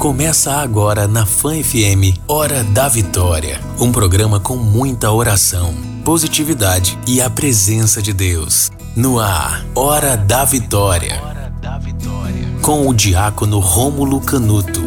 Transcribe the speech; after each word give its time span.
Começa 0.00 0.52
agora 0.52 1.06
na 1.06 1.26
Fã 1.26 1.62
FM 1.62 2.16
Hora 2.26 2.64
da 2.64 2.88
Vitória, 2.88 3.60
um 3.78 3.92
programa 3.92 4.40
com 4.40 4.56
muita 4.56 5.10
oração, 5.10 5.74
positividade 6.02 6.98
e 7.06 7.20
a 7.20 7.28
presença 7.28 8.00
de 8.00 8.14
Deus. 8.14 8.70
No 8.96 9.20
ar, 9.20 9.62
Hora 9.74 10.16
da 10.16 10.46
Vitória. 10.46 11.20
Com 12.62 12.88
o 12.88 12.94
diácono 12.94 13.58
Rômulo 13.58 14.22
Canuto. 14.22 14.80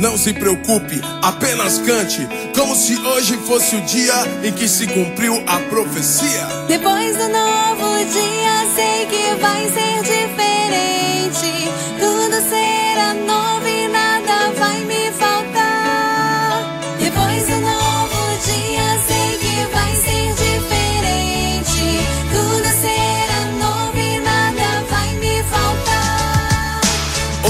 Não 0.00 0.16
se 0.16 0.32
preocupe, 0.32 1.02
apenas 1.20 1.76
cante, 1.80 2.26
como 2.56 2.74
se 2.74 2.96
hoje 2.98 3.36
fosse 3.46 3.76
o 3.76 3.82
dia 3.82 4.14
em 4.42 4.52
que 4.54 4.66
se 4.66 4.86
cumpriu 4.86 5.34
a 5.46 5.58
profecia. 5.68 6.46
Depois 6.66 7.14
do 7.14 7.28
novo 7.28 7.98
dia, 8.10 8.74
sei 8.74 9.04
que 9.04 9.38
vai 9.38 9.68
ser 9.68 10.02
diferente. 10.02 10.93
Tudo 11.24 12.36
será 12.50 13.14
novo 13.14 13.66
e 13.66 13.88
nada 13.88 14.52
vai 14.58 14.84
me 14.84 15.10
faltar. 15.12 16.78
Depois 16.98 17.46
do 17.46 17.60
novo 17.62 18.38
dia, 18.44 19.00
sei 19.06 19.38
que 19.38 19.66
vai 19.72 19.96
ser 19.96 20.34
diferente. 20.34 22.06
Tudo 22.30 22.68
será 22.78 23.40
novo 23.58 23.98
e 23.98 24.20
nada 24.20 24.84
vai 24.90 25.14
me 25.14 25.42
faltar. 25.44 26.80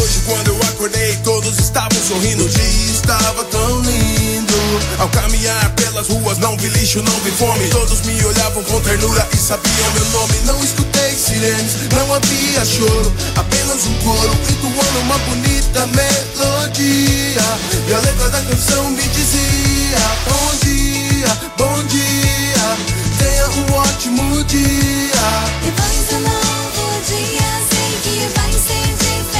Hoje, 0.01 0.21
quando 0.25 0.49
eu 0.51 0.61
acordei, 0.69 1.17
todos 1.25 1.59
estavam 1.59 2.01
sorrindo. 2.01 2.45
O 2.45 2.49
dia 2.49 2.93
estava 2.93 3.43
tão 3.43 3.81
lindo. 3.81 4.55
Ao 5.01 5.09
caminhar 5.09 5.75
pelas 5.75 6.07
ruas, 6.07 6.39
não 6.39 6.57
vi 6.57 6.69
lixo, 6.69 7.03
não 7.03 7.21
vi 7.21 7.33
fome. 7.33 7.69
Todos 7.71 8.03
me 8.03 8.25
olhavam 8.25 8.63
com 8.63 8.81
ternura 8.83 9.29
e 9.33 9.37
sabiam 9.37 9.91
meu 9.95 10.05
nome. 10.11 10.35
Não 10.45 10.63
escutei 10.63 10.94
sirenes, 11.35 11.77
não 11.93 12.15
havia 12.15 12.65
choro. 12.65 13.13
Apenas 13.37 13.87
um 13.87 13.95
coro 13.99 14.31
entoando 14.51 15.01
uma 15.01 15.19
bonita 15.19 15.87
melodia. 15.89 17.43
E 17.89 17.95
a 17.95 17.99
letra 17.99 18.31
da 18.31 18.41
canção 18.43 18.91
me 18.91 19.03
dizia: 19.03 19.99
Bom 20.29 20.55
dia, 20.63 21.29
bom 21.57 21.85
dia. 21.85 22.77
Tenha 23.19 23.49
um 23.49 23.73
ótimo 23.75 24.45
dia. 24.45 25.27
Depois 25.65 26.09
do 26.09 26.19
novo 26.21 27.01
dia, 27.07 27.51
sei 27.71 27.91
que 28.03 28.17
vai 28.35 28.53
ser 28.53 28.89
diferente. 28.95 29.34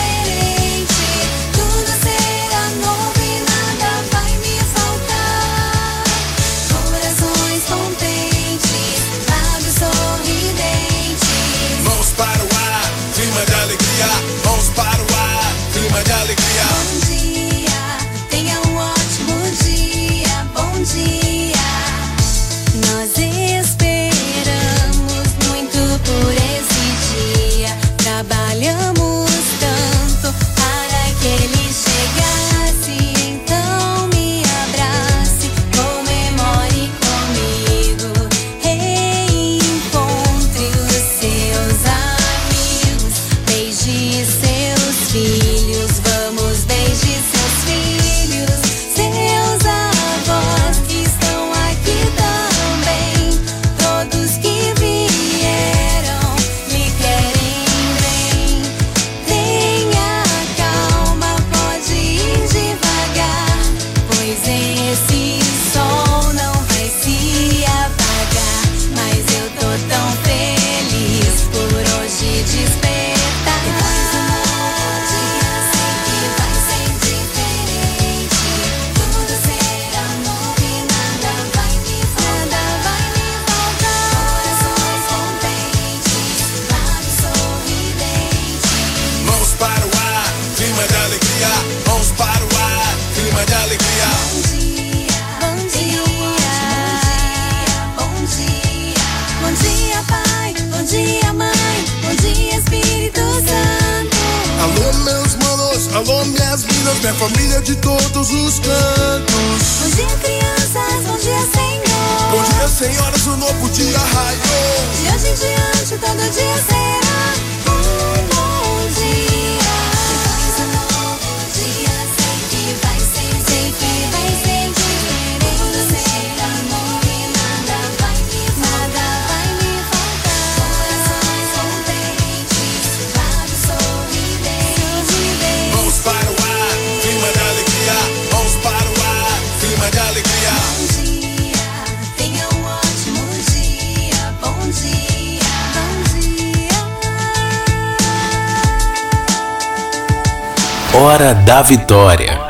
Hora 151.05 151.35
da 151.35 151.61
Vitória. 151.61 152.44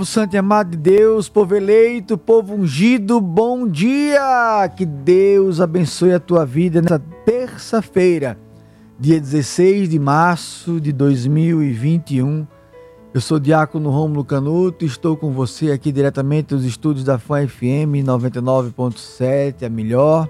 Povo 0.00 0.06
santo 0.06 0.32
e 0.32 0.38
amado 0.38 0.70
de 0.70 0.78
Deus, 0.78 1.28
povo 1.28 1.54
eleito, 1.54 2.16
povo 2.16 2.54
ungido, 2.54 3.20
bom 3.20 3.68
dia! 3.68 4.66
Que 4.74 4.86
Deus 4.86 5.60
abençoe 5.60 6.14
a 6.14 6.18
tua 6.18 6.46
vida 6.46 6.80
nessa 6.80 6.98
terça-feira, 7.26 8.38
dia 8.98 9.20
16 9.20 9.90
de 9.90 9.98
março 9.98 10.80
de 10.80 10.90
2021. 10.90 12.46
Eu 13.12 13.20
sou 13.20 13.38
Diácono 13.38 13.90
Rômulo 13.90 14.24
Canuto 14.24 14.86
e 14.86 14.88
estou 14.88 15.18
com 15.18 15.32
você 15.32 15.70
aqui 15.70 15.92
diretamente 15.92 16.54
dos 16.54 16.64
estúdios 16.64 17.04
da 17.04 17.18
Fã 17.18 17.46
FM 17.46 18.00
99.7, 18.02 19.66
a 19.66 19.68
melhor, 19.68 20.26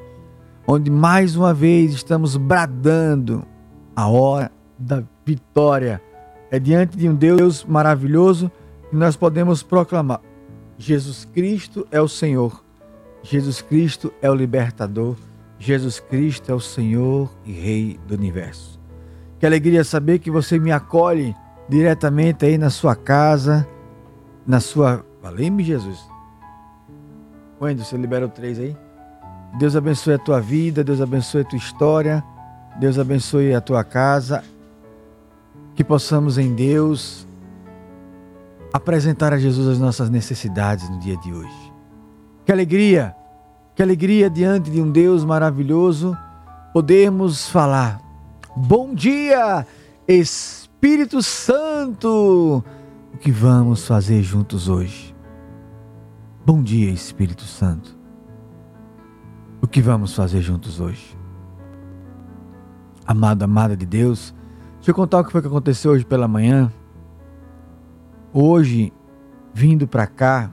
onde 0.66 0.90
mais 0.90 1.37
uma 1.37 1.55
vez 1.55 1.93
estamos 1.93 2.37
bradando 2.37 3.44
a 3.94 4.08
hora 4.08 4.50
da 4.76 5.05
vitória. 5.25 6.02
É 6.50 6.58
diante 6.58 6.96
de 6.96 7.08
um 7.08 7.14
Deus 7.14 7.64
maravilhoso 7.64 8.50
que 8.90 8.96
nós 8.96 9.16
podemos 9.16 9.62
proclamar: 9.62 10.20
Jesus 10.76 11.25
Cristo 11.25 11.87
é 11.90 12.00
o 12.00 12.08
Senhor, 12.08 12.62
Jesus 13.22 13.62
Cristo 13.62 14.12
é 14.20 14.28
o 14.31 14.34
libertador, 14.34 15.16
Jesus 15.58 16.00
Cristo 16.00 16.50
é 16.50 16.54
o 16.54 16.60
Senhor 16.60 17.31
e 17.46 17.52
Rei 17.52 18.00
do 18.06 18.14
universo. 18.14 18.78
Que 19.38 19.46
alegria 19.46 19.84
saber 19.84 20.19
que 20.19 20.31
você 20.31 20.58
me 20.58 20.70
acolhe 20.70 21.34
diretamente 21.69 22.44
aí 22.44 22.58
na 22.58 22.69
sua 22.69 22.94
casa, 22.94 23.66
na 24.46 24.60
sua. 24.60 25.04
Valeu-me, 25.22 25.62
Jesus. 25.62 25.98
Wendel, 27.60 27.84
você 27.84 27.96
liberou 27.96 28.28
três 28.28 28.58
aí? 28.58 28.76
Deus 29.58 29.76
abençoe 29.76 30.14
a 30.14 30.19
tua 30.19 30.40
vida, 30.40 30.82
Deus 30.82 31.00
abençoe 31.00 31.42
a 31.42 31.44
tua 31.44 31.58
história, 31.58 32.25
Deus 32.78 32.98
abençoe 32.98 33.54
a 33.54 33.60
tua 33.60 33.84
casa. 33.84 34.42
Que 35.75 35.84
possamos 35.84 36.38
em 36.38 36.54
Deus 36.54 37.26
apresentar 38.72 39.32
a 39.32 39.38
Jesus 39.38 39.67
as 39.69 39.78
nossas 39.78 40.11
necessidades 40.11 40.88
no 40.88 40.99
dia 40.99 41.17
de 41.17 41.32
hoje. 41.32 41.72
Que 42.44 42.52
alegria, 42.52 43.14
que 43.75 43.82
alegria 43.82 44.31
diante 44.31 44.70
de 44.70 44.81
um 44.81 44.90
Deus 44.90 45.25
maravilhoso 45.25 46.17
podermos 46.72 47.49
falar. 47.49 48.00
Bom 48.56 48.94
dia, 48.94 49.67
Espírito 50.06 51.22
Santo, 51.22 52.64
o 53.12 53.19
que 53.19 53.31
vamos 53.31 53.87
fazer 53.87 54.22
juntos 54.22 54.69
hoje? 54.69 55.14
Bom 56.44 56.62
dia, 56.62 56.90
Espírito 56.90 57.43
Santo. 57.43 57.99
O 59.62 59.66
que 59.66 59.82
vamos 59.82 60.14
fazer 60.14 60.40
juntos 60.40 60.81
hoje? 60.81 61.16
Amado, 63.06 63.43
amada 63.43 63.76
de 63.76 63.84
Deus, 63.84 64.34
deixa 64.76 64.90
eu 64.90 64.94
contar 64.94 65.20
o 65.20 65.25
que 65.25 65.32
foi 65.32 65.40
que 65.40 65.49
aconteceu 65.49 65.93
hoje 65.93 66.05
pela 66.05 66.26
manhã. 66.26 66.73
Hoje, 68.32 68.92
vindo 69.52 69.88
para 69.88 70.06
cá, 70.06 70.52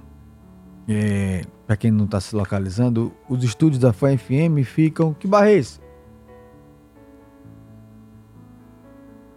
é, 0.87 1.43
para 1.67 1.77
quem 1.77 1.91
não 1.91 2.05
está 2.05 2.19
se 2.19 2.35
localizando, 2.35 3.13
os 3.29 3.43
estúdios 3.43 3.79
da 3.79 3.93
FAM 3.93 4.17
FM 4.17 4.65
ficam. 4.65 5.13
Que 5.13 5.27
barreis? 5.27 5.79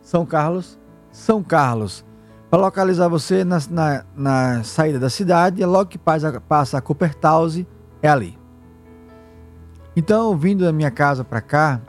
São 0.00 0.24
Carlos, 0.24 0.78
são 1.10 1.42
Carlos. 1.42 2.04
Para 2.48 2.60
localizar 2.62 3.08
você 3.08 3.44
na, 3.44 3.58
na, 3.70 4.04
na, 4.16 4.64
saída 4.64 4.98
da 4.98 5.10
cidade, 5.10 5.62
é 5.62 5.66
logo 5.66 5.90
que 5.90 5.98
passa, 5.98 6.40
passa 6.40 6.78
a 6.78 6.80
Coopertause, 6.80 7.66
é 8.02 8.08
ali. 8.08 8.38
Então, 9.94 10.36
vindo 10.36 10.64
da 10.64 10.72
minha 10.72 10.90
casa 10.90 11.22
para 11.22 11.40
cá, 11.42 11.80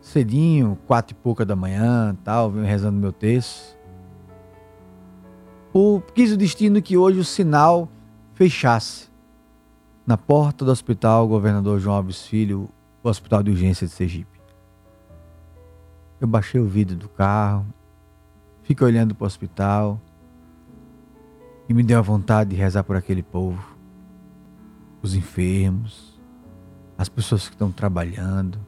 cedinho, 0.00 0.78
quatro 0.86 1.16
e 1.16 1.20
pouca 1.20 1.46
da 1.46 1.56
manhã, 1.56 2.16
tal, 2.22 2.50
venho 2.50 2.66
rezando 2.66 3.00
meu 3.00 3.12
texto. 3.12 3.79
O, 5.72 6.00
quis 6.14 6.32
o 6.32 6.36
destino 6.36 6.82
que 6.82 6.96
hoje 6.96 7.20
o 7.20 7.24
sinal 7.24 7.88
fechasse 8.34 9.08
na 10.04 10.16
porta 10.16 10.64
do 10.64 10.70
hospital 10.70 11.28
Governador 11.28 11.78
João 11.78 11.96
Alves 11.96 12.26
Filho, 12.26 12.68
o 13.02 13.08
Hospital 13.08 13.42
de 13.42 13.52
Urgência 13.52 13.86
de 13.86 13.92
Sergipe. 13.92 14.40
Eu 16.20 16.26
baixei 16.26 16.60
o 16.60 16.66
vidro 16.66 16.96
do 16.96 17.08
carro, 17.08 17.64
fica 18.64 18.84
olhando 18.84 19.14
para 19.14 19.24
o 19.24 19.26
hospital 19.26 20.00
e 21.68 21.74
me 21.74 21.84
deu 21.84 21.98
a 21.98 22.02
vontade 22.02 22.50
de 22.50 22.56
rezar 22.56 22.82
por 22.82 22.96
aquele 22.96 23.22
povo, 23.22 23.76
os 25.00 25.14
enfermos, 25.14 26.20
as 26.98 27.08
pessoas 27.08 27.46
que 27.46 27.54
estão 27.54 27.70
trabalhando, 27.70 28.58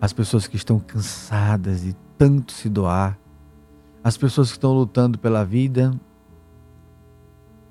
as 0.00 0.12
pessoas 0.12 0.48
que 0.48 0.56
estão 0.56 0.80
cansadas 0.80 1.82
de 1.82 1.94
tanto 2.18 2.50
se 2.52 2.68
doar, 2.68 3.16
as 4.02 4.16
pessoas 4.16 4.48
que 4.48 4.56
estão 4.56 4.72
lutando 4.72 5.16
pela 5.16 5.44
vida. 5.44 5.92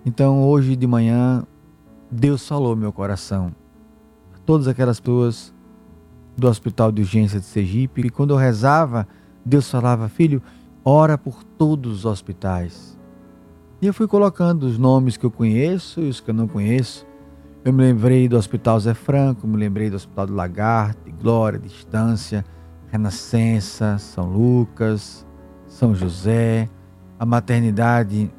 Então, 0.07 0.41
hoje 0.41 0.77
de 0.77 0.87
manhã, 0.87 1.45
Deus 2.09 2.47
falou 2.47 2.77
meu 2.77 2.93
coração. 2.93 3.53
Todas 4.45 4.65
aquelas 4.65 5.01
pessoas 5.01 5.53
do 6.37 6.47
Hospital 6.47 6.93
de 6.93 7.01
Urgência 7.01 7.41
de 7.41 7.45
Sergipe, 7.45 7.99
e 7.99 8.09
quando 8.09 8.29
eu 8.29 8.37
rezava, 8.37 9.05
Deus 9.45 9.69
falava: 9.69 10.07
Filho, 10.07 10.41
ora 10.81 11.17
por 11.17 11.43
todos 11.43 11.91
os 11.91 12.05
hospitais. 12.05 12.97
E 13.81 13.87
eu 13.87 13.93
fui 13.93 14.07
colocando 14.07 14.63
os 14.63 14.77
nomes 14.77 15.17
que 15.17 15.25
eu 15.25 15.29
conheço 15.29 15.99
e 15.99 16.07
os 16.07 16.21
que 16.21 16.29
eu 16.29 16.35
não 16.35 16.47
conheço. 16.47 17.05
Eu 17.65 17.73
me 17.73 17.81
lembrei 17.81 18.29
do 18.29 18.37
Hospital 18.37 18.79
Zé 18.79 18.93
Franco, 18.93 19.45
me 19.45 19.57
lembrei 19.57 19.89
do 19.89 19.97
Hospital 19.97 20.27
do 20.27 20.35
Lagarto, 20.35 21.11
Glória, 21.21 21.59
Distância, 21.59 22.45
Renascença, 22.89 23.97
São 23.97 24.29
Lucas, 24.29 25.27
São 25.67 25.93
José, 25.93 26.69
a 27.19 27.25
maternidade 27.25 28.31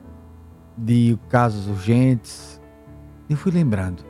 de 0.79 1.19
casos 1.29 1.67
urgentes. 1.67 2.61
E 3.29 3.37
fui 3.37 3.53
lembrando. 3.53 4.03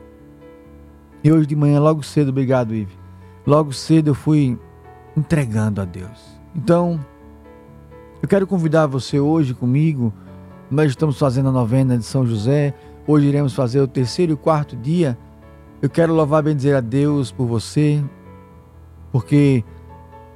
E 1.23 1.31
hoje 1.31 1.45
de 1.45 1.55
manhã, 1.55 1.79
logo 1.79 2.01
cedo, 2.03 2.29
obrigado, 2.29 2.73
Ive. 2.73 2.97
Logo 3.45 3.73
cedo 3.73 4.11
eu 4.11 4.15
fui 4.15 4.57
entregando 5.17 5.81
a 5.81 5.85
Deus. 5.85 6.39
Então, 6.55 7.03
eu 8.21 8.27
quero 8.27 8.47
convidar 8.47 8.85
você 8.87 9.19
hoje 9.19 9.53
comigo. 9.53 10.13
Nós 10.69 10.89
estamos 10.89 11.17
fazendo 11.17 11.49
a 11.49 11.51
novena 11.51 11.97
de 11.97 12.05
São 12.05 12.25
José. 12.25 12.73
Hoje 13.07 13.27
iremos 13.27 13.53
fazer 13.53 13.81
o 13.81 13.87
terceiro 13.87 14.33
e 14.33 14.35
quarto 14.37 14.75
dia. 14.75 15.17
Eu 15.81 15.89
quero 15.89 16.13
louvar 16.13 16.41
e 16.41 16.45
bendizer 16.45 16.75
a 16.75 16.81
Deus 16.81 17.31
por 17.31 17.47
você, 17.47 18.03
porque 19.11 19.63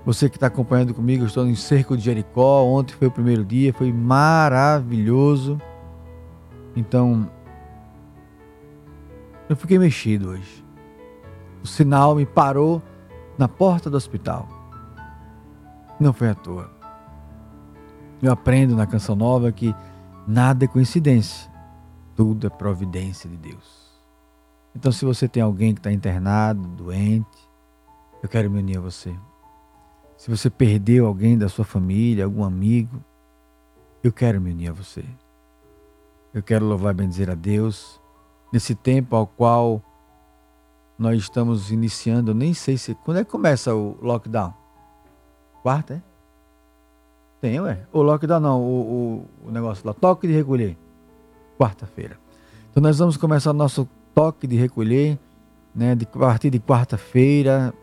você 0.06 0.30
que 0.30 0.38
está 0.38 0.48
acompanhando 0.48 0.94
comigo, 0.94 1.24
eu 1.24 1.28
estou 1.28 1.46
no 1.46 1.56
cerco 1.56 1.96
de 1.96 2.04
Jericó. 2.04 2.64
Ontem 2.64 2.94
foi 2.94 3.08
o 3.08 3.12
primeiro 3.12 3.44
dia, 3.44 3.74
foi 3.74 3.92
maravilhoso. 3.92 5.58
Então, 6.76 7.30
eu 9.48 9.56
fiquei 9.56 9.78
mexido 9.78 10.30
hoje. 10.30 10.64
O 11.64 11.68
sinal 11.68 12.16
me 12.16 12.26
parou 12.26 12.82
na 13.38 13.48
porta 13.48 13.90
do 13.90 13.98
hospital. 13.98 14.48
Não 16.00 16.12
foi 16.12 16.30
à 16.30 16.36
toa. 16.36 16.72
Eu 18.22 18.32
aprendo 18.32 18.76
na 18.76 18.88
canção 18.88 19.16
nova 19.16 19.52
que 19.52 19.76
nada 20.28 20.66
é 20.66 20.68
coincidência, 20.68 21.52
tudo 22.16 22.48
é 22.48 22.50
providência 22.50 23.30
de 23.30 23.38
Deus. 23.38 23.84
Então, 24.76 24.92
se 24.92 25.06
você 25.06 25.28
tem 25.28 25.44
alguém 25.44 25.74
que 25.74 25.80
está 25.80 25.92
internado, 25.92 26.62
doente, 26.70 27.50
eu 28.22 28.30
quero 28.30 28.50
me 28.50 28.60
unir 28.60 28.78
a 28.78 28.82
você. 28.82 29.14
Se 30.18 30.30
você 30.30 30.50
perdeu 30.50 31.06
alguém 31.06 31.38
da 31.38 31.50
sua 31.50 31.66
família, 31.66 32.26
algum 32.26 32.44
amigo, 32.44 33.04
eu 34.02 34.12
quero 34.12 34.40
me 34.40 34.52
unir 34.52 34.70
a 34.70 34.74
você. 34.74 35.04
Eu 36.34 36.42
quero 36.42 36.66
louvar 36.66 36.94
e 36.94 36.98
bendizer 36.98 37.30
a 37.30 37.36
Deus 37.36 38.02
nesse 38.52 38.74
tempo 38.74 39.16
ao 39.16 39.28
qual 39.28 39.82
nós 40.98 41.20
estamos 41.22 41.72
iniciando. 41.72 42.32
Eu 42.32 42.36
nem 42.36 42.54
sei 42.54 42.78
se. 42.78 42.96
Quando 42.96 43.18
é 43.18 43.24
que 43.24 43.30
começa 43.30 43.76
o 43.76 43.98
lockdown? 44.02 44.54
Quarta, 45.62 45.96
é? 45.96 46.02
Tem, 47.40 47.60
ué. 47.60 47.86
O 47.92 48.02
lockdown 48.02 48.40
não, 48.40 48.62
o, 48.62 49.26
o, 49.44 49.48
o 49.48 49.52
negócio 49.52 49.86
lá, 49.86 49.94
toque 49.94 50.26
de 50.26 50.34
recolher. 50.34 50.78
Quarta-feira. 51.60 52.18
Então 52.72 52.82
nós 52.82 52.98
vamos 52.98 53.16
começar 53.16 53.52
o 53.52 53.54
nosso 53.54 53.88
toque 54.16 54.48
de 54.48 54.56
recolher, 54.56 55.20
né? 55.76 55.94
De, 55.94 56.08
a 56.12 56.18
partir 56.18 56.50
de 56.50 56.60
quarta-feira, 56.60 57.74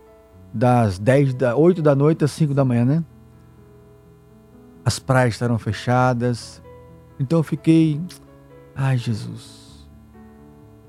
das 0.53 0.99
10 0.99 1.35
da 1.35 1.57
8 1.57 1.81
da 1.83 1.95
noite 1.95 2.25
às 2.25 2.33
5 2.33 2.53
da 2.53 2.65
manhã, 2.65 2.85
né? 2.85 3.05
As 4.85 4.99
praias 4.99 5.35
estarão 5.35 5.59
fechadas. 5.59 6.61
Então 7.19 7.41
eu 7.41 7.43
fiquei, 7.43 8.01
ai 8.81 8.97
Jesus, 8.97 9.87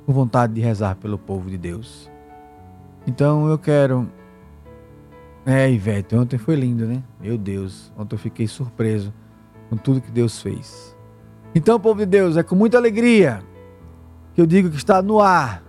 com 0.05 0.13
vontade 0.13 0.53
de 0.53 0.61
rezar 0.61 0.95
pelo 0.95 1.17
povo 1.17 1.49
de 1.49 1.57
Deus. 1.57 2.09
Então 3.05 3.49
eu 3.49 3.57
quero 3.57 4.07
é, 5.45 5.69
Ivete, 5.69 6.15
ontem 6.15 6.37
foi 6.37 6.55
lindo, 6.55 6.85
né? 6.85 7.03
Meu 7.19 7.37
Deus, 7.37 7.91
ontem 7.97 8.15
eu 8.15 8.19
fiquei 8.19 8.47
surpreso 8.47 9.13
com 9.69 9.75
tudo 9.75 9.99
que 9.99 10.09
Deus 10.09 10.41
fez. 10.41 10.95
Então, 11.53 11.77
povo 11.77 11.99
de 11.99 12.05
Deus, 12.05 12.37
é 12.37 12.43
com 12.43 12.55
muita 12.55 12.77
alegria 12.77 13.43
que 14.33 14.39
eu 14.39 14.45
digo 14.45 14.69
que 14.69 14.77
está 14.77 15.01
no 15.01 15.19
ar 15.19 15.61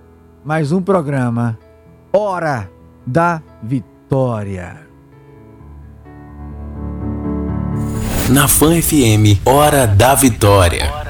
mais 0.44 0.70
um 0.70 0.80
programa 0.80 1.58
Hora 2.12 2.70
da 3.04 3.42
Vitória. 3.60 4.86
Na 8.30 8.46
Fan 8.46 8.80
FM, 8.80 9.44
Hora 9.44 9.88
da 9.88 10.14
Vitória. 10.14 10.84
Hora 10.84 10.92
da 10.94 10.94
Vitória. 10.94 11.01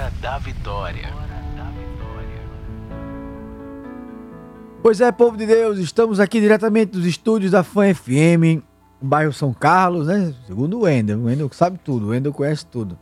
Pois 4.83 5.01
é, 5.01 5.13
povo 5.13 5.37
de 5.37 5.47
Deus, 5.47 5.79
estamos 5.79 6.19
aqui 6.19 6.41
diretamente 6.41 6.91
dos 6.91 7.07
estúdios 7.07 7.53
da 7.53 7.63
Fã 7.63 7.95
FM, 7.95 8.61
bairro 9.01 9.33
São 9.33 9.55
Carlos, 9.55 10.09
né? 10.09 10.35
Segundo 10.45 10.77
o 10.77 10.81
Wendel, 10.83 11.21
o 11.21 11.25
Wendel 11.27 11.49
sabe 11.53 11.79
tudo, 11.79 12.07
o 12.07 12.09
Wendel 12.09 12.33
conhece 12.33 12.67
tudo. 12.67 12.99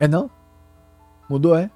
É 0.00 0.08
não? 0.08 0.28
Mudou, 1.30 1.56
é? 1.56 1.70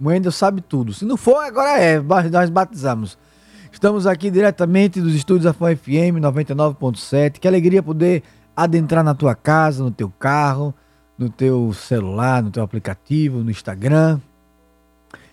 O 0.00 0.08
Wendel 0.08 0.32
sabe 0.32 0.62
tudo. 0.62 0.94
Se 0.94 1.04
não 1.04 1.18
for, 1.18 1.36
agora 1.44 1.78
é. 1.78 2.00
Nós 2.00 2.48
batizamos. 2.48 3.18
Estamos 3.70 4.06
aqui 4.06 4.30
diretamente 4.30 5.02
dos 5.02 5.14
estúdios 5.14 5.44
da 5.44 5.52
FAM 5.52 5.76
FM 5.76 6.16
99.7. 6.18 7.38
Que 7.38 7.46
alegria 7.46 7.82
poder 7.82 8.22
adentrar 8.56 9.04
na 9.04 9.14
tua 9.14 9.34
casa, 9.34 9.84
no 9.84 9.90
teu 9.90 10.08
carro, 10.08 10.74
no 11.18 11.28
teu 11.28 11.74
celular, 11.74 12.42
no 12.42 12.50
teu 12.50 12.62
aplicativo, 12.62 13.44
no 13.44 13.50
Instagram. 13.50 14.18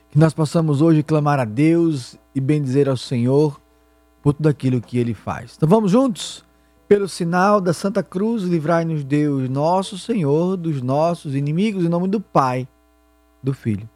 Que 0.10 0.20
nós 0.20 0.34
possamos 0.34 0.82
hoje 0.82 1.02
clamar 1.04 1.40
a 1.40 1.46
Deus 1.46 2.22
e 2.36 2.42
bendizer 2.42 2.90
ao 2.90 2.98
Senhor 2.98 3.60
por 4.22 4.34
tudo 4.34 4.48
aquilo 4.48 4.82
que 4.82 4.98
Ele 4.98 5.14
faz. 5.14 5.54
Então 5.56 5.68
vamos 5.68 5.92
juntos? 5.92 6.44
Pelo 6.88 7.08
sinal 7.08 7.60
da 7.60 7.74
Santa 7.74 8.04
Cruz, 8.04 8.44
livrai-nos 8.44 9.04
Deus, 9.04 9.50
nosso 9.50 9.98
Senhor, 9.98 10.58
dos 10.58 10.82
nossos 10.82 11.36
inimigos, 11.36 11.84
em 11.84 11.90
nome 11.90 12.08
do 12.08 12.22
Pai, 12.22 12.68
do 13.42 13.54
Filho 13.54 13.90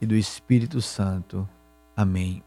e 0.00 0.06
do 0.06 0.14
Espírito 0.14 0.80
Santo. 0.80 1.48
Amém. 1.96 2.42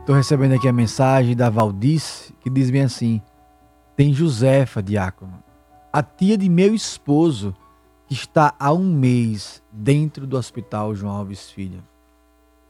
Estou 0.00 0.14
recebendo 0.14 0.54
aqui 0.54 0.66
a 0.66 0.72
mensagem 0.72 1.36
da 1.36 1.48
Valdice, 1.48 2.34
que 2.40 2.50
diz 2.50 2.70
bem 2.70 2.82
assim: 2.82 3.22
Tem 3.96 4.12
Josefa, 4.12 4.82
diácono, 4.82 5.42
a 5.92 6.02
tia 6.02 6.36
de 6.36 6.48
meu 6.48 6.74
esposo, 6.74 7.54
está 8.10 8.54
há 8.58 8.72
um 8.72 8.92
mês 8.92 9.62
dentro 9.70 10.26
do 10.26 10.36
hospital 10.36 10.94
João 10.94 11.14
Alves 11.14 11.50
Filho. 11.50 11.82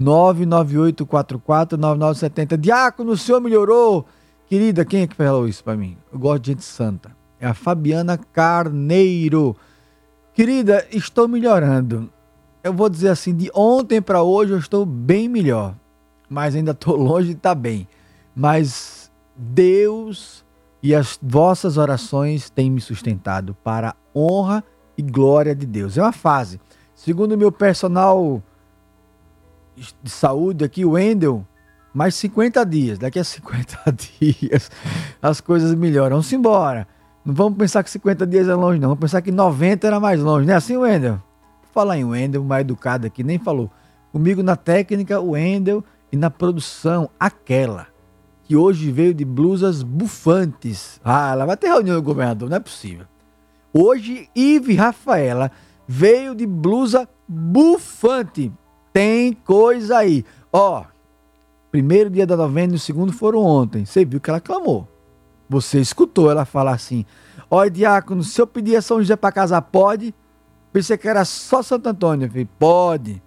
998449970. 0.00 2.56
Diácono, 2.56 3.12
o 3.12 3.16
senhor 3.16 3.40
melhorou? 3.40 4.04
Querida, 4.46 4.84
quem 4.84 5.02
é 5.02 5.06
que 5.06 5.14
falou 5.14 5.46
isso 5.48 5.62
para 5.64 5.76
mim? 5.76 5.96
Eu 6.12 6.18
gosto 6.18 6.42
de 6.42 6.50
gente 6.52 6.64
santa. 6.64 7.16
É 7.40 7.46
a 7.46 7.54
Fabiana 7.54 8.18
Carneiro. 8.18 9.56
Querida, 10.32 10.86
estou 10.90 11.28
melhorando. 11.28 12.10
Eu 12.62 12.72
vou 12.72 12.88
dizer 12.88 13.08
assim, 13.08 13.34
de 13.34 13.50
ontem 13.54 14.00
para 14.00 14.22
hoje 14.22 14.52
eu 14.52 14.58
estou 14.58 14.86
bem 14.86 15.28
melhor. 15.28 15.74
Mas 16.28 16.54
ainda 16.54 16.70
estou 16.72 16.96
longe 16.96 17.28
de 17.28 17.34
estar 17.34 17.50
tá 17.50 17.54
bem. 17.54 17.88
Mas 18.34 19.10
Deus 19.36 20.44
e 20.82 20.94
as 20.94 21.18
vossas 21.22 21.76
orações 21.78 22.50
têm 22.50 22.70
me 22.70 22.80
sustentado 22.80 23.56
para 23.64 23.94
honra 24.14 24.62
e 24.98 25.02
glória 25.02 25.54
de 25.54 25.66
Deus. 25.66 25.96
É 25.96 26.02
uma 26.02 26.12
fase. 26.12 26.60
Segundo 26.94 27.38
meu 27.38 27.50
personal 27.50 28.42
de 29.76 30.10
saúde 30.10 30.64
aqui, 30.64 30.84
o 30.84 30.92
Wendel, 30.92 31.46
mais 31.92 32.14
50 32.14 32.64
dias. 32.64 32.98
Daqui 32.98 33.18
a 33.18 33.24
50 33.24 33.78
dias 34.20 34.70
as 35.20 35.40
coisas 35.40 35.74
melhoram. 35.74 36.16
Vamos 36.16 36.32
embora. 36.32 36.86
Não 37.24 37.34
vamos 37.34 37.58
pensar 37.58 37.82
que 37.82 37.90
50 37.90 38.26
dias 38.26 38.48
é 38.48 38.54
longe, 38.54 38.78
não. 38.78 38.88
Vamos 38.90 39.00
pensar 39.00 39.22
que 39.22 39.32
90 39.32 39.86
era 39.86 39.98
mais 39.98 40.20
longe. 40.20 40.46
Não 40.46 40.54
é 40.54 40.56
assim, 40.56 40.76
Wendel? 40.76 41.20
Falar 41.72 41.96
em 41.96 42.04
Wendel, 42.04 42.44
mais 42.44 42.60
educado 42.60 43.06
aqui, 43.06 43.24
nem 43.24 43.38
falou. 43.38 43.70
Comigo 44.12 44.42
na 44.42 44.56
técnica, 44.56 45.20
o 45.20 45.30
Wendel, 45.30 45.82
e 46.12 46.16
na 46.16 46.30
produção, 46.30 47.10
aquela 47.18 47.88
que 48.44 48.54
hoje 48.54 48.92
veio 48.92 49.14
de 49.14 49.24
blusas 49.24 49.82
bufantes. 49.82 51.00
Ah, 51.02 51.32
ela 51.32 51.46
vai 51.46 51.56
ter 51.56 51.68
reunião 51.68 51.96
do 51.96 52.02
governador, 52.02 52.48
não 52.48 52.58
é 52.58 52.60
possível. 52.60 53.06
Hoje, 53.72 54.28
Ive 54.36 54.74
Rafaela 54.74 55.50
veio 55.88 56.34
de 56.34 56.46
blusa 56.46 57.08
bufante. 57.26 58.52
Tem 58.94 59.34
coisa 59.34 59.98
aí. 59.98 60.24
Ó, 60.50 60.84
primeiro 61.70 62.08
dia 62.08 62.26
da 62.26 62.36
novena 62.36 62.72
e 62.72 62.76
o 62.76 62.78
segundo 62.78 63.12
foram 63.12 63.40
ontem. 63.40 63.84
Você 63.84 64.06
viu 64.06 64.20
que 64.20 64.30
ela 64.30 64.40
clamou. 64.40 64.88
Você 65.50 65.80
escutou 65.80 66.30
ela 66.30 66.46
falar 66.46 66.72
assim: 66.72 67.04
Ó, 67.50 67.66
diácono, 67.66 68.22
se 68.22 68.40
eu 68.40 68.46
pedir 68.46 68.76
a 68.76 68.82
São 68.82 69.00
José 69.00 69.16
para 69.16 69.32
casar, 69.32 69.60
pode? 69.60 70.14
Pensei 70.72 70.96
que 70.96 71.06
era 71.06 71.26
só 71.26 71.62
Santo 71.62 71.88
Antônio. 71.88 72.24
Eu 72.24 72.30
falei, 72.30 72.48
pode. 72.58 73.22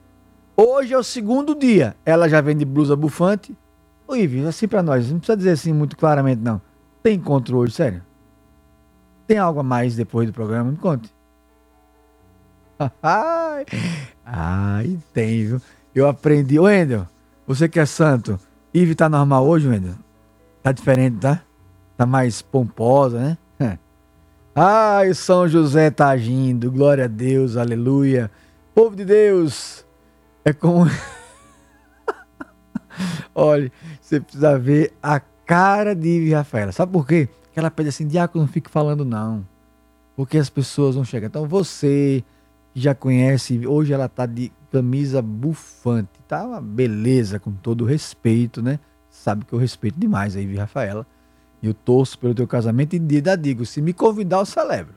Hoje 0.55 0.93
é 0.93 0.97
o 0.97 1.03
segundo 1.03 1.53
dia. 1.53 1.95
Ela 2.03 2.27
já 2.27 2.41
vem 2.41 2.57
de 2.57 2.65
blusa 2.65 2.95
bufante 2.95 3.55
Ô 4.07 4.15
Ivi, 4.15 4.45
assim 4.45 4.67
pra 4.69 4.81
nós, 4.81 5.11
não 5.11 5.19
precisa 5.19 5.35
dizer 5.35 5.51
assim 5.51 5.73
muito 5.73 5.97
claramente, 5.97 6.39
não. 6.41 6.61
Tem 7.03 7.15
encontro 7.15 7.57
hoje, 7.57 7.73
sério? 7.73 8.01
Tem 9.27 9.37
algo 9.37 9.59
a 9.59 9.63
mais 9.63 9.97
depois 9.97 10.27
do 10.27 10.33
programa? 10.33 10.71
Me 10.71 10.77
conte. 10.77 11.13
Ai, 14.29 14.33
ai 14.33 14.99
tem, 15.13 15.45
viu? 15.45 15.61
Eu 15.95 16.07
aprendi. 16.07 16.59
Ô, 16.59 16.63
Wendel, 16.63 17.07
você 17.47 17.69
que 17.69 17.79
é 17.79 17.85
santo, 17.85 18.37
Ive 18.73 18.93
tá 18.93 19.07
normal 19.07 19.47
hoje, 19.47 19.67
Wendel? 19.67 19.95
Tá 20.61 20.73
diferente, 20.73 21.19
tá? 21.19 21.41
Tá 21.95 22.05
mais 22.05 22.41
pomposa, 22.41 23.37
né? 23.57 23.59
Ai, 24.53 25.13
São 25.13 25.47
José 25.47 25.89
tá 25.89 26.09
agindo, 26.09 26.69
glória 26.69 27.05
a 27.05 27.07
Deus, 27.07 27.55
aleluia. 27.55 28.29
Povo 28.75 28.95
de 28.95 29.05
Deus, 29.05 29.85
é 30.43 30.51
como. 30.51 30.87
Olha, 33.33 33.71
você 34.01 34.19
precisa 34.19 34.59
ver 34.59 34.93
a 35.01 35.19
cara 35.19 35.95
de 35.95 36.09
Ivy 36.09 36.33
Rafaela. 36.33 36.73
Sabe 36.73 36.91
por 36.91 37.07
quê? 37.07 37.29
Que 37.53 37.59
ela 37.59 37.71
pede 37.71 37.89
assim, 37.89 38.05
diácono, 38.05 38.43
não 38.43 38.51
fique 38.51 38.69
falando 38.69 39.05
não. 39.05 39.47
Porque 40.15 40.37
as 40.37 40.49
pessoas 40.49 40.95
vão 40.95 41.05
chegar. 41.05 41.27
Então 41.27 41.47
você 41.47 42.23
já 42.79 42.93
conhece, 42.93 43.65
hoje 43.65 43.91
ela 43.91 44.07
tá 44.07 44.25
de 44.25 44.51
camisa 44.71 45.21
bufante. 45.21 46.09
Tá 46.27 46.45
uma 46.45 46.61
beleza, 46.61 47.39
com 47.39 47.51
todo 47.51 47.85
respeito, 47.85 48.61
né? 48.61 48.79
Sabe 49.09 49.45
que 49.45 49.53
eu 49.53 49.59
respeito 49.59 49.99
demais 49.99 50.35
a 50.35 50.41
Ivy 50.41 50.57
Rafaela. 50.57 51.05
Eu 51.61 51.73
torço 51.73 52.19
pelo 52.19 52.35
teu 52.35 52.45
casamento 52.45 52.95
e 52.95 52.99
ainda 52.99 53.35
digo, 53.35 53.65
se 53.65 53.81
me 53.81 53.93
convidar 53.93 54.39
eu 54.39 54.45
celebro. 54.45 54.93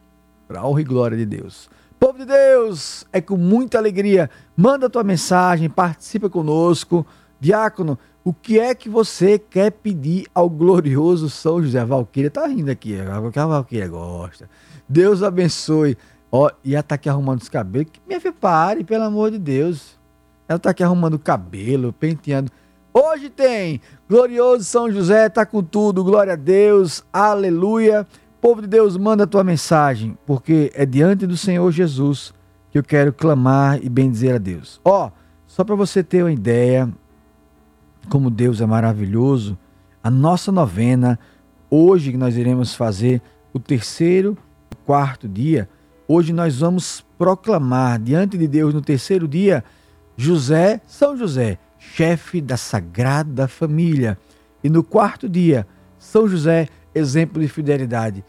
Para 0.46 0.66
honra 0.66 0.80
e 0.82 0.84
glória 0.84 1.16
de 1.16 1.24
Deus. 1.24 1.70
Povo 1.98 2.18
de 2.18 2.26
Deus, 2.26 3.06
é 3.12 3.20
com 3.20 3.36
muita 3.36 3.78
alegria. 3.78 4.28
Manda 4.56 4.90
tua 4.90 5.04
mensagem, 5.04 5.70
participa 5.70 6.28
conosco. 6.28 7.06
Diácono, 7.38 7.98
o 8.22 8.34
que 8.34 8.58
é 8.58 8.74
que 8.74 8.88
você 8.88 9.38
quer 9.38 9.70
pedir 9.70 10.26
ao 10.34 10.50
glorioso 10.50 11.30
São 11.30 11.62
José? 11.62 11.80
A 11.80 11.84
Valquíria 11.86 12.30
tá 12.30 12.46
rindo 12.46 12.70
aqui, 12.70 12.94
que 13.32 13.38
a 13.38 13.46
Valquíria 13.46 13.88
gosta. 13.88 14.50
Deus 14.86 15.22
abençoe. 15.22 15.96
Ó, 16.32 16.50
e 16.64 16.74
ela 16.74 16.82
tá 16.82 16.94
aqui 16.94 17.08
arrumando 17.08 17.40
os 17.40 17.48
cabelos. 17.48 17.90
Minha 18.06 18.20
filha, 18.20 18.32
pare, 18.32 18.84
pelo 18.84 19.04
amor 19.04 19.30
de 19.30 19.38
Deus. 19.38 19.98
Ela 20.48 20.58
tá 20.58 20.70
aqui 20.70 20.82
arrumando 20.82 21.14
o 21.14 21.18
cabelo, 21.18 21.92
penteando. 21.92 22.50
Hoje 22.92 23.30
tem 23.30 23.80
glorioso 24.08 24.64
São 24.64 24.90
José, 24.90 25.28
tá 25.28 25.46
com 25.46 25.62
tudo, 25.62 26.02
glória 26.02 26.32
a 26.32 26.36
Deus, 26.36 27.04
aleluia. 27.12 28.06
Povo 28.40 28.60
de 28.60 28.66
Deus, 28.66 28.96
manda 28.96 29.24
a 29.24 29.26
tua 29.26 29.44
mensagem, 29.44 30.18
porque 30.26 30.72
é 30.74 30.84
diante 30.84 31.26
do 31.26 31.36
Senhor 31.36 31.70
Jesus 31.70 32.34
que 32.70 32.78
eu 32.78 32.82
quero 32.82 33.12
clamar 33.12 33.78
e 33.82 33.88
bendizer 33.88 34.34
a 34.34 34.38
Deus. 34.38 34.80
Ó, 34.84 35.10
só 35.46 35.62
para 35.62 35.74
você 35.74 36.02
ter 36.02 36.22
uma 36.22 36.32
ideia, 36.32 36.88
como 38.08 38.30
Deus 38.30 38.60
é 38.60 38.66
maravilhoso, 38.66 39.58
a 40.02 40.10
nossa 40.10 40.50
novena, 40.50 41.18
hoje 41.68 42.12
que 42.12 42.16
nós 42.16 42.36
iremos 42.36 42.74
fazer 42.74 43.20
o 43.52 43.60
terceiro, 43.60 44.36
quarto 44.86 45.28
dia, 45.28 45.68
hoje 46.12 46.32
nós 46.32 46.58
vamos 46.58 47.06
proclamar 47.16 48.00
diante 48.00 48.36
de 48.36 48.48
Deus 48.48 48.74
no 48.74 48.80
terceiro 48.82 49.28
dia, 49.28 49.62
José, 50.16 50.80
São 50.84 51.16
José, 51.16 51.56
chefe 51.78 52.40
da 52.40 52.56
Sagrada 52.56 53.46
Família. 53.46 54.18
E 54.62 54.68
no 54.68 54.82
quarto 54.82 55.28
dia, 55.28 55.64
São 56.00 56.26
José, 56.26 56.66
exemplo 56.92 57.40
de 57.40 57.46
fidelidade. 57.46 58.24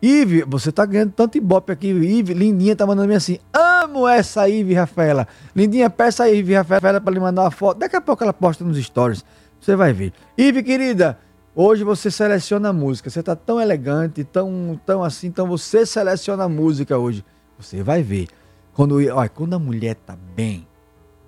Ive, 0.00 0.44
você 0.48 0.72
tá 0.72 0.86
ganhando 0.86 1.12
tanto 1.12 1.36
ibope 1.36 1.72
aqui. 1.72 1.88
Ive, 1.88 2.32
Lindinha 2.32 2.74
tá 2.74 2.86
mandando 2.86 3.12
assim: 3.12 3.38
amo 3.52 4.08
essa 4.08 4.48
Ive 4.48 4.72
Rafaela. 4.72 5.28
Lindinha, 5.54 5.90
peça 5.90 6.24
a 6.24 6.30
Ive 6.30 6.54
Rafaela 6.54 7.02
para 7.02 7.12
lhe 7.12 7.20
mandar 7.20 7.42
uma 7.42 7.50
foto. 7.50 7.78
Daqui 7.78 7.96
a 7.96 8.00
pouco 8.00 8.24
ela 8.24 8.32
posta 8.32 8.64
nos 8.64 8.78
stories. 8.82 9.22
Você 9.60 9.76
vai 9.76 9.92
ver. 9.92 10.12
Ive, 10.38 10.62
querida, 10.62 11.18
Hoje 11.58 11.84
você 11.84 12.10
seleciona 12.10 12.68
a 12.68 12.72
música. 12.72 13.08
Você 13.08 13.20
está 13.20 13.34
tão 13.34 13.58
elegante, 13.58 14.22
tão, 14.22 14.78
tão 14.84 15.02
assim, 15.02 15.28
então 15.28 15.46
você 15.46 15.86
seleciona 15.86 16.44
a 16.44 16.48
música 16.50 16.98
hoje. 16.98 17.24
Você 17.58 17.82
vai 17.82 18.02
ver. 18.02 18.28
Quando, 18.74 18.96
olha, 18.96 19.28
quando 19.30 19.54
a 19.54 19.58
mulher 19.58 19.94
tá 19.94 20.14
bem, 20.34 20.68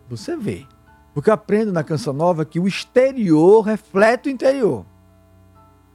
você 0.06 0.37
vê. 0.37 0.66
Porque 1.14 1.30
eu 1.30 1.35
aprendo 1.35 1.73
na 1.73 1.82
canção 1.82 2.12
nova 2.12 2.44
que 2.44 2.61
o 2.61 2.68
exterior 2.68 3.62
reflete 3.62 4.28
o 4.28 4.30
interior. 4.30 4.85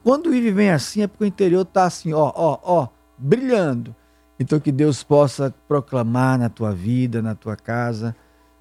Quando 0.04 0.32
o 0.32 0.34
Ive 0.34 0.50
vem 0.50 0.72
assim, 0.72 1.04
é 1.04 1.08
porque 1.08 1.26
o 1.26 1.28
interior 1.28 1.64
tá 1.64 1.84
assim, 1.84 2.12
ó, 2.12 2.32
ó, 2.36 2.60
ó, 2.64 2.88
brilhando. 3.16 3.96
Então 4.40 4.60
que 4.60 4.72
Deus 4.72 5.04
possa 5.04 5.54
proclamar 5.68 6.40
na 6.40 6.50
tua 6.50 6.74
vida, 6.74 7.22
na 7.22 7.36
tua 7.36 7.56
casa. 7.56 8.16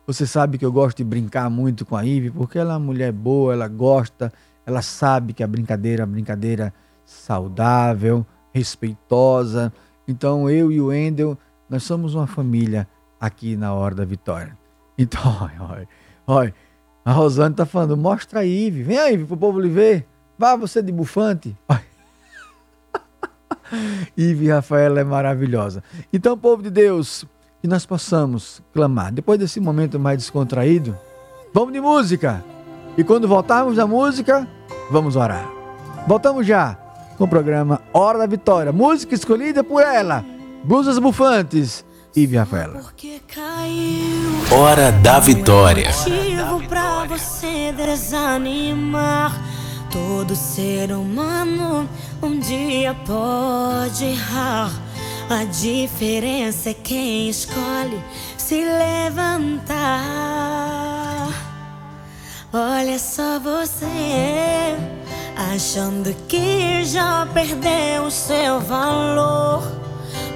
Você 0.06 0.26
sabe 0.26 0.58
que 0.58 0.66
eu 0.66 0.70
gosto 0.70 0.98
de 0.98 1.04
brincar 1.04 1.48
muito 1.48 1.86
com 1.86 1.96
a 1.96 2.04
Ive, 2.04 2.30
porque 2.30 2.58
ela 2.58 2.74
é 2.74 2.76
uma 2.76 2.84
mulher 2.84 3.10
boa, 3.10 3.54
ela 3.54 3.68
gosta, 3.68 4.30
ela 4.66 4.82
sabe 4.82 5.32
que 5.32 5.42
a 5.42 5.46
brincadeira 5.46 6.02
é 6.02 6.04
uma 6.04 6.12
brincadeira 6.12 6.72
saudável, 7.04 8.24
respeitosa. 8.52 9.72
Então 10.06 10.48
eu 10.48 10.70
e 10.70 10.80
o 10.80 10.92
Endel, 10.92 11.38
nós 11.68 11.82
somos 11.82 12.14
uma 12.14 12.26
família 12.26 12.88
aqui 13.20 13.56
na 13.56 13.72
Hora 13.72 13.94
da 13.94 14.04
Vitória. 14.04 14.56
Então, 14.96 15.20
olha, 15.70 15.88
olha, 16.26 16.54
a 17.04 17.12
Rosane 17.12 17.54
tá 17.54 17.66
falando, 17.66 17.96
mostra 17.96 18.40
a 18.40 18.44
Ive, 18.44 18.82
vem 18.82 18.98
aí 18.98 19.18
pro 19.18 19.36
povo 19.36 19.60
lhe 19.60 19.68
ver. 19.68 20.06
Vá 20.38 20.56
você 20.56 20.82
de 20.82 20.92
bufante. 20.92 21.56
Olha. 21.68 21.92
Ive 24.16 24.50
Rafaela 24.50 25.00
é 25.00 25.04
maravilhosa. 25.04 25.82
Então, 26.12 26.36
povo 26.36 26.62
de 26.62 26.70
Deus, 26.70 27.24
que 27.60 27.68
nós 27.68 27.86
possamos 27.86 28.62
clamar. 28.72 29.12
Depois 29.12 29.38
desse 29.38 29.60
momento 29.60 29.98
mais 29.98 30.18
descontraído, 30.18 30.96
vamos 31.54 31.72
de 31.72 31.80
música. 31.80 32.44
E 32.96 33.02
quando 33.02 33.26
voltarmos 33.26 33.76
da 33.76 33.86
música, 33.86 34.46
vamos 34.90 35.16
orar. 35.16 35.48
Voltamos 36.06 36.46
já 36.46 36.76
com 37.16 37.24
o 37.24 37.28
programa 37.28 37.80
Hora 37.92 38.18
da 38.18 38.26
Vitória. 38.26 38.72
Música 38.72 39.14
escolhida 39.14 39.64
por 39.64 39.82
ela, 39.82 40.24
Blusas 40.64 40.98
Bufantes 40.98 41.84
e 42.14 42.26
Rafaela. 42.26 42.82
Hora 44.50 44.92
da 44.92 45.18
Vitória. 45.20 45.90
Motivo 45.90 46.68
pra 46.68 47.04
você 47.04 47.72
desanimar. 47.72 49.40
Todo 49.90 50.34
ser 50.36 50.92
humano 50.92 51.88
um 52.22 52.38
dia 52.38 52.94
pode 53.06 54.04
errar. 54.04 54.70
A 55.30 55.44
diferença 55.44 56.70
é 56.70 56.74
quem 56.74 57.28
escolhe 57.28 58.02
se 58.36 58.64
levantar. 58.64 59.72
Olha 62.54 62.98
só 62.98 63.38
você, 63.38 64.76
achando 65.54 66.12
que 66.28 66.84
já 66.84 67.26
perdeu 67.32 68.02
o 68.04 68.10
seu 68.10 68.60
valor. 68.60 69.62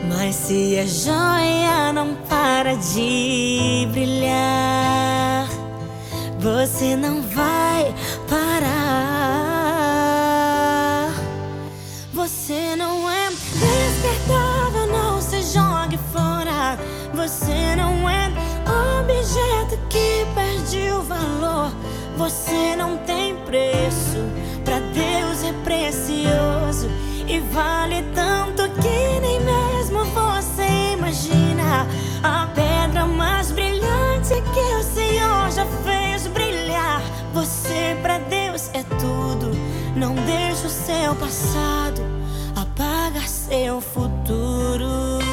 Mas 0.08 0.34
se 0.34 0.78
a 0.78 0.86
joia 0.86 1.92
não 1.92 2.14
para 2.26 2.74
de 2.74 3.86
brilhar, 3.92 5.46
você 6.40 6.96
não 6.96 7.20
vai 7.20 7.94
parar. 8.30 8.72
Você 12.14 12.74
não 12.76 13.10
é 13.10 13.28
despertável, 13.28 14.86
não 14.86 15.20
se 15.20 15.42
jogue 15.42 15.98
fora. 16.10 16.78
Você 17.12 17.76
não 17.76 18.08
é 18.08 18.32
objeto 19.02 19.76
que 19.90 20.26
perde 20.34 20.90
o 20.92 21.02
valor. 21.02 21.85
Você 22.16 22.74
não 22.76 22.96
tem 22.98 23.36
preço, 23.44 24.18
pra 24.64 24.78
Deus 24.78 25.44
é 25.44 25.52
precioso 25.62 26.88
e 27.28 27.38
vale 27.52 28.02
tanto 28.14 28.62
que 28.80 29.20
nem 29.20 29.40
mesmo 29.40 30.04
você 30.06 30.94
imagina. 30.94 31.86
A 32.22 32.46
pedra 32.54 33.04
mais 33.06 33.50
brilhante 33.50 34.34
que 34.54 34.74
o 34.74 34.82
Senhor 34.82 35.50
já 35.50 35.66
fez 35.84 36.26
brilhar. 36.28 37.02
Você 37.34 37.96
pra 38.00 38.18
Deus 38.18 38.70
é 38.72 38.82
tudo, 38.82 39.50
não 39.94 40.14
deixa 40.14 40.66
o 40.66 40.70
seu 40.70 41.14
passado 41.16 42.00
apagar 42.56 43.28
seu 43.28 43.80
futuro. 43.80 45.25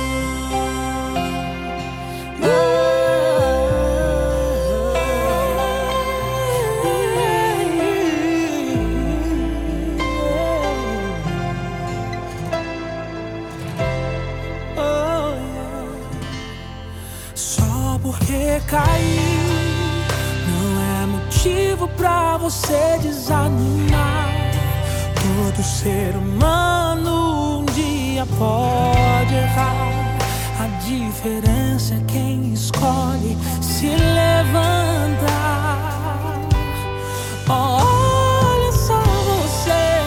Caí 18.73 20.03
não 20.49 20.81
é 20.81 21.05
motivo 21.05 21.88
pra 21.89 22.38
você 22.38 22.97
desanimar. 22.99 24.31
Todo 25.21 25.63
ser 25.63 26.15
humano 26.15 27.59
um 27.59 27.65
dia 27.65 28.25
pode 28.25 29.36
errar. 29.36 30.17
A 30.59 30.67
diferença 30.88 31.93
é 31.93 32.01
quem 32.07 32.53
escolhe 32.53 33.38
se 33.62 33.89
levantar. 33.89 34.89
Olha 37.47 38.71
só 38.71 39.03
você 39.38 40.01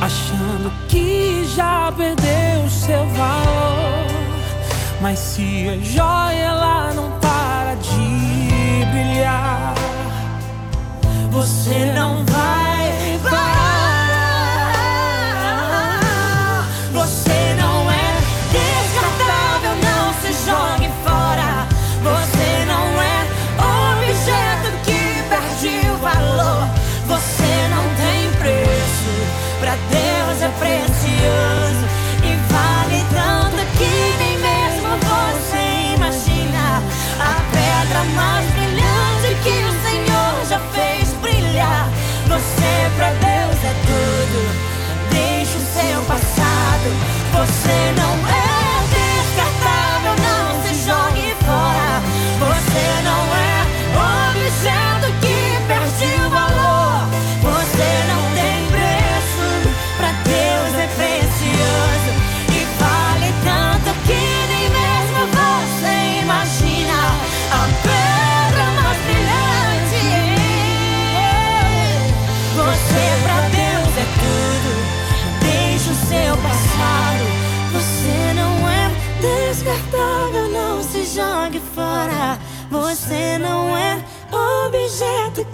achando 0.00 0.72
que 0.88 1.44
já 1.54 1.92
perdeu 1.94 2.68
seu 2.70 3.06
valor. 3.08 4.08
Mas 5.02 5.18
se 5.18 5.68
a 5.68 5.76
joia 5.84 6.44
ela 6.44 6.92
não 6.94 7.10
para 7.20 7.27
de 9.28 9.67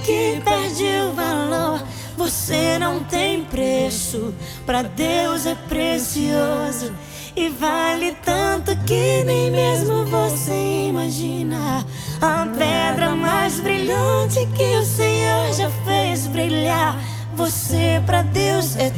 que 0.05 0.41
perde 0.45 0.85
o 1.09 1.13
valor. 1.15 1.83
Você 2.17 2.79
não 2.79 3.03
tem 3.03 3.45
preço, 3.45 4.33
pra 4.65 4.83
Deus 4.83 5.47
é 5.47 5.55
precioso 5.55 6.93
e 7.35 7.49
vale 7.49 8.17
tanto 8.25 8.77
que 8.85 9.25
nem 9.25 9.51
mesmo 9.51 10.05
você 10.05 10.87
imagina. 10.89 11.85
A 12.21 12.47
pedra 12.47 13.17
mais 13.17 13.59
brilhante 13.59 14.47
que 14.55 14.77
o 14.77 14.85
Senhor 14.85 15.53
já 15.53 15.71
fez 15.85 16.29
brilhar. 16.29 16.97
Você 17.35 18.01
pra 18.07 18.23
Deus 18.23 18.77
é 18.77 18.91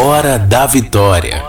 Hora 0.00 0.38
da 0.38 0.64
Vitória. 0.64 1.42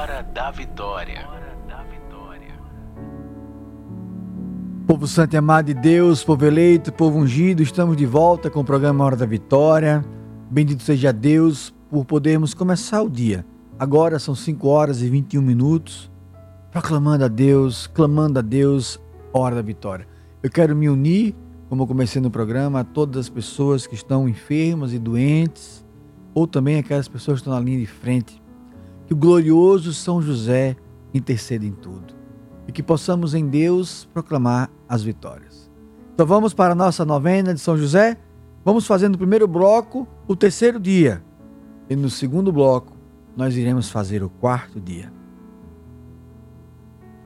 Povo 4.88 5.06
santo 5.06 5.36
e 5.36 5.38
amado 5.38 5.68
de 5.68 5.76
Deus, 5.76 6.24
povo 6.24 6.44
eleito, 6.44 6.92
povo 6.92 7.20
ungido, 7.20 7.62
estamos 7.62 7.96
de 7.96 8.08
volta 8.08 8.50
com 8.50 8.62
o 8.62 8.66
programa 8.66 9.06
Hora 9.06 9.16
da 9.16 9.28
Vitória. 9.28 10.04
Bendito 10.50 10.82
seja 10.82 11.14
Deus 11.14 11.72
por 11.92 12.06
podermos 12.06 12.56
começar 12.56 13.04
o 13.04 13.10
dia. 13.10 13.46
Agora 13.78 14.18
são 14.18 14.34
5 14.34 14.68
horas 14.68 15.04
e 15.04 15.10
21 15.10 15.44
minutos, 15.44 16.10
proclamando 16.72 17.26
a 17.26 17.28
Deus, 17.28 17.86
clamando 17.86 18.40
a 18.40 18.42
Deus, 18.42 19.00
Hora 19.32 19.58
da 19.58 19.62
Vitória. 19.62 20.08
Eu 20.42 20.50
quero 20.50 20.76
me 20.76 20.90
unir, 20.90 21.36
como 21.70 21.84
eu 21.84 21.88
comecei 21.88 22.20
no 22.20 22.32
programa, 22.32 22.80
a 22.80 22.84
todas 22.84 23.26
as 23.26 23.30
pessoas 23.30 23.86
que 23.86 23.94
estão 23.94 24.28
enfermas 24.28 24.92
e 24.92 24.98
doentes, 24.98 25.86
ou 26.34 26.48
também 26.48 26.78
aquelas 26.78 27.08
pessoas 27.08 27.40
que 27.40 27.42
estão 27.42 27.54
na 27.54 27.60
linha 27.60 27.80
de 27.80 27.86
frente. 27.86 28.42
Que 29.06 29.14
o 29.14 29.18
glorioso 29.18 29.94
São 29.94 30.22
José 30.22 30.76
interceda 31.14 31.66
em 31.66 31.72
tudo 31.72 32.14
e 32.68 32.72
que 32.72 32.84
possamos 32.84 33.34
em 33.34 33.48
Deus 33.48 34.08
proclamar 34.14 34.70
as 34.88 35.02
vitórias. 35.02 35.72
Então 36.14 36.28
vamos 36.28 36.54
para 36.54 36.74
a 36.74 36.76
nossa 36.76 37.04
novena 37.04 37.54
de 37.54 37.60
São 37.60 37.76
José. 37.76 38.18
Vamos 38.64 38.86
fazer 38.86 39.10
no 39.10 39.18
primeiro 39.18 39.48
bloco 39.48 40.08
o 40.28 40.36
terceiro 40.36 40.80
dia. 40.80 41.24
E 41.90 41.96
no 41.96 42.10
segundo 42.10 42.52
bloco 42.52 42.96
nós 43.36 43.56
iremos 43.56 43.90
fazer 43.90 44.22
o 44.22 44.30
quarto 44.30 44.80
dia. 44.80 45.12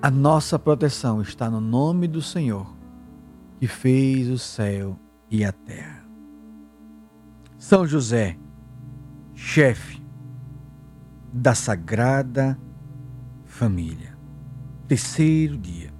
A 0.02 0.12
nossa 0.12 0.60
proteção 0.60 1.22
está 1.22 1.50
no 1.50 1.60
nome 1.60 2.08
do 2.08 2.22
Senhor, 2.22 2.74
que 3.60 3.68
fez 3.68 4.30
o 4.30 4.38
céu 4.38 4.98
e 5.30 5.44
a 5.44 5.52
terra. 5.52 6.06
São 7.58 7.88
José, 7.88 8.38
chefe 9.46 10.02
da 11.34 11.54
Sagrada 11.54 12.58
Família 13.46 14.16
terceiro 14.88 15.58
dia. 15.58 15.94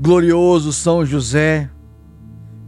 Glorioso 0.00 0.72
São 0.72 1.04
José, 1.04 1.70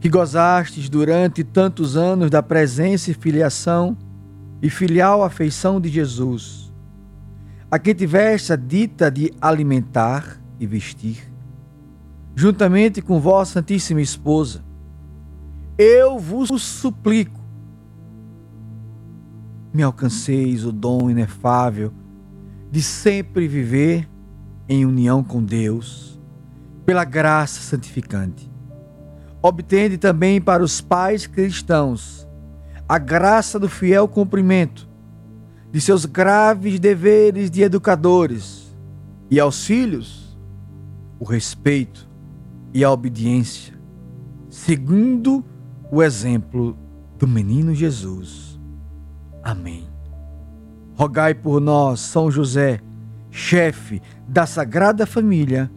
que 0.01 0.09
gozastes 0.09 0.91
durante 0.91 1.43
tantos 1.43 1.97
anos 1.97 2.31
da 2.31 2.43
presença 2.43 3.11
e 3.11 3.15
filiação 3.15 3.97
e 4.61 4.69
filial 4.69 5.25
afeição 5.25 5.81
de 5.81 5.89
Jesus, 5.89 6.71
a 7.71 7.79
quem 7.79 7.95
tiveste 7.95 8.53
a 8.53 8.57
dita 8.57 9.11
de 9.11 9.33
alimentar 9.41 10.41
e 10.61 10.67
vestir, 10.67 11.33
juntamente 12.37 13.01
com 13.01 13.19
vossa 13.19 13.55
Santíssima 13.55 14.03
Esposa, 14.03 14.63
eu 15.79 16.19
vos 16.19 16.51
suplico, 16.63 17.40
me 19.73 19.83
alcanceis 19.83 20.65
o 20.65 20.73
dom 20.73 21.11
inefável 21.11 21.93
de 22.71 22.83
sempre 22.83 23.49
viver 23.49 24.09
em 24.69 24.87
união 24.87 25.23
com 25.23 25.43
Deus, 25.43 26.21
pela 26.87 27.05
graça 27.05 27.61
santificante. 27.61 28.51
Obtende 29.43 29.99
também 29.99 30.41
para 30.41 30.63
os 30.63 30.81
pais 30.81 31.27
cristãos 31.27 32.27
a 32.89 32.99
graça 32.99 33.59
do 33.59 33.69
fiel 33.69 34.07
cumprimento 34.09 34.89
de 35.73 35.81
seus 35.81 36.05
graves 36.05 36.79
deveres 36.81 37.51
de 37.51 37.63
educadores 37.63 38.77
e 39.31 39.39
aos 39.39 39.65
filhos 39.65 40.37
o 41.19 41.25
respeito 41.25 42.09
e 42.73 42.83
a 42.83 42.91
obediência, 42.91 43.75
segundo 44.49 45.45
o 45.91 46.03
exemplo 46.03 46.77
do 47.19 47.29
menino 47.29 47.75
Jesus. 47.75 48.50
Amém. 49.43 49.89
Rogai 50.95 51.35
por 51.35 51.61
nós, 51.61 52.01
São 52.01 52.31
José, 52.31 52.81
chefe 53.31 54.03
da 54.29 54.47
Sagrada 54.47 55.07
Família, 55.07 55.71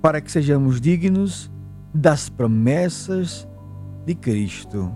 para 0.00 0.20
que 0.20 0.30
sejamos 0.30 0.80
dignos 0.80 1.50
das 1.92 2.28
promessas 2.28 3.48
de 4.04 4.14
Cristo. 4.14 4.94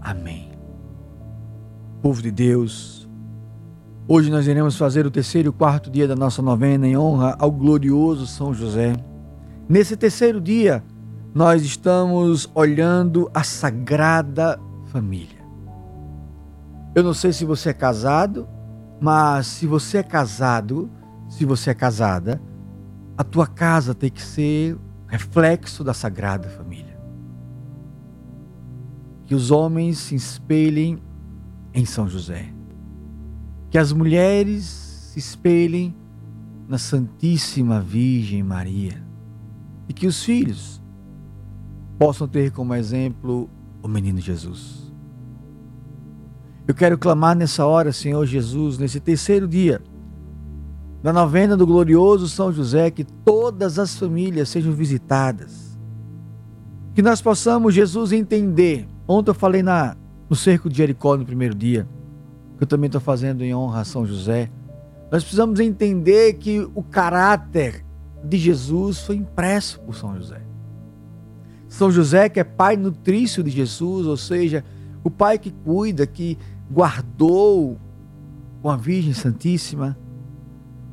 Amém. 0.00 0.50
Povo 2.00 2.20
de 2.20 2.32
Deus, 2.32 3.08
hoje 4.08 4.30
nós 4.30 4.48
iremos 4.48 4.76
fazer 4.76 5.06
o 5.06 5.10
terceiro 5.10 5.50
e 5.50 5.52
quarto 5.52 5.88
dia 5.90 6.08
da 6.08 6.16
nossa 6.16 6.42
novena 6.42 6.86
em 6.86 6.96
honra 6.96 7.36
ao 7.38 7.50
glorioso 7.50 8.26
São 8.26 8.52
José. 8.52 8.94
Nesse 9.68 9.96
terceiro 9.96 10.40
dia, 10.40 10.82
nós 11.32 11.62
estamos 11.62 12.50
olhando 12.54 13.30
a 13.32 13.44
Sagrada 13.44 14.58
Família. 14.86 15.41
Eu 16.94 17.02
não 17.02 17.14
sei 17.14 17.32
se 17.32 17.44
você 17.44 17.70
é 17.70 17.74
casado 17.74 18.48
mas 19.02 19.48
se 19.48 19.66
você 19.66 19.98
é 19.98 20.02
casado, 20.04 20.88
se 21.28 21.44
você 21.44 21.70
é 21.70 21.74
casada, 21.74 22.40
a 23.18 23.24
tua 23.24 23.48
casa 23.48 23.96
tem 23.96 24.08
que 24.08 24.22
ser 24.22 24.78
reflexo 25.08 25.82
da 25.82 25.92
Sagrada 25.92 26.48
Família. 26.48 26.96
Que 29.26 29.34
os 29.34 29.50
homens 29.50 29.98
se 29.98 30.14
espelhem 30.14 31.02
em 31.74 31.84
São 31.84 32.08
José. 32.08 32.54
Que 33.70 33.76
as 33.76 33.92
mulheres 33.92 34.62
se 35.12 35.18
espelhem 35.18 35.96
na 36.68 36.78
Santíssima 36.78 37.80
Virgem 37.80 38.40
Maria. 38.44 39.04
E 39.88 39.92
que 39.92 40.06
os 40.06 40.22
filhos 40.22 40.80
possam 41.98 42.28
ter 42.28 42.52
como 42.52 42.72
exemplo 42.72 43.50
o 43.82 43.88
menino 43.88 44.20
Jesus. 44.20 44.81
Eu 46.66 46.74
quero 46.74 46.96
clamar 46.96 47.36
nessa 47.36 47.66
hora, 47.66 47.92
Senhor 47.92 48.24
Jesus, 48.24 48.78
nesse 48.78 49.00
terceiro 49.00 49.48
dia 49.48 49.80
da 51.02 51.12
novena 51.12 51.56
do 51.56 51.66
glorioso 51.66 52.28
São 52.28 52.52
José, 52.52 52.90
que 52.90 53.02
todas 53.02 53.78
as 53.78 53.96
famílias 53.96 54.48
sejam 54.48 54.72
visitadas. 54.72 55.76
Que 56.94 57.02
nós 57.02 57.20
possamos, 57.20 57.74
Jesus, 57.74 58.12
entender. 58.12 58.86
Ontem 59.08 59.30
eu 59.30 59.34
falei 59.34 59.62
na, 59.62 59.96
no 60.30 60.36
cerco 60.36 60.70
de 60.70 60.76
Jericó 60.76 61.16
no 61.16 61.24
primeiro 61.24 61.56
dia, 61.56 61.88
que 62.56 62.62
eu 62.62 62.68
também 62.68 62.86
estou 62.86 63.00
fazendo 63.00 63.42
em 63.42 63.52
honra 63.52 63.80
a 63.80 63.84
São 63.84 64.06
José. 64.06 64.48
Nós 65.10 65.24
precisamos 65.24 65.58
entender 65.58 66.34
que 66.34 66.60
o 66.72 66.82
caráter 66.82 67.84
de 68.22 68.38
Jesus 68.38 69.00
foi 69.00 69.16
impresso 69.16 69.80
por 69.80 69.96
São 69.96 70.16
José. 70.16 70.40
São 71.68 71.90
José, 71.90 72.28
que 72.28 72.38
é 72.38 72.44
pai 72.44 72.76
nutrício 72.76 73.42
de 73.42 73.50
Jesus, 73.50 74.06
ou 74.06 74.16
seja, 74.16 74.64
o 75.02 75.10
pai 75.10 75.38
que 75.38 75.50
cuida, 75.50 76.06
que 76.06 76.38
guardou 76.72 77.78
com 78.62 78.70
a 78.70 78.76
Virgem 78.76 79.12
Santíssima. 79.12 79.98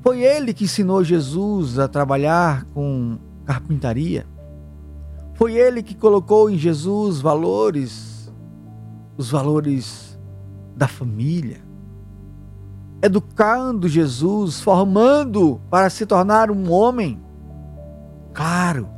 Foi 0.01 0.21
ele 0.21 0.53
que 0.53 0.65
ensinou 0.65 1.03
Jesus 1.03 1.79
a 1.79 1.87
trabalhar 1.87 2.65
com 2.73 3.17
carpintaria. 3.45 4.27
Foi 5.35 5.53
ele 5.53 5.81
que 5.81 5.95
colocou 5.95 6.49
em 6.49 6.57
Jesus 6.57 7.21
valores, 7.21 8.31
os 9.17 9.31
valores 9.31 10.19
da 10.75 10.87
família. 10.87 11.61
Educando 13.01 13.87
Jesus, 13.87 14.59
formando 14.59 15.61
para 15.69 15.89
se 15.89 16.05
tornar 16.05 16.51
um 16.51 16.69
homem. 16.69 17.21
Claro, 18.33 18.89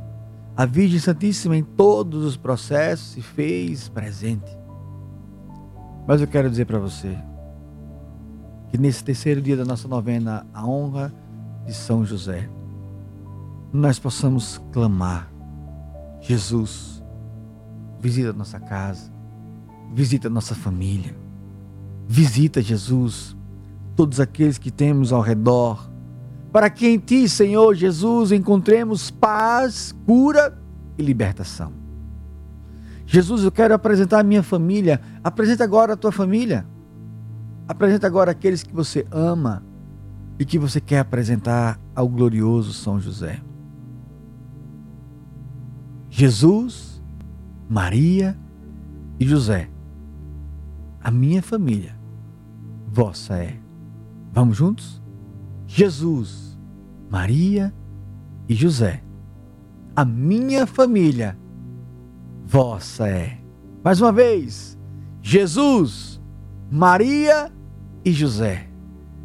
a 0.56 0.66
Virgem 0.66 0.98
Santíssima 0.98 1.56
em 1.56 1.62
todos 1.62 2.24
os 2.24 2.36
processos 2.36 3.12
se 3.12 3.22
fez 3.22 3.88
presente. 3.88 4.61
Mas 6.06 6.20
eu 6.20 6.26
quero 6.26 6.50
dizer 6.50 6.66
para 6.66 6.78
você 6.78 7.16
que 8.70 8.78
nesse 8.78 9.04
terceiro 9.04 9.40
dia 9.40 9.56
da 9.56 9.64
nossa 9.64 9.86
novena, 9.86 10.46
a 10.52 10.66
honra 10.66 11.12
de 11.66 11.74
São 11.74 12.04
José, 12.04 12.48
nós 13.72 13.98
possamos 13.98 14.60
clamar: 14.72 15.30
Jesus, 16.20 17.02
visita 18.00 18.32
nossa 18.32 18.58
casa, 18.58 19.12
visita 19.92 20.28
nossa 20.28 20.54
família, 20.54 21.14
visita, 22.08 22.60
Jesus, 22.60 23.36
todos 23.94 24.18
aqueles 24.18 24.58
que 24.58 24.70
temos 24.70 25.12
ao 25.12 25.20
redor, 25.20 25.88
para 26.50 26.68
que 26.68 26.88
em 26.88 26.98
Ti, 26.98 27.28
Senhor 27.28 27.74
Jesus, 27.74 28.32
encontremos 28.32 29.10
paz, 29.10 29.94
cura 30.04 30.58
e 30.98 31.02
libertação. 31.02 31.81
Jesus, 33.12 33.44
eu 33.44 33.52
quero 33.52 33.74
apresentar 33.74 34.20
a 34.20 34.22
minha 34.22 34.42
família. 34.42 34.98
Apresenta 35.22 35.62
agora 35.62 35.92
a 35.92 35.96
tua 35.98 36.10
família. 36.10 36.66
Apresenta 37.68 38.06
agora 38.06 38.30
aqueles 38.30 38.62
que 38.62 38.72
você 38.72 39.06
ama 39.10 39.62
e 40.38 40.46
que 40.46 40.58
você 40.58 40.80
quer 40.80 41.00
apresentar 41.00 41.78
ao 41.94 42.08
glorioso 42.08 42.72
São 42.72 42.98
José. 42.98 43.42
Jesus, 46.08 47.02
Maria 47.68 48.34
e 49.20 49.26
José. 49.26 49.68
A 50.98 51.10
minha 51.10 51.42
família, 51.42 51.94
vossa 52.86 53.36
é. 53.36 53.58
Vamos 54.32 54.56
juntos? 54.56 55.02
Jesus, 55.66 56.58
Maria 57.10 57.74
e 58.48 58.54
José. 58.54 59.04
A 59.94 60.02
minha 60.02 60.66
família, 60.66 61.36
vossa 62.52 63.08
é. 63.08 63.38
Mais 63.82 63.98
uma 63.98 64.12
vez, 64.12 64.78
Jesus, 65.22 66.20
Maria 66.70 67.50
e 68.04 68.12
José. 68.12 68.68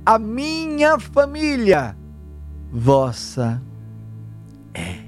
A 0.06 0.18
minha 0.18 0.98
família, 0.98 1.98
vossa 2.72 3.62
é. 4.74 5.04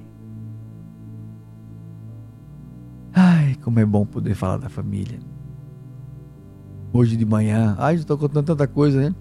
Ai, 3.14 3.56
como 3.64 3.80
é 3.80 3.86
bom 3.86 4.06
poder 4.06 4.36
falar 4.36 4.58
da 4.58 4.68
família. 4.68 5.20
Hoje 6.92 7.16
de 7.16 7.26
manhã, 7.26 7.78
ai, 7.80 7.96
estou 7.96 8.18
contando 8.18 8.48
tanta 8.48 8.68
coisa, 8.68 9.00
né? 9.00 9.16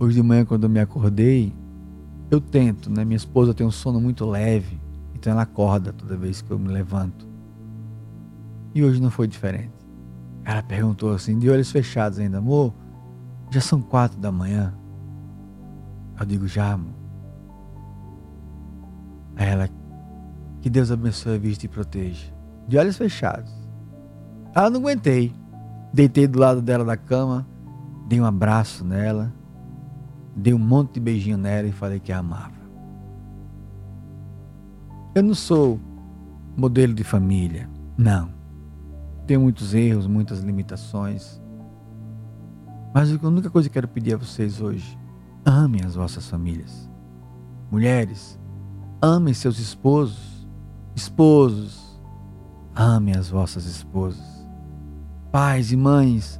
Hoje 0.00 0.16
de 0.16 0.22
manhã, 0.22 0.44
quando 0.44 0.64
eu 0.64 0.68
me 0.68 0.80
acordei, 0.80 1.54
eu 2.28 2.40
tento, 2.40 2.90
né? 2.90 3.04
Minha 3.04 3.18
esposa 3.18 3.54
tem 3.54 3.64
um 3.64 3.70
sono 3.70 4.00
muito 4.00 4.26
leve, 4.26 4.80
então 5.14 5.32
ela 5.32 5.42
acorda 5.42 5.92
toda 5.92 6.16
vez 6.16 6.42
que 6.42 6.50
eu 6.50 6.58
me 6.58 6.66
levanto. 6.66 7.31
E 8.74 8.82
hoje 8.82 9.00
não 9.00 9.10
foi 9.10 9.26
diferente. 9.26 9.72
Ela 10.44 10.62
perguntou 10.62 11.12
assim, 11.12 11.38
de 11.38 11.48
olhos 11.48 11.70
fechados 11.70 12.18
ainda, 12.18 12.38
amor, 12.38 12.74
já 13.50 13.60
são 13.60 13.80
quatro 13.80 14.18
da 14.18 14.32
manhã. 14.32 14.74
Eu 16.18 16.26
digo, 16.26 16.46
já, 16.46 16.72
amor. 16.72 16.94
Aí 19.36 19.48
ela, 19.48 19.68
que 20.60 20.70
Deus 20.70 20.90
abençoe 20.90 21.36
a 21.36 21.38
vista 21.38 21.66
e 21.66 21.68
proteja. 21.68 22.32
De 22.66 22.76
olhos 22.76 22.96
fechados. 22.96 23.52
Ah, 24.54 24.68
não 24.68 24.80
aguentei. 24.80 25.32
Deitei 25.92 26.26
do 26.26 26.38
lado 26.38 26.62
dela 26.62 26.84
da 26.84 26.96
cama, 26.96 27.46
dei 28.08 28.20
um 28.20 28.24
abraço 28.24 28.84
nela, 28.84 29.32
dei 30.34 30.54
um 30.54 30.58
monte 30.58 30.94
de 30.94 31.00
beijinho 31.00 31.36
nela 31.36 31.68
e 31.68 31.72
falei 31.72 32.00
que 32.00 32.10
a 32.12 32.18
amava. 32.18 32.62
Eu 35.14 35.22
não 35.22 35.34
sou 35.34 35.78
modelo 36.56 36.94
de 36.94 37.04
família, 37.04 37.68
não. 37.98 38.30
Tenho 39.32 39.40
muitos 39.40 39.72
erros, 39.72 40.06
muitas 40.06 40.40
limitações. 40.40 41.40
Mas 42.92 43.10
a 43.10 43.26
única 43.26 43.48
coisa 43.48 43.66
que 43.66 43.72
quero 43.72 43.88
pedir 43.88 44.12
a 44.12 44.18
vocês 44.18 44.60
hoje, 44.60 44.98
amem 45.42 45.80
as 45.82 45.94
vossas 45.94 46.28
famílias. 46.28 46.86
Mulheres, 47.70 48.38
amem 49.00 49.32
seus 49.32 49.58
esposos. 49.58 50.46
Esposos, 50.94 51.98
amem 52.74 53.16
as 53.16 53.30
vossas 53.30 53.64
esposas. 53.64 54.46
Pais 55.30 55.72
e 55.72 55.78
mães, 55.78 56.38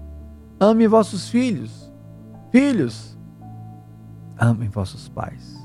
amem 0.60 0.86
vossos 0.86 1.30
filhos. 1.30 1.90
Filhos, 2.50 3.18
amem 4.36 4.68
vossos 4.68 5.08
pais. 5.08 5.56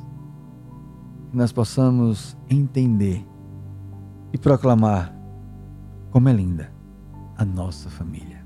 Que 1.30 1.36
nós 1.36 1.52
possamos 1.52 2.38
entender 2.50 3.28
e 4.32 4.38
proclamar 4.38 5.14
como 6.10 6.30
é 6.30 6.32
linda 6.32 6.77
a 7.38 7.46
nossa 7.46 7.90
família. 7.90 8.46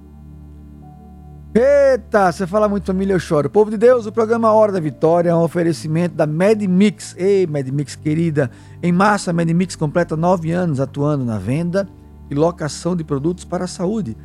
Eita, 1.54 2.32
você 2.32 2.48
fala 2.48 2.70
muito 2.70 2.86
família, 2.86 3.14
eu 3.14 3.20
choro. 3.20 3.50
Povo 3.50 3.70
de 3.70 3.78
Deus, 3.78 4.06
o 4.06 4.12
programa 4.12 4.52
Hora 4.54 4.72
da 4.72 4.80
Vitória 4.80 5.30
é 5.30 5.36
um 5.36 5.44
oferecimento 5.44 6.16
da 6.16 6.26
MedMix. 6.26 7.16
Ei, 7.18 7.46
MedMix 7.46 7.96
querida, 7.96 8.50
em 8.82 8.92
massa, 8.92 9.32
a 9.32 9.34
MedMix 9.34 9.76
completa 9.76 10.16
nove 10.16 10.52
anos 10.52 10.80
atuando 10.80 11.26
na 11.26 11.38
venda 11.38 11.90
e 12.30 12.36
locação 12.36 12.96
de 12.96 13.04
produtos 13.04 13.44
para 13.44 13.66
a 13.66 13.68
saúde 13.68 14.16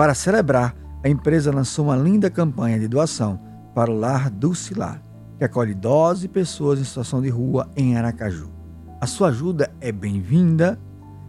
para 0.00 0.14
celebrar, 0.14 0.74
a 1.04 1.10
empresa 1.10 1.54
lançou 1.54 1.84
uma 1.84 1.96
linda 1.96 2.30
campanha 2.30 2.78
de 2.78 2.88
doação 2.88 3.38
para 3.74 3.90
o 3.90 3.94
Lar 3.94 4.30
Dulcilar, 4.30 5.02
que 5.36 5.44
acolhe 5.44 5.72
idosos 5.72 6.24
e 6.24 6.28
pessoas 6.28 6.80
em 6.80 6.84
situação 6.84 7.20
de 7.20 7.28
rua 7.28 7.68
em 7.76 7.98
Aracaju. 7.98 8.50
A 8.98 9.06
sua 9.06 9.28
ajuda 9.28 9.70
é 9.78 9.92
bem-vinda 9.92 10.80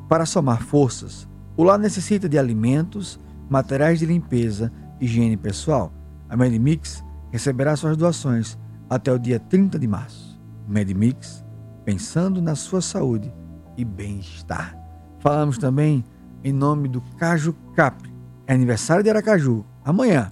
para 0.08 0.25
somar 0.25 0.62
forças. 0.63 1.27
O 1.62 1.63
lar 1.63 1.78
necessita 1.78 2.28
de 2.28 2.39
alimentos, 2.39 3.19
materiais 3.47 4.00
de 4.00 4.06
limpeza, 4.08 4.71
higiene 5.00 5.38
pessoal. 5.38 5.93
A 6.28 6.36
Medimix 6.36 7.04
receberá 7.32 7.76
suas 7.76 7.95
doações 7.95 8.58
até 8.89 9.13
o 9.13 9.19
dia 9.19 9.39
30 9.39 9.78
de 9.78 9.86
março. 9.86 10.41
Medimix, 10.67 11.45
pensando 11.86 12.41
na 12.41 12.56
sua 12.56 12.82
saúde 12.82 13.32
e 13.78 13.86
bem-estar. 13.86 14.76
Falamos 15.19 15.60
também 15.60 16.04
em 16.43 16.52
nome 16.52 16.88
do 16.88 17.00
Caju 17.19 17.56
Capri, 17.76 18.12
é 18.47 18.56
aniversário 18.56 19.04
de 19.04 19.12
Aracaju, 19.12 19.63
amanhã, 19.86 20.32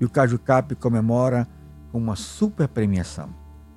e 0.00 0.04
o 0.04 0.08
Caju 0.08 0.38
Cap 0.38 0.76
comemora 0.76 1.48
com 1.90 1.98
uma 1.98 2.14
super 2.14 2.68
premiação. 2.68 3.30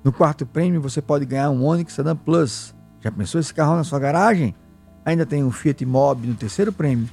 No 0.04 0.12
quarto 0.12 0.46
prêmio 0.46 0.80
você 0.80 1.02
pode 1.02 1.26
ganhar 1.26 1.50
um 1.50 1.64
Onix 1.64 1.94
Sedan 1.94 2.14
Plus. 2.14 2.72
Já 3.00 3.10
pensou 3.10 3.40
esse 3.40 3.52
carro 3.52 3.74
na 3.74 3.82
sua 3.82 3.98
garagem? 3.98 4.54
Ainda 5.04 5.26
tem 5.26 5.42
um 5.42 5.50
Fiat 5.50 5.84
Mobi 5.84 6.28
no 6.28 6.34
terceiro 6.34 6.72
prêmio, 6.72 7.08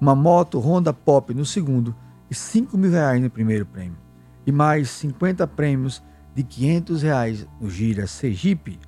uma 0.00 0.14
moto 0.14 0.58
Honda 0.58 0.92
Pop 0.92 1.32
no 1.34 1.44
segundo 1.44 1.94
e 2.30 2.34
5 2.34 2.76
mil 2.76 2.90
reais 2.90 3.22
no 3.22 3.30
primeiro 3.30 3.66
prêmio. 3.66 3.98
E 4.46 4.52
mais 4.52 4.90
50 4.90 5.46
prêmios 5.46 6.02
de 6.34 6.42
500 6.42 7.02
reais 7.02 7.46
no 7.60 7.70
Gira 7.70 8.06
Sergipe. 8.06 8.78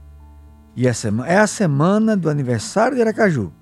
E 0.74 0.86
essa 0.86 1.08
é 1.26 1.38
a 1.38 1.46
semana 1.46 2.16
do 2.16 2.28
aniversário 2.28 2.96
de 2.96 3.02
Aracaju. 3.02 3.52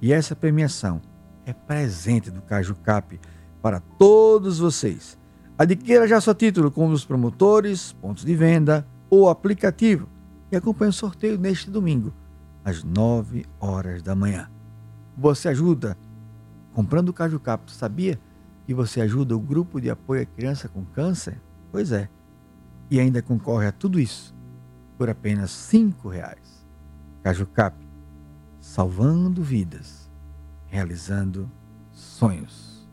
E 0.00 0.12
essa 0.12 0.36
premiação 0.36 1.00
é 1.44 1.52
presente 1.52 2.30
do 2.30 2.42
Caju 2.42 2.74
Cap 2.76 3.18
para 3.60 3.80
todos 3.80 4.58
vocês. 4.58 5.18
Adquira 5.58 6.08
já 6.08 6.20
seu 6.20 6.34
título 6.34 6.70
com 6.70 6.88
os 6.88 7.04
promotores, 7.04 7.92
pontos 7.92 8.24
de 8.24 8.34
venda 8.34 8.86
ou 9.10 9.28
aplicativo 9.28 10.08
e 10.50 10.56
acompanhe 10.56 10.90
o 10.90 10.92
sorteio 10.92 11.38
neste 11.38 11.70
domingo, 11.70 12.12
às 12.64 12.82
9 12.82 13.46
horas 13.58 14.02
da 14.02 14.14
manhã. 14.14 14.50
Você 15.16 15.48
ajuda 15.48 15.96
comprando 16.72 17.10
o 17.10 17.12
Caju 17.12 17.38
Cap. 17.40 17.70
Sabia 17.72 18.18
que 18.66 18.74
você 18.74 19.00
ajuda 19.00 19.36
o 19.36 19.40
grupo 19.40 19.80
de 19.80 19.90
apoio 19.90 20.22
à 20.22 20.26
criança 20.26 20.68
com 20.68 20.84
câncer? 20.84 21.40
Pois 21.70 21.92
é. 21.92 22.08
E 22.90 22.98
ainda 22.98 23.22
concorre 23.22 23.66
a 23.66 23.72
tudo 23.72 24.00
isso 24.00 24.34
por 24.96 25.08
apenas 25.08 25.72
R$ 25.72 25.94
reais. 26.10 26.66
Caju 27.22 27.46
Cap, 27.46 27.76
salvando 28.60 29.42
vidas, 29.42 30.10
realizando 30.66 31.50
sonhos. 31.90 32.88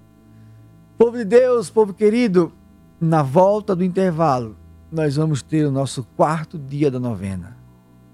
Povo 0.98 1.18
de 1.18 1.26
Deus, 1.26 1.70
povo 1.70 1.94
querido, 1.94 2.52
na 3.00 3.22
volta 3.22 3.76
do 3.76 3.84
intervalo, 3.84 4.58
nós 4.92 5.16
vamos 5.16 5.42
ter 5.42 5.66
o 5.66 5.72
nosso 5.72 6.04
quarto 6.16 6.58
dia 6.58 6.90
da 6.90 7.00
novena. 7.00 7.58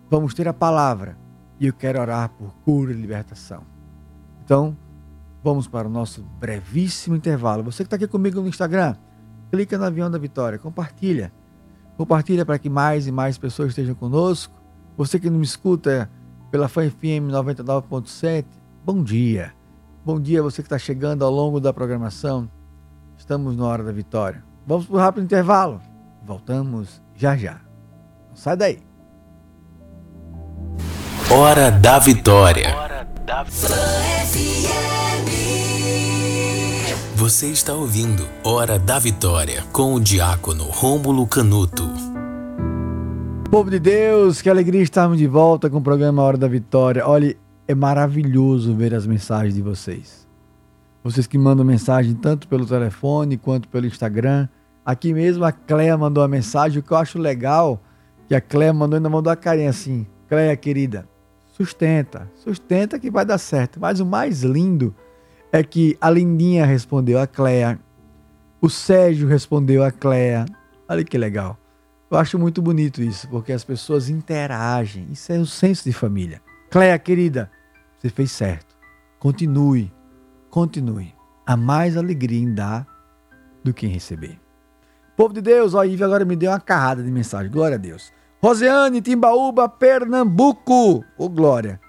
Vamos 0.09 0.33
ter 0.33 0.47
a 0.47 0.53
palavra 0.53 1.17
e 1.59 1.67
eu 1.67 1.73
quero 1.73 1.99
orar 1.99 2.29
por 2.29 2.53
cura 2.65 2.91
e 2.91 2.95
libertação. 2.95 3.63
Então, 4.43 4.77
vamos 5.43 5.67
para 5.67 5.87
o 5.87 5.91
nosso 5.91 6.23
brevíssimo 6.39 7.15
intervalo. 7.15 7.63
Você 7.63 7.83
que 7.83 7.87
está 7.87 7.95
aqui 7.95 8.07
comigo 8.07 8.41
no 8.41 8.47
Instagram, 8.47 8.95
clica 9.51 9.77
no 9.77 9.85
avião 9.85 10.09
da 10.09 10.17
vitória, 10.17 10.57
compartilha. 10.57 11.31
Compartilha 11.97 12.45
para 12.45 12.57
que 12.57 12.69
mais 12.69 13.07
e 13.07 13.11
mais 13.11 13.37
pessoas 13.37 13.69
estejam 13.69 13.95
conosco. 13.95 14.53
Você 14.97 15.19
que 15.19 15.29
não 15.29 15.37
me 15.39 15.45
escuta 15.45 16.09
pela 16.51 16.67
FM 16.67 17.29
99.7, 17.31 18.45
bom 18.83 19.03
dia. 19.03 19.53
Bom 20.05 20.19
dia 20.19 20.43
você 20.43 20.61
que 20.61 20.67
está 20.67 20.77
chegando 20.77 21.23
ao 21.23 21.31
longo 21.31 21.59
da 21.59 21.71
programação. 21.71 22.49
Estamos 23.17 23.55
na 23.55 23.65
hora 23.65 23.83
da 23.83 23.91
vitória. 23.91 24.43
Vamos 24.65 24.85
para 24.85 24.95
o 24.95 24.99
rápido 24.99 25.23
intervalo. 25.23 25.79
Voltamos 26.25 27.01
já 27.15 27.35
já. 27.37 27.61
sai 28.33 28.57
daí. 28.57 28.92
Hora 31.35 31.71
da 31.71 31.97
vitória. 31.97 32.75
Você 37.15 37.47
está 37.47 37.73
ouvindo 37.73 38.23
Hora 38.43 38.77
da 38.77 38.99
Vitória 38.99 39.63
com 39.73 39.95
o 39.95 39.99
diácono 39.99 40.65
Rômulo 40.65 41.25
Canuto. 41.25 41.89
Povo 43.49 43.71
de 43.71 43.79
Deus, 43.79 44.43
que 44.43 44.49
alegria 44.49 44.83
estarmos 44.83 45.17
de 45.17 45.25
volta 45.25 45.71
com 45.71 45.77
o 45.77 45.81
programa 45.81 46.21
Hora 46.21 46.37
da 46.37 46.47
Vitória. 46.47 47.03
Olha, 47.03 47.35
é 47.67 47.73
maravilhoso 47.73 48.75
ver 48.75 48.93
as 48.93 49.07
mensagens 49.07 49.55
de 49.55 49.61
vocês. 49.63 50.27
Vocês 51.03 51.25
que 51.25 51.39
mandam 51.39 51.65
mensagem 51.65 52.13
tanto 52.13 52.47
pelo 52.47 52.67
telefone 52.67 53.37
quanto 53.37 53.67
pelo 53.69 53.87
Instagram. 53.87 54.47
Aqui 54.85 55.11
mesmo 55.11 55.43
a 55.43 55.51
Cléia 55.51 55.97
mandou 55.97 56.21
uma 56.21 56.27
mensagem, 56.27 56.77
o 56.77 56.83
que 56.83 56.91
eu 56.91 56.97
acho 56.97 57.17
legal, 57.17 57.81
que 58.27 58.35
a 58.35 58.39
Cléia 58.39 58.71
mandou, 58.71 58.97
ainda 58.97 59.09
mandou 59.09 59.33
a 59.33 59.35
carinha 59.35 59.71
assim. 59.71 60.05
Cléia, 60.29 60.55
querida, 60.55 61.11
sustenta, 61.53 62.29
sustenta 62.35 62.99
que 62.99 63.09
vai 63.09 63.25
dar 63.25 63.37
certo. 63.37 63.79
Mas 63.79 64.01
o 64.01 64.05
mais 64.05 64.43
lindo 64.43 64.93
é 65.51 65.63
que 65.63 65.97
a 66.01 66.09
Lindinha 66.09 66.65
respondeu 66.65 67.17
a 67.17 67.25
Cléia, 67.25 67.79
o 68.59 68.69
Sérgio 68.69 69.27
respondeu 69.27 69.83
a 69.83 69.91
Cléia. 69.91 70.45
Olha 70.89 71.03
que 71.03 71.17
legal. 71.17 71.57
Eu 72.11 72.17
acho 72.17 72.37
muito 72.37 72.61
bonito 72.61 73.01
isso, 73.01 73.29
porque 73.29 73.53
as 73.53 73.63
pessoas 73.63 74.09
interagem. 74.09 75.07
Isso 75.11 75.31
é 75.31 75.39
o 75.39 75.45
senso 75.45 75.85
de 75.85 75.93
família. 75.93 76.41
Cléia, 76.69 76.99
querida, 76.99 77.49
você 77.97 78.09
fez 78.09 78.31
certo. 78.31 78.75
Continue 79.17 79.91
continue. 80.53 81.15
Há 81.47 81.57
mais 81.57 81.97
alegria 81.97 82.39
em 82.39 82.53
dar 82.53 82.85
do 83.63 83.73
que 83.73 83.87
em 83.87 83.89
receber. 83.89 84.39
Povo 85.17 85.33
de 85.33 85.41
Deus, 85.41 85.73
ó, 85.73 85.83
Ive 85.83 86.03
agora 86.03 86.23
me 86.23 86.35
deu 86.35 86.51
uma 86.51 86.59
carrada 86.59 87.01
de 87.01 87.09
mensagem. 87.09 87.51
Glória 87.51 87.73
a 87.73 87.79
Deus. 87.79 88.13
Roseane, 88.43 89.01
Timbaúba, 89.01 89.69
Pernambuco. 89.69 90.97
Ô, 90.97 91.03
oh, 91.17 91.29
glória. 91.29 91.79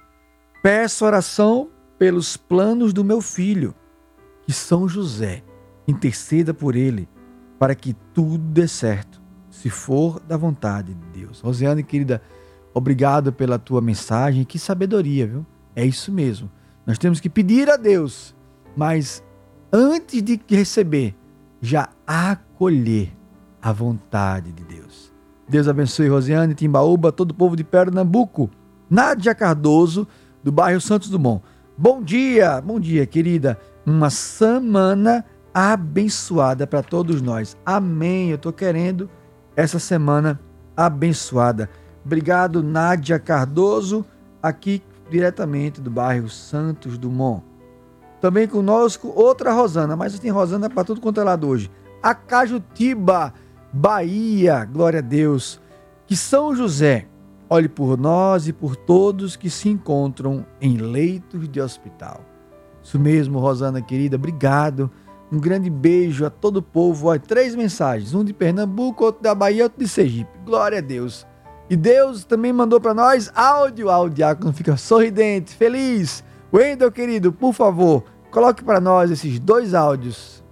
Peço 0.63 1.05
oração 1.05 1.69
pelos 1.99 2.37
planos 2.37 2.93
do 2.93 3.03
meu 3.03 3.21
filho, 3.21 3.75
que 4.47 4.53
São 4.53 4.89
José 4.89 5.43
interceda 5.89 6.55
por 6.55 6.77
ele, 6.77 7.09
para 7.59 7.75
que 7.75 7.93
tudo 8.15 8.39
dê 8.39 8.69
certo. 8.69 9.21
se 9.51 9.69
for 9.69 10.21
da 10.21 10.37
vontade 10.37 10.95
de 10.95 11.21
Deus. 11.21 11.41
Rosiane, 11.41 11.83
querida, 11.83 12.23
obrigado 12.73 13.33
pela 13.33 13.59
tua 13.59 13.81
mensagem. 13.81 14.45
Que 14.45 14.57
sabedoria, 14.57 15.27
viu? 15.27 15.45
É 15.75 15.85
isso 15.85 16.13
mesmo. 16.13 16.49
Nós 16.87 16.99
temos 16.99 17.19
que 17.19 17.29
pedir 17.29 17.69
a 17.69 17.77
Deus, 17.77 18.33
mas 18.77 19.25
antes 19.73 20.23
de 20.23 20.41
receber, 20.51 21.17
já 21.61 21.89
acolher 22.07 23.13
a 23.61 23.73
vontade 23.73 24.53
de 24.53 24.63
Deus. 24.63 25.04
Deus 25.49 25.69
abençoe 25.69 26.09
Rosiane, 26.09 26.55
Timbaúba, 26.55 27.13
todo 27.13 27.33
o 27.33 27.35
povo 27.35 27.55
de 27.55 27.65
Pernambuco. 27.65 28.51
Nádia 28.89 29.35
Cardoso, 29.35 30.07
do 30.43 30.51
bairro 30.51 30.81
Santos 30.81 31.11
Dumont. 31.11 31.43
Bom 31.77 32.03
dia, 32.03 32.61
bom 32.61 32.79
dia, 32.79 33.07
querida. 33.07 33.59
Uma 33.85 34.11
semana 34.11 35.25
abençoada 35.53 36.67
para 36.67 36.83
todos 36.83 37.21
nós. 37.21 37.57
Amém. 37.65 38.31
Eu 38.31 38.37
estou 38.37 38.53
querendo 38.53 39.11
essa 39.57 39.79
semana 39.79 40.41
abençoada. 40.77 41.69
Obrigado, 42.05 42.63
Nádia 42.63 43.19
Cardoso, 43.19 44.05
aqui 44.43 44.83
diretamente 45.11 45.81
do 45.81 45.91
bairro 45.91 46.29
Santos 46.29 46.99
Dumont. 46.99 47.43
Também 48.21 48.49
conosco 48.49 49.13
outra 49.15 49.53
Rosana, 49.53 49.97
mas 49.97 50.19
tem 50.19 50.31
Rosana 50.31 50.71
para 50.71 50.85
tudo 50.85 51.01
quanto 51.01 51.21
é 51.21 51.25
lado 51.25 51.47
hoje. 51.47 51.71
Acajutiba, 52.03 53.33
Bahia, 53.77 54.65
glória 54.65 55.01
a 55.01 55.03
Deus. 55.03 55.61
Que 56.07 56.15
São 56.15 56.55
José 56.55 57.09
olhe 57.51 57.69
por 57.69 57.99
nós 57.99 58.47
e 58.47 58.53
por 58.53 58.77
todos 58.77 59.35
que 59.35 59.51
se 59.51 59.69
encontram 59.69 60.47
em 60.61 60.77
leitos 60.77 61.49
de 61.49 61.61
hospital. 61.61 62.21
Isso 62.81 63.01
mesmo, 63.01 63.41
Rosana 63.41 63.83
querida, 63.83 64.15
obrigado. 64.15 64.89
Um 65.33 65.41
grande 65.41 65.69
beijo 65.69 66.25
a 66.25 66.31
todo 66.31 66.59
o 66.59 66.63
povo. 66.63 67.09
Olha, 67.09 67.19
três 67.19 67.57
mensagens: 67.57 68.15
um 68.15 68.23
de 68.23 68.33
Pernambuco, 68.33 69.07
outro 69.07 69.21
da 69.25 69.35
Bahia, 69.35 69.65
outro 69.65 69.81
de 69.81 69.89
Sergipe. 69.89 70.31
Glória 70.47 70.79
a 70.79 70.81
Deus. 70.81 71.27
E 71.69 71.75
Deus 71.75 72.25
também 72.25 72.53
mandou 72.53 72.81
para 72.81 72.95
nós 72.95 73.29
áudio. 73.35 73.91
Ah, 73.91 73.99
o 73.99 74.09
diácono 74.09 74.53
fica 74.53 74.77
sorridente, 74.77 75.53
feliz. 75.53 76.23
Wendel, 76.53 76.93
querido, 76.93 77.33
por 77.33 77.53
favor, 77.53 78.05
coloque 78.31 78.63
para 78.63 78.81
nós 78.81 79.11
esses 79.11 79.41
dois 79.41 79.75
áudios. 79.75 80.44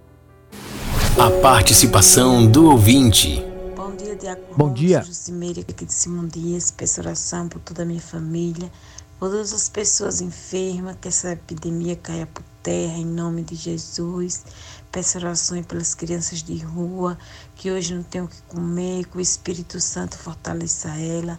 A 1.15 1.29
participação 1.29 2.45
do 2.45 2.71
ouvinte. 2.71 3.39
Bom 3.75 3.95
dia, 3.95 4.15
Diácono. 4.15 4.57
Bom 4.57 4.73
dia. 4.73 5.03
Jucimeira, 5.03 5.61
aqui 5.61 5.85
de 5.85 5.93
Simão 5.93 6.27
Dias. 6.27 6.71
Peço 6.71 7.01
oração 7.01 7.47
por 7.47 7.61
toda 7.61 7.83
a 7.83 7.85
minha 7.85 8.01
família, 8.01 8.71
por 9.19 9.29
todas 9.29 9.53
as 9.53 9.69
pessoas 9.69 10.21
enfermas, 10.21 10.97
que 10.99 11.07
essa 11.07 11.33
epidemia 11.33 11.95
caia 11.95 12.25
por 12.25 12.43
terra, 12.63 12.97
em 12.97 13.05
nome 13.05 13.43
de 13.43 13.53
Jesus. 13.53 14.43
Peço 14.91 15.19
orações 15.19 15.65
pelas 15.67 15.93
crianças 15.93 16.41
de 16.41 16.57
rua, 16.57 17.15
que 17.55 17.69
hoje 17.69 17.93
não 17.93 18.03
têm 18.03 18.21
o 18.21 18.27
que 18.27 18.41
comer, 18.47 19.05
que 19.05 19.17
o 19.17 19.21
Espírito 19.21 19.79
Santo 19.79 20.17
fortaleça 20.17 20.89
ela. 20.97 21.37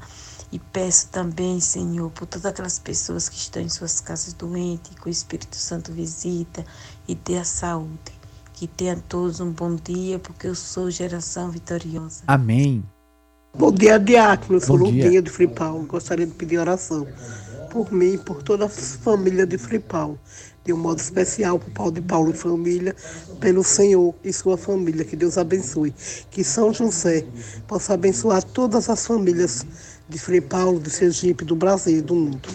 E 0.52 0.58
peço 0.60 1.08
também, 1.08 1.58
Senhor, 1.58 2.10
por 2.12 2.26
todas 2.26 2.46
aquelas 2.46 2.78
pessoas 2.78 3.28
que 3.28 3.36
estão 3.36 3.60
em 3.60 3.68
suas 3.68 4.00
casas 4.00 4.34
doentes, 4.34 4.94
que 4.94 5.08
o 5.08 5.10
Espírito 5.10 5.56
Santo 5.56 5.92
visita 5.92 6.64
e 7.08 7.14
dê 7.16 7.38
a 7.38 7.44
saúde. 7.44 8.23
Que 8.54 8.68
tenham 8.68 9.00
todos 9.08 9.40
um 9.40 9.50
bom 9.50 9.74
dia, 9.74 10.18
porque 10.20 10.46
eu 10.46 10.54
sou 10.54 10.88
geração 10.88 11.50
vitoriosa. 11.50 12.22
Amém. 12.26 12.84
Bom 13.52 13.72
dia, 13.72 13.98
Diácono. 13.98 14.56
Eu 14.56 14.60
sou 14.60 14.78
Bom 14.78 14.84
dia. 14.84 15.04
Lundinha 15.04 15.20
de 15.20 15.28
Frei 15.28 15.48
Paulo. 15.48 15.84
Gostaria 15.86 16.24
de 16.24 16.32
pedir 16.32 16.58
oração 16.58 17.04
por 17.70 17.92
mim 17.92 18.14
e 18.14 18.18
por 18.18 18.44
toda 18.44 18.66
a 18.66 18.68
família 18.68 19.44
de 19.44 19.58
Frei 19.58 19.80
Paulo. 19.80 20.16
De 20.64 20.72
um 20.72 20.76
modo 20.76 21.00
especial 21.00 21.58
por 21.58 21.70
Paulo 21.72 21.92
de 21.92 22.00
Paulo 22.00 22.30
e 22.30 22.32
família, 22.32 22.94
pelo 23.40 23.64
Senhor 23.64 24.14
e 24.22 24.32
sua 24.32 24.56
família. 24.56 25.04
Que 25.04 25.16
Deus 25.16 25.36
abençoe. 25.36 25.92
Que 26.30 26.44
São 26.44 26.72
José 26.72 27.26
possa 27.66 27.94
abençoar 27.94 28.42
todas 28.44 28.88
as 28.88 29.04
famílias 29.04 29.66
de 30.08 30.18
Frei 30.18 30.40
Paulo, 30.40 30.78
de 30.78 30.90
Sergipe, 30.90 31.44
do 31.44 31.56
Brasil 31.56 31.98
e 31.98 32.02
do 32.02 32.14
mundo. 32.14 32.48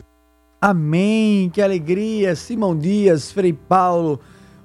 Amém. 0.62 1.50
Que 1.50 1.62
alegria. 1.62 2.38
Simão 2.38 2.78
Dias, 2.78 3.34
Frei 3.34 3.52
Paulo. 3.52 4.20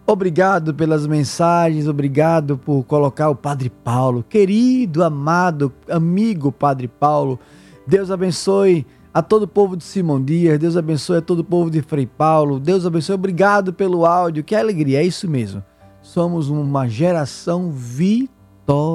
Obrigado 0.06 0.74
pelas 0.74 1.06
mensagens, 1.06 1.88
obrigado 1.88 2.58
por 2.58 2.84
colocar 2.84 3.30
o 3.30 3.34
Padre 3.34 3.70
Paulo, 3.70 4.22
querido, 4.22 5.02
amado, 5.02 5.72
amigo 5.88 6.52
Padre 6.52 6.88
Paulo. 6.88 7.40
Deus 7.86 8.10
abençoe 8.10 8.86
a 9.14 9.22
todo 9.22 9.44
o 9.44 9.48
povo 9.48 9.78
de 9.78 9.84
Simão 9.84 10.22
Dias, 10.22 10.58
Deus 10.58 10.76
abençoe 10.76 11.16
a 11.16 11.22
todo 11.22 11.38
o 11.40 11.44
povo 11.44 11.70
de 11.70 11.80
Frei 11.80 12.06
Paulo, 12.06 12.60
Deus 12.60 12.84
abençoe, 12.84 13.14
obrigado 13.14 13.72
pelo 13.72 14.04
áudio, 14.04 14.44
que 14.44 14.54
alegria, 14.54 15.00
é 15.00 15.04
isso 15.04 15.26
mesmo. 15.26 15.64
Somos 16.02 16.50
uma 16.50 16.86
geração 16.86 17.70
vitoriosa 17.70 18.92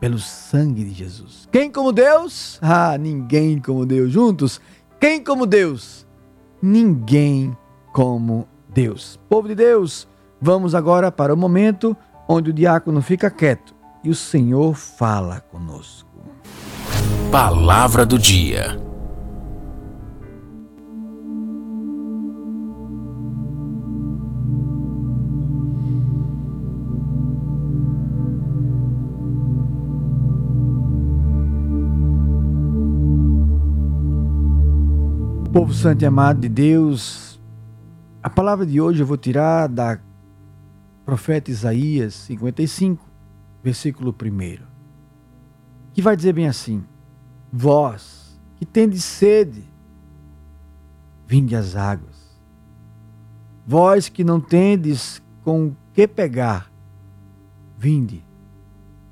pelo 0.00 0.18
sangue 0.18 0.82
de 0.82 0.94
Jesus. 0.94 1.46
Quem 1.52 1.70
como 1.70 1.92
Deus? 1.92 2.58
Ah, 2.62 2.96
ninguém 2.96 3.58
como 3.58 3.84
Deus. 3.84 4.10
Juntos, 4.10 4.62
quem 4.98 5.22
como 5.22 5.44
Deus? 5.44 6.06
Ninguém 6.62 7.54
como 7.92 8.48
Deus. 8.76 9.18
Povo 9.26 9.48
de 9.48 9.54
Deus, 9.54 10.06
vamos 10.38 10.74
agora 10.74 11.10
para 11.10 11.32
o 11.32 11.36
momento 11.36 11.96
onde 12.28 12.50
o 12.50 12.52
diácono 12.52 13.00
fica 13.00 13.30
quieto 13.30 13.74
e 14.04 14.10
o 14.10 14.14
Senhor 14.14 14.74
fala 14.74 15.40
conosco. 15.40 16.06
Palavra 17.32 18.04
do 18.04 18.18
dia. 18.18 18.78
Povo 35.50 35.72
santo 35.72 36.02
e 36.02 36.06
amado 36.06 36.40
de 36.40 36.50
Deus, 36.50 37.25
a 38.26 38.28
palavra 38.28 38.66
de 38.66 38.80
hoje 38.80 39.00
eu 39.00 39.06
vou 39.06 39.16
tirar 39.16 39.68
da 39.68 40.00
profeta 41.04 41.48
Isaías 41.48 42.12
55, 42.12 43.08
versículo 43.62 44.10
1, 44.10 44.64
que 45.94 46.02
vai 46.02 46.16
dizer 46.16 46.32
bem 46.32 46.48
assim: 46.48 46.84
Vós 47.52 48.36
que 48.56 48.66
tendes 48.66 49.04
sede, 49.04 49.62
vinde 51.24 51.54
às 51.54 51.76
águas. 51.76 52.36
Vós 53.64 54.08
que 54.08 54.24
não 54.24 54.40
tendes 54.40 55.22
com 55.44 55.68
o 55.68 55.76
que 55.92 56.08
pegar, 56.08 56.68
vinde 57.78 58.26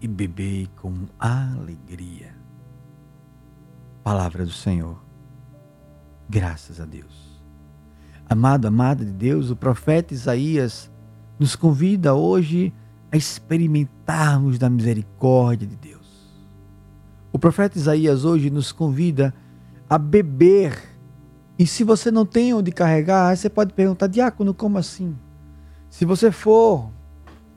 e 0.00 0.08
bebei 0.08 0.68
com 0.74 1.06
alegria. 1.20 2.34
Palavra 4.02 4.44
do 4.44 4.50
Senhor. 4.50 5.00
Graças 6.28 6.80
a 6.80 6.84
Deus. 6.84 7.23
Amado, 8.28 8.66
amada 8.66 9.04
de 9.04 9.12
Deus, 9.12 9.50
o 9.50 9.56
profeta 9.56 10.14
Isaías 10.14 10.90
nos 11.38 11.54
convida 11.54 12.14
hoje 12.14 12.72
a 13.12 13.16
experimentarmos 13.16 14.58
da 14.58 14.70
misericórdia 14.70 15.68
de 15.68 15.76
Deus. 15.76 16.04
O 17.32 17.38
profeta 17.38 17.76
Isaías 17.76 18.24
hoje 18.24 18.50
nos 18.50 18.72
convida 18.72 19.34
a 19.88 19.98
beber. 19.98 20.82
E 21.58 21.66
se 21.66 21.84
você 21.84 22.10
não 22.10 22.24
tem 22.24 22.54
onde 22.54 22.72
carregar, 22.72 23.36
você 23.36 23.50
pode 23.50 23.74
perguntar, 23.74 24.06
diácono, 24.06 24.54
como 24.54 24.78
assim? 24.78 25.16
Se 25.90 26.04
você 26.04 26.32
for 26.32 26.90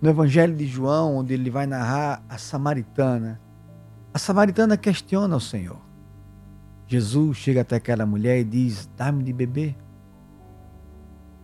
no 0.01 0.09
Evangelho 0.09 0.55
de 0.55 0.67
João, 0.67 1.15
onde 1.17 1.33
ele 1.33 1.49
vai 1.49 1.65
narrar 1.65 2.23
a 2.29 2.37
samaritana, 2.37 3.39
a 4.13 4.19
samaritana 4.19 4.77
questiona 4.77 5.35
o 5.35 5.41
Senhor. 5.41 5.79
Jesus 6.87 7.37
chega 7.37 7.61
até 7.61 7.77
aquela 7.77 8.05
mulher 8.05 8.39
e 8.39 8.43
diz: 8.43 8.89
Dá-me 8.95 9.23
de 9.23 9.33
beber. 9.33 9.75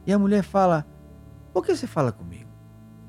E 0.05 0.13
a 0.13 0.19
mulher 0.19 0.43
fala: 0.43 0.85
Por 1.53 1.65
que 1.65 1.75
você 1.75 1.87
fala 1.87 2.11
comigo? 2.11 2.49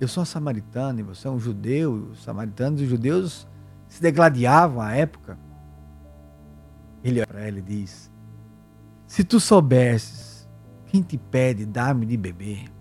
Eu 0.01 0.09
sou 0.09 0.21
uma 0.21 0.27
samaritana 0.27 1.01
e 1.01 1.03
você 1.03 1.27
é 1.27 1.31
um 1.31 1.39
judeu. 1.39 2.11
Os 2.13 2.23
samaritanos 2.23 2.81
e 2.81 2.85
os 2.85 2.91
judeus 2.91 3.49
se 3.89 4.03
degladiavam 4.03 4.81
à 4.81 4.93
época. 4.95 5.39
Ele 7.03 7.21
olha 7.21 7.27
para 7.27 7.47
ela 7.47 7.59
e 7.59 7.63
diz: 7.63 8.11
Se 9.07 9.25
tu 9.25 9.39
soubesses 9.39 10.49
quem 10.87 11.03
te 11.03 11.19
pede, 11.19 11.67
dá-me 11.67 12.07
de 12.07 12.17
beber, 12.17 12.73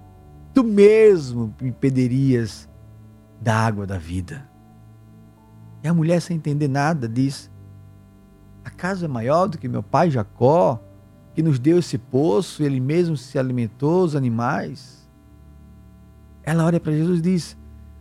tu 0.53 0.63
mesmo 0.63 1.53
me 1.59 1.71
pedirias 1.71 2.69
da 3.41 3.55
água 3.55 3.85
da 3.85 3.97
vida. 3.97 4.49
E 5.83 5.87
a 5.87 5.93
mulher, 5.93 6.21
sem 6.21 6.37
entender 6.37 6.67
nada, 6.67 7.09
diz: 7.09 7.51
Acaso 8.63 9.03
é 9.03 9.07
maior 9.07 9.47
do 9.47 9.57
que 9.57 9.67
meu 9.67 9.83
pai 9.83 10.09
Jacó, 10.09 10.81
que 11.33 11.41
nos 11.41 11.59
deu 11.59 11.79
esse 11.79 11.97
poço, 11.97 12.63
ele 12.63 12.79
mesmo 12.79 13.17
se 13.17 13.39
alimentou 13.39 14.03
os 14.03 14.15
animais? 14.15 15.07
Ela 16.43 16.65
olha 16.65 16.79
para 16.79 16.91
Jesus 16.91 17.19
e 17.19 17.23
diz: 17.23 17.57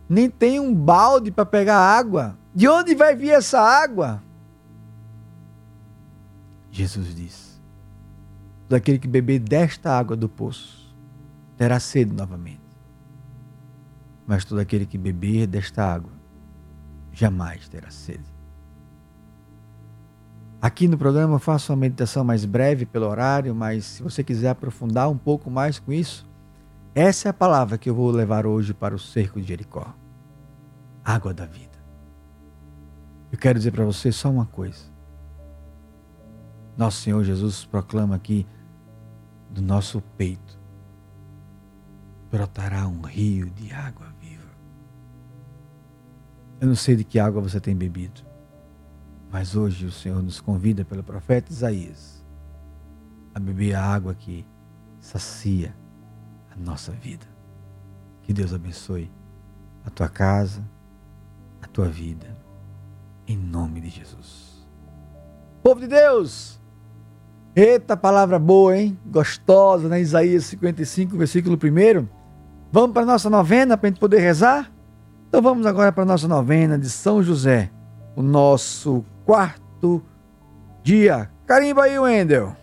Nem 0.07 0.29
tem 0.29 0.59
um 0.59 0.73
balde 0.73 1.31
para 1.31 1.45
pegar 1.45 1.77
água. 1.77 2.37
De 2.53 2.67
onde 2.67 2.93
vai 2.93 3.15
vir 3.15 3.31
essa 3.31 3.59
água? 3.59 4.21
Jesus 6.69 7.15
diz: 7.15 7.61
Daquele 8.69 8.99
que 8.99 9.07
beber 9.07 9.39
desta 9.39 9.97
água 9.97 10.15
do 10.15 10.29
poço 10.29 10.93
terá 11.57 11.79
sede 11.79 12.13
novamente. 12.13 12.61
Mas 14.25 14.45
todo 14.45 14.59
aquele 14.59 14.85
que 14.85 14.97
beber 14.97 15.47
desta 15.47 15.83
água 15.83 16.11
jamais 17.11 17.67
terá 17.67 17.89
sede. 17.89 18.32
Aqui 20.63 20.87
no 20.87 20.97
programa 20.97 21.35
eu 21.35 21.39
faço 21.39 21.73
uma 21.73 21.77
meditação 21.77 22.23
mais 22.23 22.45
breve 22.45 22.85
pelo 22.85 23.05
horário, 23.05 23.53
mas 23.53 23.83
se 23.83 24.01
você 24.01 24.23
quiser 24.23 24.47
aprofundar 24.47 25.09
um 25.09 25.17
pouco 25.17 25.51
mais 25.51 25.77
com 25.77 25.91
isso, 25.91 26.25
essa 26.95 27.27
é 27.27 27.31
a 27.31 27.33
palavra 27.33 27.77
que 27.77 27.89
eu 27.89 27.93
vou 27.93 28.09
levar 28.09 28.45
hoje 28.45 28.73
para 28.73 28.95
o 28.95 28.97
cerco 28.97 29.41
de 29.41 29.47
Jericó. 29.49 29.93
Água 31.03 31.33
da 31.33 31.45
vida. 31.45 31.77
Eu 33.29 33.37
quero 33.37 33.59
dizer 33.59 33.71
para 33.71 33.83
você 33.83 34.09
só 34.09 34.31
uma 34.31 34.45
coisa. 34.45 34.85
Nosso 36.77 37.01
Senhor 37.01 37.21
Jesus 37.25 37.65
proclama 37.65 38.15
aqui 38.15 38.47
do 39.49 39.61
nosso 39.61 39.99
peito 40.17 40.57
brotará 42.31 42.87
um 42.87 43.01
rio 43.01 43.49
de 43.49 43.73
água 43.73 44.07
viva. 44.17 44.49
Eu 46.61 46.69
não 46.69 46.75
sei 46.75 46.95
de 46.95 47.03
que 47.03 47.19
água 47.19 47.41
você 47.41 47.59
tem 47.59 47.75
bebido, 47.75 48.21
mas 49.33 49.55
hoje 49.55 49.87
o 49.87 49.91
Senhor 49.91 50.21
nos 50.21 50.39
convida 50.39 50.85
pelo 50.85 51.03
profeta 51.03 51.51
Isaías 51.51 52.23
a 53.33 53.39
beber 53.39 53.73
a 53.73 53.83
água 53.83 54.13
que 54.13 54.45
sacia 54.99 55.75
a 56.51 56.55
nossa 56.55 56.91
vida. 56.91 57.25
Que 58.21 58.31
Deus 58.31 58.53
abençoe 58.53 59.11
a 59.83 59.89
tua 59.89 60.07
casa, 60.07 60.63
a 61.63 61.67
tua 61.67 61.87
vida, 61.89 62.37
em 63.27 63.35
nome 63.35 63.81
de 63.81 63.89
Jesus. 63.89 64.67
Povo 65.63 65.81
de 65.81 65.87
Deus! 65.87 66.61
Eita 67.55 67.97
palavra 67.97 68.37
boa, 68.37 68.77
hein? 68.77 68.99
Gostosa, 69.03 69.89
né? 69.89 69.99
Isaías 69.99 70.45
55, 70.45 71.17
versículo 71.17 71.57
1. 71.57 72.07
Vamos 72.71 72.93
para 72.93 73.01
a 73.01 73.07
nossa 73.07 73.31
novena 73.31 73.75
para 73.77 73.87
a 73.87 73.89
gente 73.89 73.99
poder 73.99 74.19
rezar? 74.19 74.71
Então 75.27 75.41
vamos 75.41 75.65
agora 75.65 75.91
para 75.91 76.03
a 76.03 76.05
nossa 76.05 76.27
novena 76.27 76.77
de 76.77 76.87
São 76.87 77.23
José, 77.23 77.71
o 78.15 78.21
nosso 78.21 79.03
quarto 79.25 80.03
dia. 80.83 81.29
Carimba 81.45 81.83
aí, 81.83 81.97
Wendel. 81.97 82.55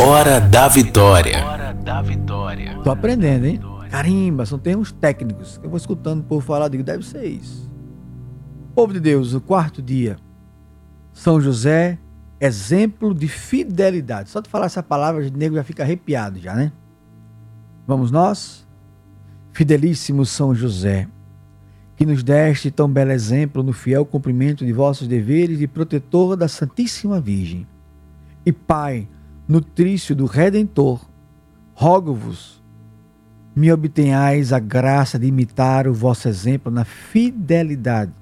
Hora 0.00 0.40
da 0.40 0.68
Vitória. 0.68 1.44
Hora 1.44 1.74
da 1.74 2.00
Vitória. 2.00 2.78
Tô 2.82 2.90
aprendendo, 2.90 3.44
hein? 3.44 3.60
Carimba, 3.90 4.46
são 4.46 4.58
termos 4.58 4.92
técnicos. 4.92 5.60
Eu 5.62 5.68
vou 5.68 5.76
escutando 5.76 6.20
o 6.20 6.24
povo 6.24 6.40
falar, 6.40 6.68
digo, 6.68 6.82
deve 6.82 7.04
ser 7.04 7.24
isso. 7.24 7.68
Povo 8.74 8.92
de 8.92 9.00
Deus, 9.00 9.34
o 9.34 9.40
quarto 9.40 9.82
dia. 9.82 10.16
São 11.12 11.40
José, 11.40 11.98
exemplo 12.40 13.12
de 13.12 13.26
fidelidade. 13.26 14.30
Só 14.30 14.40
de 14.40 14.48
falar 14.48 14.66
essa 14.66 14.82
palavra, 14.82 15.26
o 15.26 15.36
nego 15.36 15.56
já 15.56 15.64
fica 15.64 15.82
arrepiado 15.82 16.38
já, 16.38 16.54
né? 16.54 16.72
Vamos 17.86 18.10
nós? 18.10 18.66
Fidelíssimo 19.52 20.24
São 20.24 20.54
José, 20.54 21.08
que 22.00 22.06
nos 22.06 22.22
deste 22.22 22.70
tão 22.70 22.88
belo 22.88 23.12
exemplo 23.12 23.62
no 23.62 23.74
fiel 23.74 24.06
cumprimento 24.06 24.64
de 24.64 24.72
vossos 24.72 25.06
deveres 25.06 25.58
de 25.58 25.68
protetor 25.68 26.34
da 26.34 26.48
Santíssima 26.48 27.20
Virgem. 27.20 27.66
E 28.46 28.50
Pai, 28.50 29.06
nutrício 29.46 30.16
do 30.16 30.24
Redentor, 30.24 31.06
rogo-vos, 31.74 32.64
me 33.54 33.70
obtenhais 33.70 34.50
a 34.50 34.58
graça 34.58 35.18
de 35.18 35.26
imitar 35.26 35.86
o 35.86 35.92
vosso 35.92 36.26
exemplo 36.26 36.72
na 36.72 36.86
fidelidade 36.86 38.14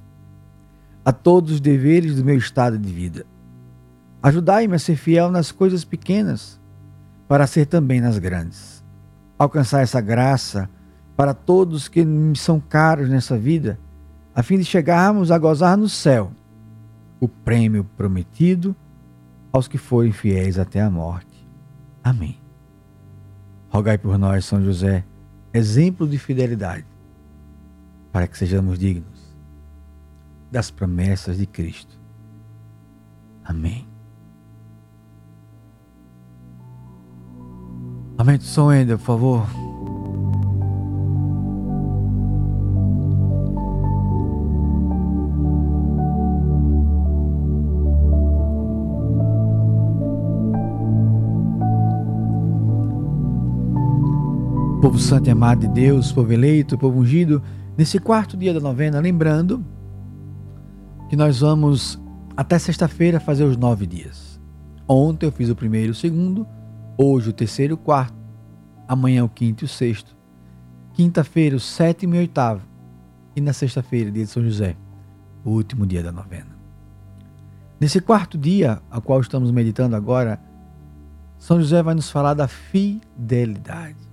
a 1.04 1.12
todos 1.12 1.52
os 1.52 1.60
deveres 1.60 2.16
do 2.16 2.24
meu 2.24 2.36
estado 2.36 2.76
de 2.76 2.92
vida. 2.92 3.24
Ajudai-me 4.20 4.74
a 4.74 4.80
ser 4.80 4.96
fiel 4.96 5.30
nas 5.30 5.52
coisas 5.52 5.84
pequenas, 5.84 6.60
para 7.28 7.46
ser 7.46 7.66
também 7.66 8.00
nas 8.00 8.18
grandes. 8.18 8.82
Alcançar 9.38 9.82
essa 9.82 10.00
graça 10.00 10.68
para 11.18 11.34
todos 11.34 11.88
que 11.88 12.04
me 12.04 12.36
são 12.36 12.60
caros 12.60 13.08
nessa 13.08 13.36
vida, 13.36 13.76
a 14.32 14.40
fim 14.40 14.56
de 14.56 14.64
chegarmos 14.64 15.32
a 15.32 15.36
gozar 15.36 15.76
no 15.76 15.88
céu 15.88 16.30
o 17.18 17.26
prêmio 17.26 17.82
prometido 17.96 18.76
aos 19.52 19.66
que 19.66 19.76
forem 19.76 20.12
fiéis 20.12 20.60
até 20.60 20.80
a 20.80 20.88
morte. 20.88 21.44
Amém. 22.04 22.38
Rogai 23.68 23.98
por 23.98 24.16
nós, 24.16 24.44
São 24.44 24.62
José, 24.62 25.04
exemplo 25.52 26.06
de 26.06 26.18
fidelidade, 26.18 26.86
para 28.12 28.28
que 28.28 28.38
sejamos 28.38 28.78
dignos 28.78 29.36
das 30.52 30.70
promessas 30.70 31.36
de 31.36 31.46
Cristo. 31.48 31.98
Amém. 33.44 33.88
Aumente 38.16 38.44
o 38.44 38.48
som 38.48 38.68
ainda, 38.68 38.96
por 38.96 39.04
favor. 39.04 39.67
Povo 54.88 54.98
santo 54.98 55.28
e 55.28 55.30
amado 55.30 55.60
de 55.60 55.68
Deus, 55.68 56.10
povo 56.10 56.32
eleito, 56.32 56.78
povo 56.78 56.98
ungido, 56.98 57.42
nesse 57.76 57.98
quarto 57.98 58.38
dia 58.38 58.54
da 58.54 58.58
novena, 58.58 58.98
lembrando 58.98 59.62
que 61.10 61.14
nós 61.14 61.40
vamos 61.40 62.00
até 62.34 62.58
sexta-feira 62.58 63.20
fazer 63.20 63.44
os 63.44 63.54
nove 63.54 63.86
dias. 63.86 64.40
Ontem 64.88 65.26
eu 65.26 65.30
fiz 65.30 65.50
o 65.50 65.54
primeiro 65.54 65.88
e 65.88 65.90
o 65.90 65.94
segundo, 65.94 66.46
hoje 66.96 67.28
o 67.28 67.34
terceiro 67.34 67.72
e 67.72 67.74
o 67.74 67.76
quarto, 67.76 68.16
amanhã 68.88 69.22
o 69.24 69.28
quinto 69.28 69.62
e 69.62 69.66
o 69.66 69.68
sexto, 69.68 70.16
quinta-feira 70.94 71.54
o 71.54 71.60
sétimo 71.60 72.14
e 72.14 72.16
o 72.16 72.20
oitavo, 72.22 72.62
e 73.36 73.42
na 73.42 73.52
sexta-feira, 73.52 74.10
dia 74.10 74.24
de 74.24 74.30
São 74.30 74.42
José, 74.42 74.74
o 75.44 75.50
último 75.50 75.86
dia 75.86 76.02
da 76.02 76.10
novena. 76.10 76.56
Nesse 77.78 78.00
quarto 78.00 78.38
dia, 78.38 78.80
a 78.90 79.02
qual 79.02 79.20
estamos 79.20 79.50
meditando 79.50 79.94
agora, 79.94 80.40
São 81.38 81.60
José 81.60 81.82
vai 81.82 81.94
nos 81.94 82.10
falar 82.10 82.32
da 82.32 82.48
fidelidade. 82.48 84.07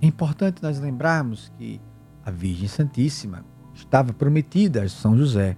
É 0.00 0.06
importante 0.06 0.62
nós 0.62 0.78
lembrarmos 0.78 1.50
que 1.56 1.80
a 2.24 2.30
Virgem 2.30 2.68
Santíssima 2.68 3.44
estava 3.74 4.12
prometida 4.12 4.82
a 4.82 4.88
São 4.88 5.16
José 5.16 5.56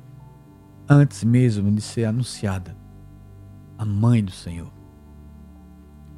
antes 0.89 1.24
mesmo 1.24 1.70
de 1.70 1.80
ser 1.80 2.05
anunciada, 2.05 2.76
a 3.76 3.84
mãe 3.84 4.24
do 4.24 4.30
Senhor. 4.30 4.72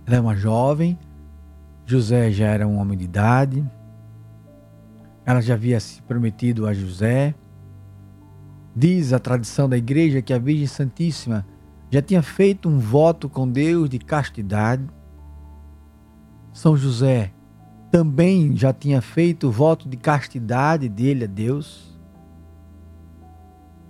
Ela 0.07 0.17
é 0.17 0.21
uma 0.21 0.37
jovem, 0.37 0.99
José 1.85 2.31
já 2.31 2.47
era 2.47 2.67
um 2.67 2.79
homem 2.79 2.97
de 2.97 3.05
idade, 3.05 3.69
ela 5.25 5.41
já 5.41 5.55
havia 5.55 5.79
se 5.81 6.03
prometido 6.03 6.67
a 6.67 6.75
José. 6.75 7.35
Diz 8.75 9.13
a 9.13 9.19
tradição 9.19 9.69
da 9.69 9.77
igreja 9.77 10.23
que 10.23 10.33
a 10.33 10.39
Virgem 10.39 10.67
Santíssima 10.67 11.47
já 11.91 12.01
tinha 12.01 12.23
feito 12.23 12.69
um 12.69 12.79
voto 12.79 13.29
com 13.29 13.49
Deus 13.49 13.89
de 13.91 13.99
castidade. 13.99 14.89
São 16.53 16.77
José 16.77 17.33
também 17.91 18.57
já 18.57 18.73
tinha 18.73 19.03
feito 19.03 19.49
o 19.49 19.53
voto 19.53 19.89
de 19.89 19.97
castidade 19.97 20.89
dele 20.89 21.25
a 21.25 21.27
Deus. 21.27 21.99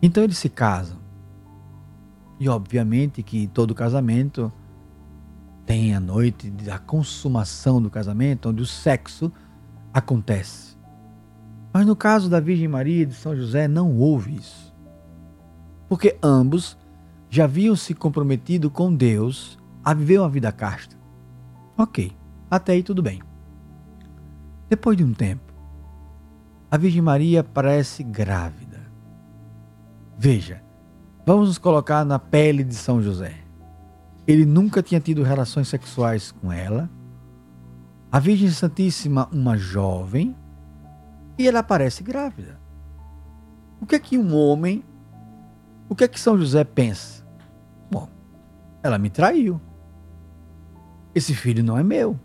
Então 0.00 0.24
eles 0.24 0.38
se 0.38 0.48
casam. 0.48 0.98
E 2.38 2.48
obviamente 2.48 3.22
que 3.22 3.46
todo 3.48 3.74
casamento 3.74 4.50
tem 5.66 5.94
a 5.94 6.00
noite 6.00 6.50
da 6.50 6.78
consumação 6.78 7.80
do 7.80 7.90
casamento, 7.90 8.48
onde 8.48 8.62
o 8.62 8.66
sexo 8.66 9.30
acontece. 9.92 10.76
Mas 11.72 11.86
no 11.86 11.94
caso 11.94 12.28
da 12.28 12.40
Virgem 12.40 12.66
Maria 12.66 13.02
e 13.02 13.06
de 13.06 13.14
São 13.14 13.36
José 13.36 13.68
não 13.68 13.96
houve 13.96 14.36
isso. 14.36 14.74
Porque 15.88 16.16
ambos 16.22 16.76
já 17.28 17.44
haviam 17.44 17.76
se 17.76 17.94
comprometido 17.94 18.70
com 18.70 18.92
Deus 18.92 19.58
a 19.84 19.92
viver 19.92 20.18
uma 20.18 20.28
vida 20.28 20.50
casta. 20.50 20.96
Ok, 21.76 22.12
até 22.50 22.72
aí 22.72 22.82
tudo 22.82 23.02
bem. 23.02 23.20
Depois 24.70 24.96
de 24.96 25.02
um 25.02 25.12
tempo, 25.12 25.52
a 26.70 26.76
Virgem 26.76 27.02
Maria 27.02 27.42
parece 27.42 28.04
grávida. 28.04 28.80
Veja, 30.16 30.62
vamos 31.26 31.48
nos 31.48 31.58
colocar 31.58 32.04
na 32.04 32.20
pele 32.20 32.62
de 32.62 32.76
São 32.76 33.02
José. 33.02 33.34
Ele 34.28 34.46
nunca 34.46 34.80
tinha 34.80 35.00
tido 35.00 35.24
relações 35.24 35.66
sexuais 35.66 36.30
com 36.30 36.52
ela. 36.52 36.88
A 38.12 38.20
Virgem 38.20 38.48
Santíssima, 38.48 39.28
uma 39.32 39.56
jovem, 39.56 40.36
e 41.36 41.48
ela 41.48 41.58
aparece 41.58 42.04
grávida. 42.04 42.60
O 43.80 43.86
que 43.86 43.96
é 43.96 43.98
que 43.98 44.16
um 44.16 44.36
homem, 44.36 44.84
o 45.88 45.96
que 45.96 46.04
é 46.04 46.08
que 46.08 46.20
São 46.20 46.38
José 46.38 46.62
pensa? 46.62 47.26
Bom, 47.90 48.08
ela 48.84 48.98
me 48.98 49.10
traiu. 49.10 49.60
Esse 51.12 51.34
filho 51.34 51.64
não 51.64 51.76
é 51.76 51.82
meu. 51.82 52.16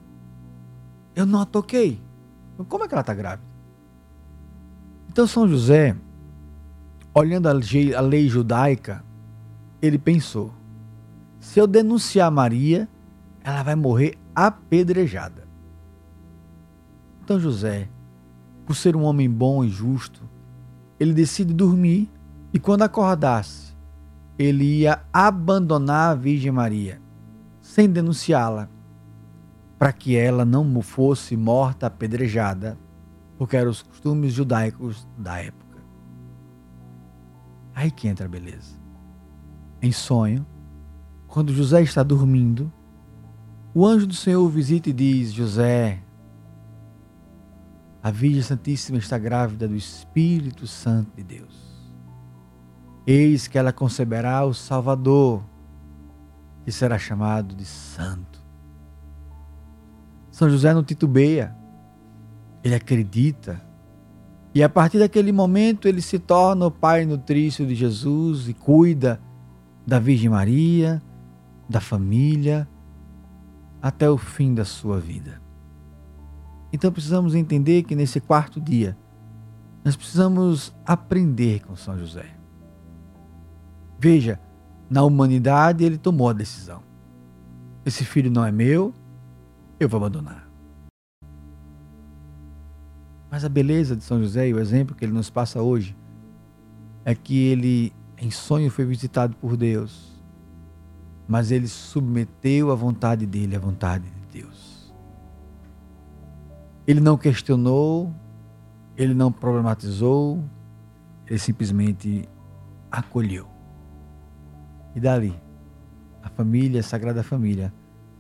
Eu 1.16 1.26
não 1.26 1.42
a 1.42 1.46
toquei. 1.46 2.05
Como 2.64 2.84
é 2.84 2.88
que 2.88 2.94
ela 2.94 3.02
está 3.02 3.14
grávida? 3.14 3.48
Então 5.10 5.28
São 5.28 5.48
José 5.48 5.96
olhando 7.14 7.48
a 7.48 7.54
lei, 7.54 7.96
a 7.96 8.02
lei 8.02 8.28
judaica, 8.28 9.04
ele 9.82 9.98
pensou: 9.98 10.54
se 11.40 11.60
eu 11.60 11.68
denunciar 11.68 12.32
Maria, 12.32 12.88
ela 13.44 13.64
vai 13.64 13.76
morrer 13.76 14.18
apedrejada. 14.34 15.48
Então 17.22 17.40
José 17.40 17.90
por 18.66 18.76
ser 18.76 18.96
um 18.96 19.04
homem 19.04 19.30
bom 19.30 19.64
e 19.64 19.70
justo, 19.70 20.24
ele 21.00 21.14
decide 21.14 21.54
dormir 21.54 22.10
e 22.52 22.60
quando 22.60 22.82
acordasse, 22.82 23.76
ele 24.38 24.80
ia 24.80 25.04
abandonar 25.14 26.12
a 26.12 26.16
Virgem 26.16 26.52
Maria, 26.52 27.00
sem 27.62 27.90
denunciá-la, 27.90 28.70
para 29.78 29.92
que 29.92 30.16
ela 30.16 30.46
não 30.46 30.82
fosse 30.82 31.36
morta 31.36 31.88
apedrejada, 31.88 32.78
porque 33.38 33.58
eram 33.58 33.72
os 33.72 33.82
costumes 33.82 34.34
judaicos 34.34 35.08
da 35.18 35.40
época. 35.40 35.84
Aí 37.74 37.92
que 37.92 38.08
entra 38.08 38.26
a 38.26 38.30
beleza. 38.30 38.80
Em 39.82 39.92
sonho, 39.92 40.46
quando 41.28 41.54
José 41.54 41.82
está 41.82 42.02
dormindo, 42.02 42.72
o 43.74 43.86
anjo 43.86 44.08
do 44.08 44.14
Senhor 44.14 44.42
o 44.42 44.50
visita 44.50 44.90
e 44.90 44.94
diz: 44.94 45.34
José, 45.34 46.02
a 48.02 48.10
Virgem 48.10 48.42
Santíssima 48.42 48.98
está 48.98 49.18
grávida 49.18 49.68
do 49.68 49.76
Espírito 49.76 50.66
Santo 50.66 51.12
de 51.18 51.24
Deus. 51.24 51.66
Eis 53.06 53.48
que 53.48 53.58
ela 53.58 53.74
conceberá 53.74 54.46
o 54.46 54.54
Salvador, 54.54 55.44
que 56.64 56.72
será 56.72 56.98
chamado 56.98 57.54
de 57.54 57.66
Santo. 57.66 58.35
São 60.36 60.50
José 60.50 60.74
não 60.74 60.84
titubeia, 60.84 61.56
ele 62.62 62.76
acredita. 62.76 63.62
E 64.54 64.62
a 64.62 64.68
partir 64.68 65.00
daquele 65.00 65.32
momento 65.32 65.88
ele 65.88 66.02
se 66.02 66.20
torna 66.20 66.66
o 66.66 66.72
pai 66.72 67.06
nutrício 67.06 67.66
de 67.66 67.74
Jesus 67.74 68.50
e 68.50 68.54
cuida 68.54 69.22
da 69.88 69.98
Virgem 69.98 70.30
Maria, 70.30 71.02
da 71.70 71.80
família, 71.80 72.68
até 73.82 74.10
o 74.10 74.18
fim 74.18 74.54
da 74.54 74.66
sua 74.66 75.00
vida. 75.00 75.42
Então 76.74 76.92
precisamos 76.92 77.34
entender 77.34 77.84
que 77.84 77.96
nesse 77.96 78.20
quarto 78.20 78.60
dia, 78.60 78.98
nós 79.86 79.96
precisamos 79.96 80.76
aprender 80.86 81.62
com 81.62 81.78
São 81.78 81.98
José. 81.98 82.26
Veja, 83.98 84.38
na 84.90 85.02
humanidade 85.02 85.86
ele 85.86 85.98
tomou 85.98 86.28
a 86.28 86.34
decisão. 86.34 86.84
Esse 87.86 88.04
filho 88.04 88.30
não 88.30 88.44
é 88.44 88.52
meu, 88.52 88.94
eu 89.80 89.90
vou 89.90 89.98
abandonar. 89.98 90.50
Mas 93.30 93.44
a 93.44 93.50
beleza 93.50 93.96
de 93.96 94.04
São 94.04 94.22
José 94.22 94.48
e 94.48 94.54
o 94.54 94.60
exemplo 94.60 94.96
que 94.96 95.04
ele 95.04 95.14
nos 95.14 95.30
passa 95.30 95.62
hoje 95.62 95.96
é 97.04 97.14
que 97.14 97.38
ele, 97.38 97.94
em 98.18 98.32
sonho, 98.32 98.72
foi 98.72 98.86
visitado 98.86 99.36
por 99.36 99.58
Deus 99.58 100.16
mas 101.28 101.52
ele 101.52 101.68
submeteu 101.68 102.72
a 102.72 102.76
vontade 102.76 103.26
dele 103.26 103.56
à 103.56 103.60
vontade 103.60 104.10
de 104.10 104.42
Deus. 104.42 104.94
Ele 106.86 107.00
não 107.00 107.18
questionou, 107.18 108.14
ele 108.96 109.14
não 109.14 109.32
problematizou, 109.32 110.44
ele 111.26 111.40
simplesmente 111.40 112.30
acolheu. 112.92 113.48
E 114.94 115.00
dali, 115.00 115.36
a 116.22 116.30
família, 116.30 116.82
a 116.82 116.84
Sagrada 116.84 117.24
Família, 117.24 117.74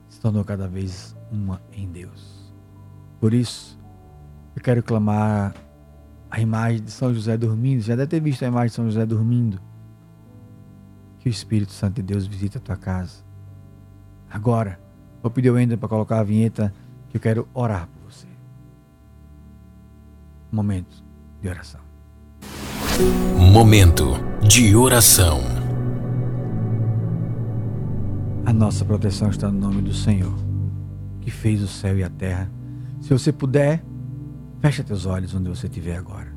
se 0.10 0.20
tornou 0.20 0.43
cada 0.43 0.68
vez 0.68 1.14
uma 1.32 1.61
em 1.71 1.88
Deus. 1.88 2.53
Por 3.19 3.34
isso, 3.34 3.80
eu 4.55 4.61
quero 4.61 4.84
clamar 4.84 5.53
a 6.30 6.41
imagem 6.41 6.84
de 6.84 6.91
São 6.91 7.13
José 7.13 7.38
dormindo. 7.38 7.82
Já 7.82 7.95
deve 7.95 8.07
ter 8.07 8.19
visto 8.19 8.43
a 8.43 8.47
imagem 8.47 8.67
de 8.67 8.73
São 8.73 8.86
José 8.86 9.05
dormindo 9.05 9.59
que 11.19 11.30
o 11.30 11.32
Espírito 11.32 11.71
Santo 11.71 11.95
de 11.95 12.03
Deus 12.03 12.28
visite 12.28 12.57
a 12.57 12.61
tua 12.61 12.76
casa. 12.76 13.23
Agora, 14.30 14.80
vou 15.21 15.32
pedir 15.32 15.49
ao 15.49 15.57
Ender 15.57 15.78
para 15.78 15.89
colocar 15.89 16.19
a 16.19 16.23
vinheta 16.23 16.73
que 17.09 17.17
eu 17.17 17.21
quero 17.21 17.47
orar 17.53 17.88
por 17.88 18.11
você. 18.11 18.28
Momento 20.51 21.03
de 21.41 21.47
oração. 21.47 21.82
Momento 23.51 24.13
de 24.47 24.76
oração. 24.76 25.39
A 28.45 28.53
nossa 28.53 28.86
proteção 28.86 29.30
está 29.30 29.49
no 29.49 29.59
nome 29.59 29.82
do 29.82 29.93
Senhor, 29.93 30.36
que 31.26 31.32
fez 31.32 31.59
o 31.63 31.67
céu 31.67 31.97
e 31.97 32.03
a 32.03 32.09
terra. 32.09 32.51
Se 33.01 33.09
você 33.09 33.32
puder, 33.32 33.84
fecha 34.59 34.84
teus 34.84 35.07
olhos 35.07 35.34
onde 35.34 35.49
você 35.49 35.65
estiver 35.65 35.97
agora. 35.97 36.32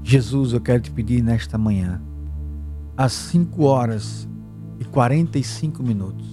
Jesus, 0.00 0.52
eu 0.52 0.60
quero 0.60 0.80
te 0.80 0.92
pedir 0.92 1.24
nesta 1.24 1.58
manhã 1.58 2.00
às 2.96 3.12
5 3.12 3.64
horas 3.64 4.28
e 4.78 4.84
45 4.84 5.82
minutos. 5.82 6.24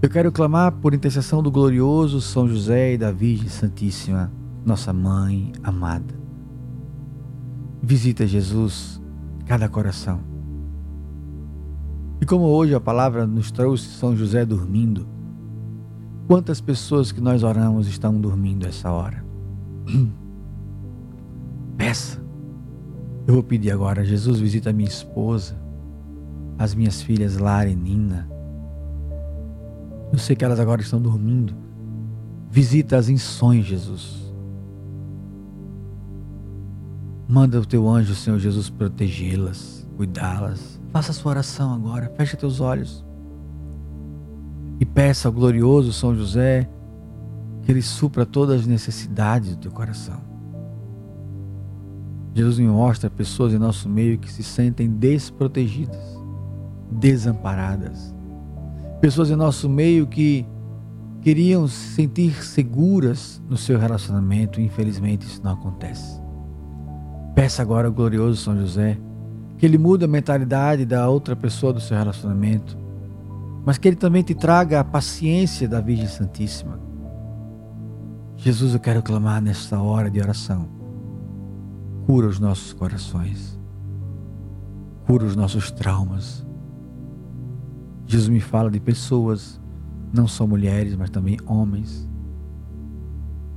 Eu 0.00 0.08
quero 0.08 0.32
clamar 0.32 0.72
por 0.72 0.94
intercessão 0.94 1.42
do 1.42 1.50
glorioso 1.50 2.22
São 2.22 2.48
José 2.48 2.94
e 2.94 2.98
da 2.98 3.12
Virgem 3.12 3.50
Santíssima, 3.50 4.32
nossa 4.64 4.90
mãe 4.90 5.52
amada. 5.62 6.14
Visita 7.82 8.26
Jesus 8.26 8.98
cada 9.44 9.68
coração. 9.68 10.20
E 12.18 12.24
como 12.24 12.44
hoje 12.44 12.74
a 12.74 12.80
palavra 12.80 13.26
nos 13.26 13.50
trouxe 13.50 13.88
São 13.88 14.16
José 14.16 14.46
dormindo, 14.46 15.17
quantas 16.28 16.60
pessoas 16.60 17.10
que 17.10 17.20
nós 17.20 17.42
oramos 17.42 17.88
estão 17.88 18.20
dormindo 18.20 18.68
essa 18.68 18.92
hora? 18.92 19.24
Peça 21.76 22.28
eu 23.28 23.34
vou 23.34 23.42
pedir 23.42 23.70
agora, 23.70 24.06
Jesus, 24.06 24.40
visita 24.40 24.72
minha 24.72 24.88
esposa, 24.88 25.54
as 26.58 26.74
minhas 26.74 27.02
filhas 27.02 27.36
Lara 27.36 27.68
e 27.68 27.76
Nina. 27.76 28.26
Eu 30.10 30.18
sei 30.18 30.34
que 30.34 30.42
elas 30.42 30.58
agora 30.58 30.80
estão 30.80 30.98
dormindo. 30.98 31.54
Visita-as 32.50 33.10
em 33.10 33.18
sonhos, 33.18 33.66
Jesus. 33.66 34.32
Manda 37.28 37.60
o 37.60 37.66
teu 37.66 37.86
anjo, 37.86 38.14
Senhor 38.14 38.38
Jesus, 38.38 38.70
protegê-las, 38.70 39.86
cuidá-las. 39.98 40.80
Faça 40.90 41.10
a 41.10 41.14
sua 41.14 41.32
oração 41.32 41.74
agora, 41.74 42.10
feche 42.16 42.34
teus 42.34 42.60
olhos. 42.60 43.04
E 44.80 44.84
peça 44.86 45.28
ao 45.28 45.32
glorioso 45.32 45.92
São 45.92 46.14
José 46.14 46.68
que 47.62 47.72
ele 47.72 47.82
supra 47.82 48.24
todas 48.24 48.60
as 48.60 48.66
necessidades 48.66 49.54
do 49.54 49.60
teu 49.60 49.72
coração. 49.72 50.20
Jesus 52.34 52.58
me 52.58 52.66
mostra 52.66 53.10
pessoas 53.10 53.52
em 53.52 53.58
nosso 53.58 53.88
meio 53.88 54.18
que 54.18 54.30
se 54.30 54.42
sentem 54.42 54.88
desprotegidas, 54.88 56.00
desamparadas. 56.90 58.14
Pessoas 59.00 59.30
em 59.30 59.36
nosso 59.36 59.68
meio 59.68 60.06
que 60.06 60.46
queriam 61.20 61.66
se 61.66 61.94
sentir 61.94 62.44
seguras 62.44 63.42
no 63.48 63.56
seu 63.56 63.78
relacionamento 63.78 64.60
e 64.60 64.64
infelizmente 64.64 65.26
isso 65.26 65.42
não 65.42 65.52
acontece. 65.52 66.20
Peça 67.34 67.60
agora 67.60 67.88
ao 67.88 67.92
glorioso 67.92 68.40
São 68.40 68.56
José 68.56 68.98
que 69.58 69.66
ele 69.66 69.76
mude 69.76 70.04
a 70.04 70.08
mentalidade 70.08 70.86
da 70.86 71.08
outra 71.08 71.34
pessoa 71.34 71.72
do 71.72 71.80
seu 71.80 71.96
relacionamento, 71.96 72.78
mas 73.64 73.78
que 73.78 73.88
ele 73.88 73.96
também 73.96 74.22
te 74.22 74.34
traga 74.34 74.80
a 74.80 74.84
paciência 74.84 75.68
da 75.68 75.80
Virgem 75.80 76.08
Santíssima. 76.08 76.80
Jesus, 78.36 78.74
eu 78.74 78.80
quero 78.80 79.02
clamar 79.02 79.42
nesta 79.42 79.80
hora 79.80 80.10
de 80.10 80.20
oração 80.20 80.78
Cura 82.08 82.26
os 82.26 82.40
nossos 82.40 82.72
corações. 82.72 83.60
Cura 85.06 85.26
os 85.26 85.36
nossos 85.36 85.70
traumas. 85.70 86.42
Jesus 88.06 88.30
me 88.30 88.40
fala 88.40 88.70
de 88.70 88.80
pessoas, 88.80 89.60
não 90.10 90.26
só 90.26 90.46
mulheres, 90.46 90.96
mas 90.96 91.10
também 91.10 91.36
homens, 91.44 92.08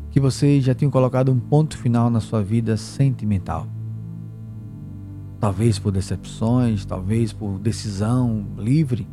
que 0.09 0.19
vocês 0.19 0.65
já 0.65 0.75
tinham 0.75 0.91
colocado 0.91 1.31
um 1.31 1.39
ponto 1.39 1.77
final 1.77 2.09
na 2.09 2.19
sua 2.19 2.43
vida 2.43 2.75
sentimental. 2.75 3.65
Talvez 5.39 5.79
por 5.79 5.93
decepções, 5.93 6.83
talvez 6.83 7.31
por 7.31 7.57
decisão 7.57 8.45
livre. 8.57 9.07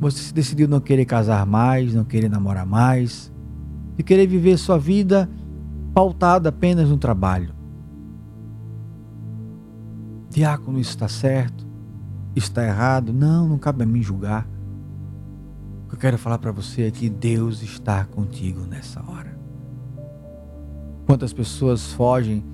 Você 0.00 0.18
se 0.18 0.34
decidiu 0.34 0.68
não 0.68 0.80
querer 0.80 1.04
casar 1.04 1.46
mais, 1.46 1.94
não 1.94 2.04
querer 2.04 2.28
namorar 2.28 2.66
mais, 2.66 3.32
e 3.98 4.02
querer 4.02 4.26
viver 4.26 4.58
sua 4.58 4.78
vida 4.78 5.28
pautada 5.94 6.50
apenas 6.50 6.88
no 6.88 6.98
trabalho. 6.98 7.54
Diácono, 10.28 10.78
isso 10.78 10.90
está 10.90 11.08
certo? 11.08 11.66
Está 12.34 12.62
errado? 12.62 13.12
Não, 13.12 13.48
não 13.48 13.58
cabe 13.58 13.84
a 13.84 13.86
mim 13.86 14.02
julgar. 14.02 14.46
O 15.84 15.88
que 15.88 15.94
eu 15.94 15.98
quero 15.98 16.18
falar 16.18 16.38
para 16.38 16.52
você 16.52 16.82
é 16.82 16.90
que 16.90 17.08
Deus 17.08 17.62
está 17.62 18.04
contigo 18.04 18.66
nessa 18.66 19.00
hora. 19.08 19.38
Quantas 21.06 21.32
pessoas 21.32 21.92
fogem 21.92 22.44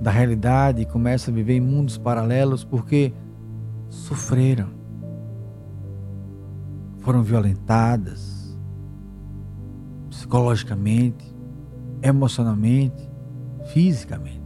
da 0.00 0.10
realidade 0.10 0.82
e 0.82 0.84
começam 0.84 1.32
a 1.32 1.36
viver 1.36 1.54
em 1.54 1.60
mundos 1.60 1.96
paralelos 1.96 2.64
porque 2.64 3.14
sofreram, 3.88 4.68
foram 7.04 7.22
violentadas 7.22 8.58
psicologicamente, 10.10 11.32
emocionalmente, 12.02 13.08
fisicamente. 13.66 14.44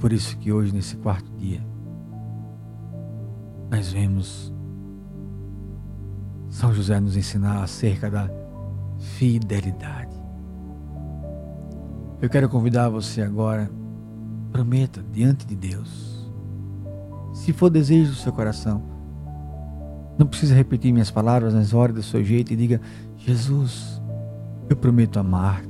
por 0.00 0.12
isso 0.12 0.36
que 0.38 0.50
hoje, 0.50 0.74
nesse 0.74 0.96
quarto 0.96 1.30
dia, 1.36 1.62
nós 3.70 3.92
vemos 3.92 4.52
São 6.48 6.72
José 6.72 6.98
nos 6.98 7.16
ensinar 7.16 7.62
acerca 7.62 8.10
da 8.10 8.28
fidelidade. 8.98 10.16
Eu 12.20 12.30
quero 12.30 12.48
convidar 12.48 12.88
você 12.88 13.20
agora, 13.20 13.70
prometa 14.50 15.02
diante 15.12 15.46
de 15.46 15.54
Deus, 15.54 16.09
se 17.40 17.54
for 17.54 17.70
desejo 17.70 18.10
do 18.10 18.16
seu 18.16 18.34
coração, 18.34 18.82
não 20.18 20.26
precisa 20.26 20.54
repetir 20.54 20.92
minhas 20.92 21.10
palavras, 21.10 21.54
mas 21.54 21.72
ore 21.72 21.90
do 21.90 22.02
seu 22.02 22.22
jeito 22.22 22.52
e 22.52 22.56
diga: 22.56 22.82
Jesus, 23.16 23.98
eu 24.68 24.76
prometo 24.76 25.18
amar-te, 25.18 25.66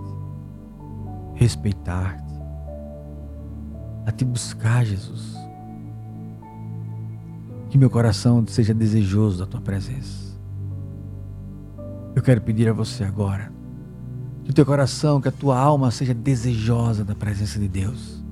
respeitar-te, 1.34 2.34
a 4.04 4.10
te 4.10 4.24
buscar, 4.24 4.84
Jesus. 4.84 5.36
Que 7.68 7.78
meu 7.78 7.88
coração 7.88 8.44
seja 8.48 8.74
desejoso 8.74 9.38
da 9.38 9.46
tua 9.46 9.60
presença. 9.60 10.36
Eu 12.16 12.22
quero 12.22 12.40
pedir 12.40 12.68
a 12.68 12.72
você 12.72 13.04
agora 13.04 13.52
que 14.42 14.50
o 14.50 14.54
teu 14.54 14.66
coração, 14.66 15.20
que 15.20 15.28
a 15.28 15.32
tua 15.32 15.56
alma 15.56 15.92
seja 15.92 16.12
desejosa 16.12 17.04
da 17.04 17.14
presença 17.14 17.60
de 17.60 17.68
Deus. 17.68 18.24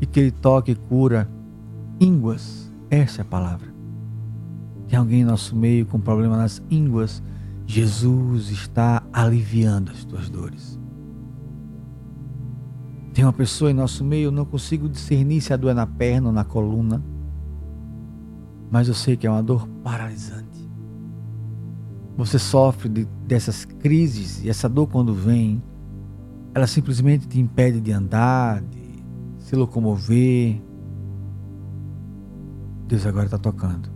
E 0.00 0.06
que 0.06 0.20
Ele 0.20 0.30
toque 0.30 0.70
e 0.70 0.76
cura 0.76 1.28
ínguas. 2.02 2.70
Essa 2.90 3.20
é 3.20 3.22
a 3.22 3.24
palavra. 3.24 3.72
Tem 4.88 4.98
alguém 4.98 5.20
em 5.20 5.24
nosso 5.24 5.54
meio 5.54 5.86
com 5.86 6.00
problema 6.00 6.36
nas 6.36 6.60
ínguas. 6.68 7.22
Jesus 7.64 8.50
está 8.50 9.02
aliviando 9.12 9.92
as 9.92 10.04
tuas 10.04 10.28
dores. 10.28 10.78
Tem 13.14 13.24
uma 13.24 13.32
pessoa 13.32 13.70
em 13.70 13.74
nosso 13.74 14.04
meio, 14.04 14.26
eu 14.26 14.32
não 14.32 14.44
consigo 14.44 14.88
discernir 14.88 15.40
se 15.40 15.52
a 15.52 15.56
dor 15.56 15.70
é 15.70 15.74
na 15.74 15.86
perna 15.86 16.28
ou 16.28 16.32
na 16.32 16.44
coluna, 16.44 17.02
mas 18.70 18.88
eu 18.88 18.94
sei 18.94 19.16
que 19.16 19.26
é 19.26 19.30
uma 19.30 19.42
dor 19.42 19.68
paralisante. 19.84 20.70
Você 22.16 22.38
sofre 22.38 22.88
de, 22.88 23.04
dessas 23.26 23.64
crises 23.64 24.42
e 24.42 24.48
essa 24.48 24.68
dor, 24.68 24.88
quando 24.88 25.14
vem, 25.14 25.62
ela 26.54 26.66
simplesmente 26.66 27.28
te 27.28 27.38
impede 27.38 27.80
de 27.80 27.92
andar, 27.92 28.62
de 28.62 29.04
se 29.38 29.54
locomover. 29.56 30.60
Deus 32.92 33.06
agora 33.06 33.24
está 33.24 33.38
tocando 33.38 33.88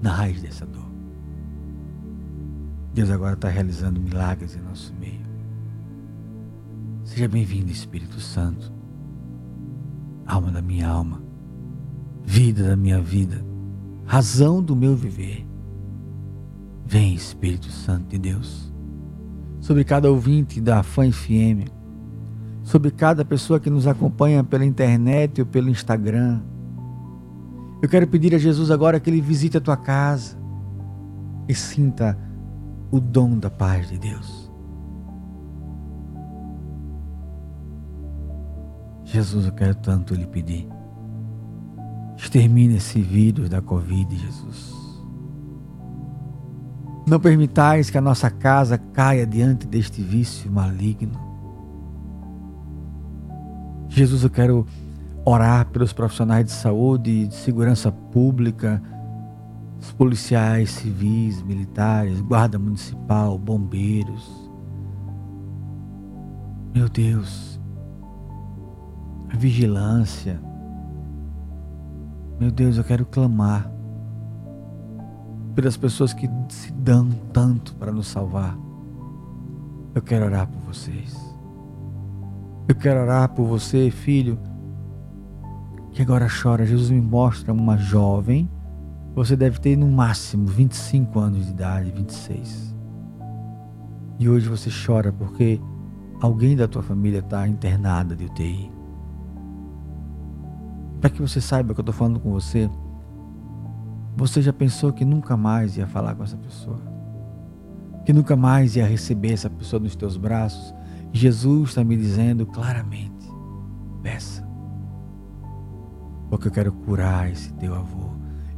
na 0.00 0.10
raiz 0.10 0.40
dessa 0.40 0.64
dor. 0.64 0.90
Deus 2.94 3.10
agora 3.10 3.34
está 3.34 3.46
realizando 3.46 4.00
milagres 4.00 4.56
em 4.56 4.60
nosso 4.62 4.94
meio. 4.98 5.20
Seja 7.04 7.28
bem-vindo, 7.28 7.70
Espírito 7.70 8.18
Santo, 8.18 8.72
alma 10.24 10.50
da 10.50 10.62
minha 10.62 10.88
alma, 10.88 11.22
vida 12.24 12.66
da 12.66 12.74
minha 12.74 13.02
vida, 13.02 13.44
razão 14.06 14.62
do 14.62 14.74
meu 14.74 14.96
viver. 14.96 15.46
Vem, 16.86 17.12
Espírito 17.12 17.70
Santo 17.70 18.08
de 18.08 18.18
Deus, 18.18 18.72
sobre 19.60 19.84
cada 19.84 20.10
ouvinte 20.10 20.58
da 20.58 20.82
Fã 20.82 21.12
FM, 21.12 21.68
sobre 22.62 22.90
cada 22.90 23.26
pessoa 23.26 23.60
que 23.60 23.68
nos 23.68 23.86
acompanha 23.86 24.42
pela 24.42 24.64
internet 24.64 25.42
ou 25.42 25.46
pelo 25.46 25.68
Instagram. 25.68 26.40
Eu 27.82 27.88
quero 27.88 28.06
pedir 28.06 28.34
a 28.34 28.38
Jesus 28.38 28.70
agora 28.70 28.98
que 28.98 29.10
ele 29.10 29.20
visite 29.20 29.58
a 29.58 29.60
tua 29.60 29.76
casa 29.76 30.36
e 31.48 31.54
sinta 31.54 32.18
o 32.90 32.98
dom 32.98 33.38
da 33.38 33.50
paz 33.50 33.88
de 33.88 33.98
Deus. 33.98 34.50
Jesus, 39.04 39.46
eu 39.46 39.52
quero 39.52 39.74
tanto 39.76 40.14
lhe 40.14 40.26
pedir. 40.26 40.68
Extermine 42.16 42.76
esse 42.76 43.00
vírus 43.00 43.48
da 43.48 43.60
Covid, 43.60 44.16
Jesus. 44.16 44.74
Não 47.06 47.20
permitais 47.20 47.88
que 47.88 47.98
a 47.98 48.00
nossa 48.00 48.28
casa 48.30 48.76
caia 48.76 49.26
diante 49.26 49.66
deste 49.66 50.02
vício 50.02 50.50
maligno. 50.50 51.20
Jesus, 53.88 54.24
eu 54.24 54.30
quero 54.30 54.66
orar 55.28 55.66
pelos 55.70 55.92
profissionais 55.92 56.44
de 56.44 56.52
saúde, 56.52 57.26
de 57.26 57.34
segurança 57.34 57.90
pública, 57.90 58.80
os 59.80 59.90
policiais 59.90 60.70
civis, 60.70 61.42
militares, 61.42 62.20
guarda 62.20 62.60
municipal, 62.60 63.36
bombeiros. 63.36 64.48
Meu 66.72 66.88
Deus, 66.88 67.60
a 69.28 69.36
vigilância. 69.36 70.40
Meu 72.38 72.52
Deus, 72.52 72.76
eu 72.76 72.84
quero 72.84 73.04
clamar 73.04 73.68
pelas 75.56 75.76
pessoas 75.76 76.12
que 76.12 76.30
se 76.50 76.70
dão 76.72 77.08
tanto 77.32 77.74
para 77.74 77.90
nos 77.90 78.06
salvar. 78.06 78.56
Eu 79.92 80.02
quero 80.02 80.26
orar 80.26 80.46
por 80.46 80.60
vocês. 80.60 81.16
Eu 82.68 82.76
quero 82.76 83.00
orar 83.00 83.28
por 83.30 83.46
você, 83.46 83.90
filho, 83.90 84.38
que 85.96 86.02
agora 86.02 86.28
chora. 86.28 86.66
Jesus 86.66 86.90
me 86.90 87.00
mostra 87.00 87.54
uma 87.54 87.78
jovem. 87.78 88.50
Você 89.14 89.34
deve 89.34 89.58
ter 89.58 89.76
no 89.76 89.88
máximo 89.88 90.46
25 90.46 91.18
anos 91.18 91.46
de 91.46 91.52
idade, 91.52 91.90
26. 91.90 92.76
E 94.18 94.28
hoje 94.28 94.46
você 94.46 94.68
chora 94.70 95.10
porque 95.10 95.58
alguém 96.20 96.54
da 96.54 96.68
tua 96.68 96.82
família 96.82 97.20
está 97.20 97.48
internada 97.48 98.14
de 98.14 98.26
UTI. 98.26 98.70
Para 101.00 101.08
que 101.08 101.22
você 101.22 101.40
saiba 101.40 101.72
que 101.72 101.80
eu 101.80 101.82
estou 101.82 101.94
falando 101.94 102.20
com 102.20 102.30
você, 102.30 102.70
você 104.14 104.42
já 104.42 104.52
pensou 104.52 104.92
que 104.92 105.04
nunca 105.04 105.34
mais 105.34 105.78
ia 105.78 105.86
falar 105.86 106.14
com 106.14 106.24
essa 106.24 106.36
pessoa? 106.36 106.80
Que 108.04 108.12
nunca 108.12 108.36
mais 108.36 108.76
ia 108.76 108.86
receber 108.86 109.32
essa 109.32 109.48
pessoa 109.48 109.80
nos 109.80 109.96
teus 109.96 110.18
braços? 110.18 110.74
Jesus 111.10 111.70
está 111.70 111.82
me 111.82 111.96
dizendo 111.96 112.44
claramente: 112.44 113.30
peça. 114.02 114.45
Porque 116.28 116.48
eu 116.48 116.52
quero 116.52 116.72
curar 116.72 117.30
esse 117.30 117.52
teu 117.54 117.74
avô. 117.74 118.10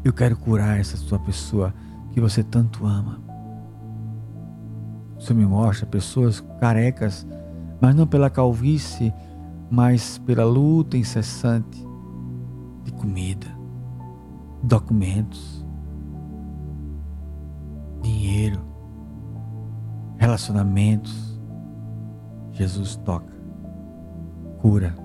Eu 0.05 0.13
quero 0.13 0.37
curar 0.37 0.79
essa 0.79 0.97
sua 0.97 1.19
pessoa 1.19 1.75
que 2.13 2.21
você 2.21 2.43
tanto 2.43 2.87
ama. 2.87 3.21
O 5.17 5.21
Senhor 5.21 5.39
me 5.39 5.47
mostra 5.47 5.87
pessoas 5.87 6.41
carecas, 6.61 7.27
mas 7.81 7.95
não 7.95 8.07
pela 8.07 8.31
calvície, 8.31 9.13
mas 9.71 10.19
pela 10.19 10.45
luta 10.45 10.97
incessante 10.97 11.87
de 12.85 12.93
comida 12.93 13.59
documentos, 14.63 15.65
dinheiro, 18.03 18.61
relacionamentos. 20.17 21.39
Jesus 22.53 22.97
toca, 22.97 23.33
cura, 24.61 24.97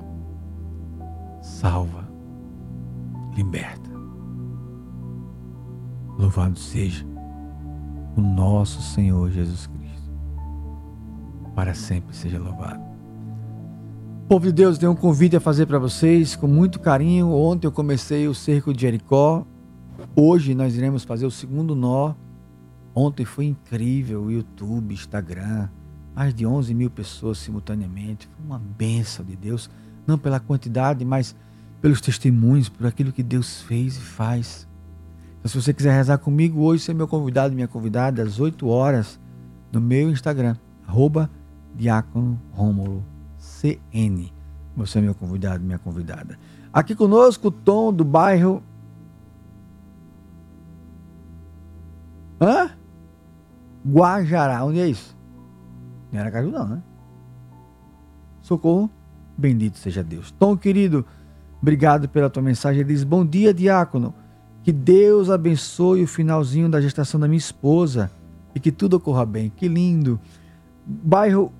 salva, 1.41 2.02
liberta. 3.35 3.89
Louvado 6.17 6.57
seja 6.57 7.05
o 8.15 8.21
nosso 8.21 8.81
Senhor 8.81 9.29
Jesus 9.31 9.67
Cristo. 9.67 10.11
Para 11.55 11.73
sempre 11.73 12.15
seja 12.15 12.39
louvado. 12.39 12.81
Povo 14.27 14.45
de 14.45 14.51
Deus, 14.51 14.77
tem 14.77 14.87
um 14.87 14.95
convite 14.95 15.35
a 15.35 15.39
fazer 15.39 15.65
para 15.65 15.77
vocês 15.77 16.35
com 16.35 16.47
muito 16.47 16.79
carinho. 16.79 17.31
Ontem 17.31 17.67
eu 17.67 17.71
comecei 17.71 18.27
o 18.27 18.33
cerco 18.33 18.73
de 18.73 18.81
Jericó. 18.81 19.45
Hoje 20.15 20.55
nós 20.55 20.75
iremos 20.75 21.03
fazer 21.03 21.25
o 21.25 21.31
segundo 21.31 21.75
nó. 21.75 22.13
Ontem 22.95 23.25
foi 23.25 23.45
incrível, 23.45 24.31
YouTube, 24.31 24.93
Instagram, 24.93 25.67
mais 26.15 26.33
de 26.33 26.45
11 26.45 26.73
mil 26.73 26.89
pessoas 26.89 27.39
simultaneamente. 27.39 28.27
Foi 28.27 28.45
uma 28.45 28.59
benção 28.59 29.25
de 29.25 29.35
Deus, 29.35 29.69
não 30.05 30.17
pela 30.17 30.39
quantidade, 30.39 31.03
mas 31.03 31.35
pelos 31.83 31.99
testemunhos, 31.99 32.69
por 32.69 32.87
aquilo 32.87 33.11
que 33.11 33.21
Deus 33.21 33.61
fez 33.63 33.97
e 33.97 33.99
faz. 33.99 34.65
Então, 35.37 35.51
se 35.51 35.61
você 35.61 35.73
quiser 35.73 35.93
rezar 35.93 36.17
comigo 36.17 36.61
hoje, 36.61 36.81
você 36.81 36.91
é 36.91 36.93
meu 36.93 37.09
convidado, 37.09 37.53
minha 37.53 37.67
convidada, 37.67 38.23
às 38.23 38.39
8 38.39 38.65
horas, 38.69 39.19
no 39.69 39.81
meu 39.81 40.09
Instagram, 40.09 40.55
arroba 40.87 41.29
Diácono 41.75 42.39
Rômulo 42.53 43.03
CN. 43.37 44.31
Você 44.77 44.99
é 44.99 45.01
meu 45.01 45.13
convidado, 45.13 45.61
minha 45.61 45.77
convidada. 45.77 46.39
Aqui 46.71 46.95
conosco 46.95 47.51
Tom 47.51 47.91
do 47.91 48.05
bairro. 48.05 48.63
Hã? 52.39 52.71
Guajará. 53.85 54.63
Onde 54.63 54.79
é 54.79 54.87
isso? 54.87 55.17
Não 56.13 56.21
era 56.21 56.31
Caju, 56.31 56.49
não, 56.49 56.65
né? 56.65 56.83
Socorro. 58.41 58.89
Bendito 59.37 59.77
seja 59.77 60.01
Deus. 60.01 60.31
Tom, 60.31 60.55
querido, 60.55 61.05
obrigado 61.63 62.09
pela 62.09 62.29
tua 62.29 62.43
mensagem. 62.43 62.81
Ele 62.81 62.93
diz: 62.93 63.03
Bom 63.03 63.25
dia, 63.25 63.53
diácono. 63.53 64.13
Que 64.61 64.71
Deus 64.71 65.29
abençoe 65.29 66.03
o 66.03 66.07
finalzinho 66.07 66.69
da 66.69 66.79
gestação 66.79 67.19
da 67.19 67.27
minha 67.27 67.37
esposa 67.37 68.11
e 68.55 68.59
que 68.59 68.71
tudo 68.71 68.97
ocorra 68.97 69.25
bem. 69.25 69.49
Que 69.49 69.67
lindo. 69.67 70.19
Bairro. 70.85 71.51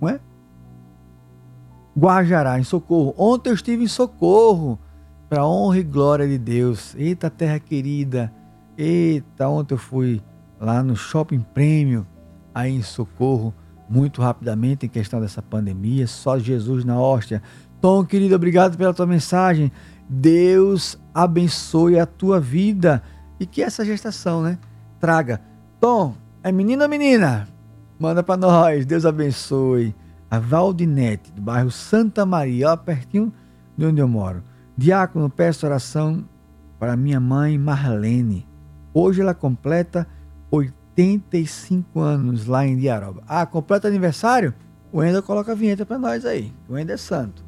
Não 0.00 0.08
é? 0.08 0.20
Guajará, 1.96 2.58
em 2.58 2.64
Socorro. 2.64 3.12
Ontem 3.18 3.50
eu 3.50 3.54
estive 3.54 3.82
em 3.82 3.88
Socorro, 3.88 4.78
para 5.28 5.46
honra 5.46 5.78
e 5.78 5.82
glória 5.82 6.28
de 6.28 6.38
Deus. 6.38 6.94
Eita, 6.96 7.28
terra 7.28 7.58
querida. 7.58 8.32
Eita, 8.76 9.48
ontem 9.48 9.74
eu 9.74 9.78
fui 9.78 10.22
lá 10.60 10.82
no 10.82 10.94
Shopping 10.94 11.40
Prêmio, 11.40 12.06
aí 12.54 12.72
em 12.72 12.82
Socorro, 12.82 13.52
muito 13.90 14.22
rapidamente 14.22 14.86
em 14.86 14.88
questão 14.88 15.20
dessa 15.20 15.42
pandemia, 15.42 16.06
só 16.06 16.38
Jesus 16.38 16.84
na 16.84 16.98
hóstia. 17.00 17.42
Tom, 17.80 18.04
querido, 18.04 18.34
obrigado 18.34 18.76
pela 18.76 18.92
tua 18.92 19.06
mensagem. 19.06 19.70
Deus 20.08 20.98
abençoe 21.14 21.98
a 21.98 22.06
tua 22.06 22.40
vida 22.40 23.02
e 23.38 23.46
que 23.46 23.62
essa 23.62 23.84
gestação, 23.84 24.42
né, 24.42 24.58
traga. 24.98 25.40
Tom, 25.80 26.14
é 26.42 26.50
menino 26.50 26.82
ou 26.82 26.88
menina? 26.88 27.48
Manda 27.98 28.22
para 28.22 28.36
nós. 28.36 28.86
Deus 28.86 29.04
abençoe. 29.04 29.94
A 30.30 30.38
Valdinete, 30.38 31.32
do 31.32 31.40
bairro 31.40 31.70
Santa 31.70 32.26
Maria, 32.26 32.72
ó, 32.72 32.76
pertinho 32.76 33.32
de 33.76 33.86
onde 33.86 34.00
eu 34.00 34.08
moro. 34.08 34.42
Diácono, 34.76 35.30
peço 35.30 35.66
oração 35.66 36.24
para 36.78 36.96
minha 36.96 37.18
mãe 37.18 37.56
Marlene. 37.56 38.46
Hoje 38.92 39.20
ela 39.20 39.34
completa 39.34 40.06
85 40.50 42.00
anos 42.00 42.46
lá 42.46 42.66
em 42.66 42.76
Diaroba. 42.76 43.22
Ah, 43.26 43.46
completa 43.46 43.88
aniversário? 43.88 44.54
O 44.92 45.02
Ender 45.02 45.22
coloca 45.22 45.52
a 45.52 45.54
vinheta 45.54 45.86
para 45.86 45.98
nós 45.98 46.24
aí. 46.24 46.52
O 46.68 46.78
Ender 46.78 46.94
é 46.94 46.98
santo. 46.98 47.47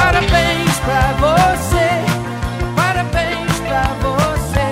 Parabéns 0.00 0.78
pra 0.80 1.12
você, 1.14 1.88
parabéns 2.76 3.60
pra 3.66 3.82
você, 3.98 4.68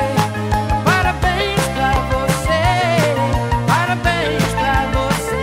parabéns 0.85 1.61
pra 1.74 1.93
você, 2.12 2.62
parabéns 3.66 4.47
pra 4.55 4.87
você. 4.93 5.43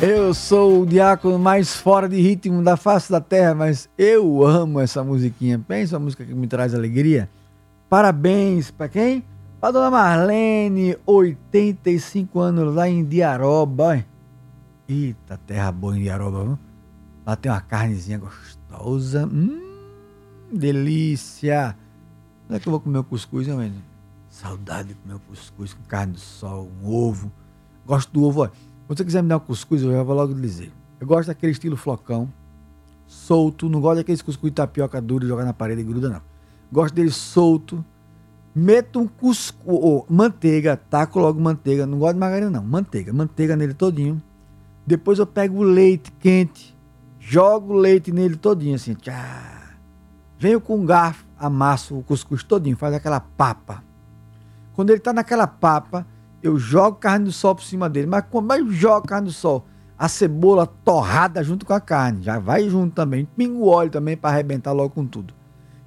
Eu 0.00 0.34
sou 0.34 0.82
o 0.82 0.86
diácono 0.86 1.38
mais 1.38 1.74
fora 1.74 2.06
de 2.06 2.20
ritmo 2.20 2.62
da 2.62 2.76
face 2.76 3.10
da 3.10 3.20
terra, 3.20 3.54
mas 3.54 3.88
eu 3.96 4.44
amo 4.44 4.78
essa 4.78 5.02
musiquinha. 5.02 5.58
Pensa 5.58 5.98
música 5.98 6.22
que 6.24 6.34
me 6.34 6.46
traz 6.46 6.74
alegria. 6.74 7.30
Parabéns 7.88 8.70
para 8.70 8.88
quem? 8.88 9.24
Para 9.60 9.72
dona 9.72 9.90
Marlene, 9.90 10.96
85 11.04 12.38
anos 12.38 12.72
lá 12.72 12.88
em 12.88 13.04
Diaroba. 13.04 14.04
Eita, 14.88 15.36
terra 15.36 15.72
boa 15.72 15.98
em 15.98 16.02
Diaroba, 16.02 16.44
viu? 16.44 16.58
Lá 17.26 17.34
tem 17.34 17.50
uma 17.50 17.60
carnezinha 17.60 18.18
gostosa. 18.18 19.26
Hum, 19.26 19.60
delícia. 20.52 21.76
Onde 22.46 22.56
é 22.56 22.60
que 22.60 22.68
eu 22.68 22.70
vou 22.70 22.78
comer 22.78 22.98
o 22.98 23.04
cuscuz, 23.04 23.48
hein, 23.48 23.56
menino? 23.56 23.82
Saudade 24.28 24.90
de 24.90 24.94
comer 24.94 25.14
o 25.14 25.20
cuscuz 25.20 25.74
com 25.74 25.82
carne 25.82 26.12
do 26.12 26.20
sol, 26.20 26.70
um 26.80 26.88
ovo. 26.88 27.32
Gosto 27.84 28.12
do 28.12 28.22
ovo, 28.22 28.44
ó. 28.44 28.46
Se 28.46 28.54
você 28.86 29.04
quiser 29.04 29.24
me 29.24 29.28
dar 29.28 29.38
um 29.38 29.40
cuscuz, 29.40 29.82
eu 29.82 29.90
já 29.90 30.04
vou 30.04 30.14
logo 30.14 30.34
dizer. 30.34 30.70
Eu 31.00 31.06
gosto 31.08 31.26
daquele 31.26 31.50
estilo 31.50 31.76
flocão, 31.76 32.32
solto. 33.08 33.68
Não 33.68 33.80
gosto 33.80 33.96
daqueles 33.96 34.22
cuscuz 34.22 34.52
de 34.52 34.54
tapioca 34.54 35.00
duro 35.02 35.26
jogar 35.26 35.44
na 35.44 35.52
parede 35.52 35.80
e 35.80 35.84
gruda, 35.84 36.08
não. 36.08 36.22
Gosto 36.70 36.94
dele 36.94 37.10
solto. 37.10 37.84
Meto 38.60 38.98
um 38.98 39.06
cuscuz, 39.06 39.64
ou 39.64 40.04
manteiga, 40.10 40.76
taco 40.76 41.20
logo 41.20 41.40
manteiga. 41.40 41.86
Não 41.86 41.96
gosto 41.96 42.14
de 42.14 42.18
margarina, 42.18 42.50
não. 42.50 42.62
Manteiga. 42.64 43.12
Manteiga 43.12 43.54
nele 43.54 43.72
todinho. 43.72 44.20
Depois 44.84 45.20
eu 45.20 45.26
pego 45.26 45.58
o 45.58 45.62
leite 45.62 46.10
quente, 46.18 46.76
jogo 47.20 47.74
o 47.74 47.76
leite 47.76 48.10
nele 48.10 48.34
todinho, 48.34 48.74
assim. 48.74 48.94
Tchá. 48.94 49.76
Venho 50.40 50.60
com 50.60 50.76
um 50.76 50.84
garfo, 50.84 51.24
amasso 51.38 51.98
o 51.98 52.02
cuscuz 52.02 52.42
todinho, 52.42 52.76
faz 52.76 52.94
aquela 52.94 53.20
papa. 53.20 53.84
Quando 54.74 54.90
ele 54.90 54.98
tá 54.98 55.12
naquela 55.12 55.46
papa, 55.46 56.04
eu 56.42 56.58
jogo 56.58 56.96
carne 56.96 57.26
do 57.26 57.32
sol 57.32 57.54
por 57.54 57.62
cima 57.62 57.88
dele. 57.88 58.08
Mas 58.08 58.24
quando 58.28 58.52
eu 58.54 58.68
jogo 58.72 59.06
carne 59.06 59.26
do 59.26 59.32
sol, 59.32 59.66
a 59.96 60.08
cebola 60.08 60.66
torrada 60.66 61.44
junto 61.44 61.64
com 61.64 61.74
a 61.74 61.80
carne, 61.80 62.24
já 62.24 62.40
vai 62.40 62.68
junto 62.68 62.92
também. 62.92 63.24
Pingo 63.24 63.66
óleo 63.68 63.90
também 63.90 64.16
para 64.16 64.30
arrebentar 64.30 64.72
logo 64.72 64.90
com 64.90 65.06
tudo. 65.06 65.32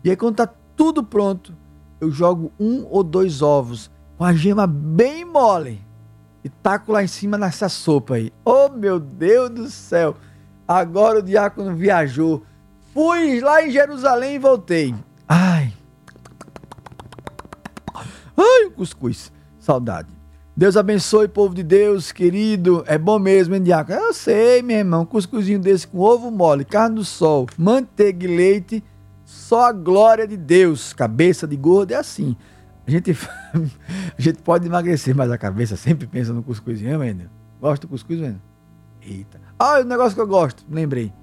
E 0.06 0.10
aí 0.10 0.16
quando 0.16 0.38
tá 0.38 0.50
tudo 0.74 1.04
pronto, 1.04 1.54
eu 2.02 2.12
jogo 2.12 2.52
um 2.60 2.86
ou 2.90 3.04
dois 3.04 3.44
ovos 3.44 3.92
com 4.18 4.26
a 4.26 4.34
gema 4.34 4.66
bem 4.66 5.24
mole 5.24 5.80
e 6.44 6.50
taco 6.50 6.92
lá 6.92 7.04
em 7.04 7.08
cima 7.08 7.38
nessa 7.38 7.70
sopa 7.70 8.16
aí. 8.16 8.34
Oh 8.44 8.70
meu 8.70 9.00
Deus 9.00 9.50
do 9.52 9.70
céu! 9.70 10.18
Agora 10.68 11.20
o 11.20 11.22
diácono 11.22 11.76
viajou. 11.76 12.44
Fui 12.94 13.40
lá 13.40 13.66
em 13.66 13.70
Jerusalém 13.70 14.36
e 14.36 14.40
voltei. 14.40 14.96
Ai. 15.28 15.72
Ai, 18.36 18.66
o 18.66 18.72
cuscuz. 18.72 19.32
Saudade. 19.60 20.10
Deus 20.56 20.76
abençoe, 20.76 21.28
povo 21.28 21.54
de 21.54 21.64
Deus, 21.64 22.12
querido. 22.12 22.84
É 22.88 22.98
bom 22.98 23.20
mesmo, 23.20 23.54
hein, 23.54 23.62
diácono? 23.62 24.00
Eu 24.00 24.14
sei, 24.14 24.62
meu 24.62 24.78
irmão. 24.78 25.06
Cuscuzinho 25.06 25.60
desse 25.60 25.88
com 25.88 26.00
ovo 26.00 26.32
mole, 26.32 26.66
carne 26.66 26.96
do 26.96 27.06
sol, 27.06 27.48
manteiga 27.58 28.26
e 28.26 28.36
leite. 28.36 28.84
Só 29.32 29.70
a 29.70 29.72
glória 29.72 30.28
de 30.28 30.36
Deus. 30.36 30.92
Cabeça 30.92 31.48
de 31.48 31.56
gordo 31.56 31.94
é 31.94 31.96
assim. 31.96 32.36
A 32.86 32.92
gente, 32.92 33.12
a 33.56 34.22
gente 34.22 34.42
pode 34.42 34.68
emagrecer, 34.68 35.16
mas 35.16 35.32
a 35.32 35.38
cabeça 35.38 35.78
sempre 35.78 36.06
pensa 36.06 36.34
no 36.34 36.44
cuscuzinho, 36.44 37.00
Wendel. 37.00 37.30
Gosta 37.62 37.88
do 37.88 37.90
cuscuz, 37.90 38.20
Wendel? 38.20 38.42
Eita. 39.02 39.40
Ah, 39.58 39.80
o 39.80 39.86
negócio 39.86 40.16
que 40.16 40.22
eu 40.22 40.28
gosto, 40.28 40.66
lembrei. 40.70 41.14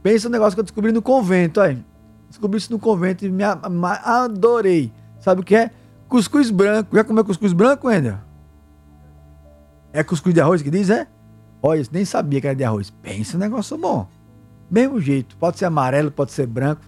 Pensa 0.00 0.28
no 0.28 0.32
negócio 0.32 0.54
que 0.54 0.60
eu 0.60 0.64
descobri 0.64 0.92
no 0.92 1.02
convento, 1.02 1.60
aí. 1.60 1.84
Descobri 2.28 2.58
isso 2.58 2.70
no 2.70 2.78
convento 2.78 3.26
e 3.26 3.28
me 3.28 3.42
adorei. 3.42 4.92
Sabe 5.18 5.40
o 5.40 5.44
que 5.44 5.56
é? 5.56 5.72
Cuscuz 6.08 6.50
branco. 6.50 6.94
Já 6.94 7.02
comeu 7.02 7.24
cuscuz 7.24 7.52
branco, 7.52 7.88
Wendel? 7.88 8.18
É 9.92 10.04
cuscuz 10.04 10.32
de 10.32 10.40
arroz 10.40 10.62
que 10.62 10.70
diz, 10.70 10.88
é? 10.88 11.08
Olha, 11.60 11.82
nem 11.90 12.04
sabia 12.04 12.40
que 12.40 12.46
era 12.46 12.54
de 12.54 12.62
arroz. 12.62 12.90
Pensa 12.90 13.36
um 13.36 13.40
negócio 13.40 13.76
bom. 13.76 14.06
Mesmo 14.70 15.00
jeito. 15.00 15.36
Pode 15.36 15.58
ser 15.58 15.64
amarelo, 15.64 16.12
pode 16.12 16.30
ser 16.30 16.46
branco. 16.46 16.82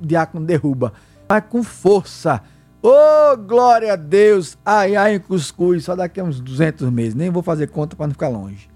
Diácono 0.00 0.44
derruba. 0.44 0.92
Mas 1.28 1.44
com 1.48 1.62
força. 1.62 2.42
Ô, 2.82 3.36
glória 3.36 3.92
a 3.92 3.96
Deus. 3.96 4.56
Ai, 4.64 4.96
ai, 4.96 5.18
cuscuz. 5.18 5.84
Só 5.84 5.94
daqui 5.94 6.20
a 6.20 6.24
uns 6.24 6.40
200 6.40 6.90
meses. 6.90 7.14
Nem 7.14 7.30
vou 7.30 7.42
fazer 7.42 7.66
conta 7.68 7.94
para 7.94 8.06
não 8.06 8.14
ficar 8.14 8.28
longe. 8.28 8.68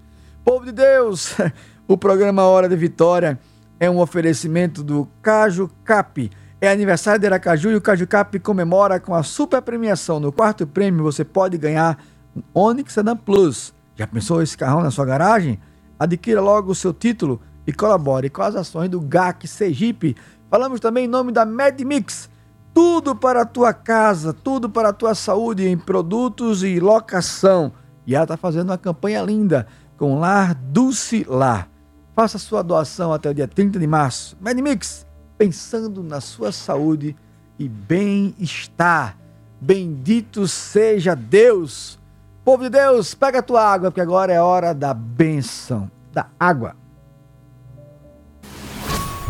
Povo 0.43 0.63
de 0.63 0.71
Deus, 0.71 1.35
o 1.87 1.97
programa 1.97 2.43
Hora 2.43 2.69
de 2.69 2.75
Vitória 2.75 3.39
é 3.79 3.89
um 3.89 3.99
oferecimento 3.99 4.83
do 4.83 5.07
Caju 5.21 5.69
Cap. 5.83 6.29
É 6.61 6.69
aniversário 6.69 7.19
de 7.19 7.25
Aracaju 7.25 7.71
e 7.71 7.75
o 7.75 7.81
Caju 7.81 8.07
Cap 8.07 8.39
comemora 8.39 8.99
com 8.99 9.13
a 9.13 9.23
super 9.23 9.61
premiação. 9.61 10.19
No 10.19 10.31
quarto 10.31 10.65
prêmio 10.65 11.03
você 11.03 11.25
pode 11.25 11.57
ganhar 11.57 11.97
um 12.35 12.41
Onix 12.53 12.93
Sedan 12.93 13.17
Plus. 13.17 13.73
Já 13.95 14.05
pensou 14.05 14.41
esse 14.41 14.57
carrão 14.57 14.81
na 14.81 14.91
sua 14.91 15.05
garagem? 15.05 15.59
Adquira 15.99 16.41
logo 16.41 16.71
o 16.71 16.75
seu 16.75 16.93
título 16.93 17.41
e 17.65 17.73
colabore 17.73 18.29
com 18.29 18.41
as 18.41 18.55
ações 18.55 18.89
do 18.89 19.01
GAC 19.01 19.47
Sergipe. 19.47 20.15
Falamos 20.55 20.79
também 20.79 21.03
em 21.03 21.07
nome 21.09 21.33
da 21.33 21.43
MedMix. 21.43 22.29
Tudo 22.73 23.13
para 23.13 23.41
a 23.41 23.45
tua 23.45 23.73
casa, 23.73 24.31
tudo 24.31 24.69
para 24.69 24.87
a 24.87 24.93
tua 24.93 25.13
saúde 25.13 25.67
em 25.67 25.77
produtos 25.77 26.63
e 26.63 26.79
locação. 26.79 27.73
E 28.07 28.15
ela 28.15 28.23
está 28.23 28.37
fazendo 28.37 28.69
uma 28.69 28.77
campanha 28.77 29.21
linda 29.21 29.67
com 29.97 30.17
Lar 30.17 30.55
Dulce 30.55 31.25
Lar. 31.27 31.67
Faça 32.15 32.37
sua 32.37 32.61
doação 32.61 33.11
até 33.11 33.29
o 33.29 33.33
dia 33.33 33.49
30 33.49 33.77
de 33.77 33.85
março. 33.85 34.37
MedMix, 34.39 35.05
pensando 35.37 36.01
na 36.01 36.21
sua 36.21 36.53
saúde 36.53 37.17
e 37.59 37.67
bem-estar. 37.67 39.17
Bendito 39.59 40.47
seja 40.47 41.17
Deus. 41.17 41.99
Povo 42.45 42.63
de 42.63 42.69
Deus, 42.69 43.13
pega 43.13 43.39
a 43.39 43.43
tua 43.43 43.61
água, 43.61 43.91
porque 43.91 43.99
agora 43.99 44.31
é 44.31 44.39
hora 44.39 44.73
da 44.73 44.93
bênção, 44.93 45.91
da 46.13 46.27
água. 46.39 46.77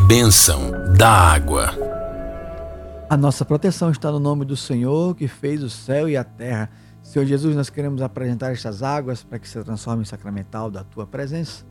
Bênção 0.08 0.72
da 0.96 1.10
água. 1.10 1.72
A 3.10 3.18
nossa 3.18 3.44
proteção 3.44 3.90
está 3.90 4.12
no 4.12 4.20
nome 4.20 4.46
do 4.46 4.56
Senhor 4.56 5.16
que 5.16 5.28
fez 5.28 5.64
o 5.64 5.70
céu 5.70 6.08
e 6.08 6.16
a 6.16 6.24
terra. 6.24 6.70
Senhor 7.02 7.26
Jesus, 7.26 7.56
nós 7.56 7.72
queremos 7.72 8.04
apresentar 8.04 8.52
estas 8.52 8.84
águas 8.84 9.24
para 9.24 9.40
que 9.40 9.50
se 9.50 9.64
transformem 9.64 10.04
em 10.04 10.06
sacramental 10.06 10.70
da 10.70 10.84
tua 10.84 11.08
presença. 11.08 11.66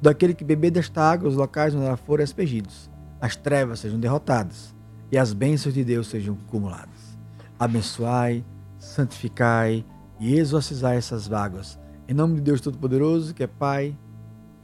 Daquele 0.00 0.34
que 0.34 0.44
beber 0.44 0.70
desta 0.70 1.02
água, 1.02 1.28
os 1.28 1.34
locais 1.34 1.74
onde 1.74 1.84
ela 1.84 1.96
forem 1.96 2.22
aspergidos, 2.22 2.88
as 3.20 3.34
trevas 3.34 3.80
sejam 3.80 3.98
derrotadas 3.98 4.72
e 5.10 5.18
as 5.18 5.32
bênçãos 5.32 5.74
de 5.74 5.82
Deus 5.82 6.06
sejam 6.06 6.38
acumuladas. 6.46 7.18
Abençoai, 7.58 8.44
santificai 8.78 9.84
e 10.20 10.38
exorcizai 10.38 10.96
essas 10.96 11.32
águas. 11.32 11.76
Em 12.06 12.14
nome 12.14 12.36
de 12.36 12.42
Deus 12.42 12.60
Todo-Poderoso, 12.60 13.34
que 13.34 13.42
é 13.42 13.48
Pai, 13.48 13.98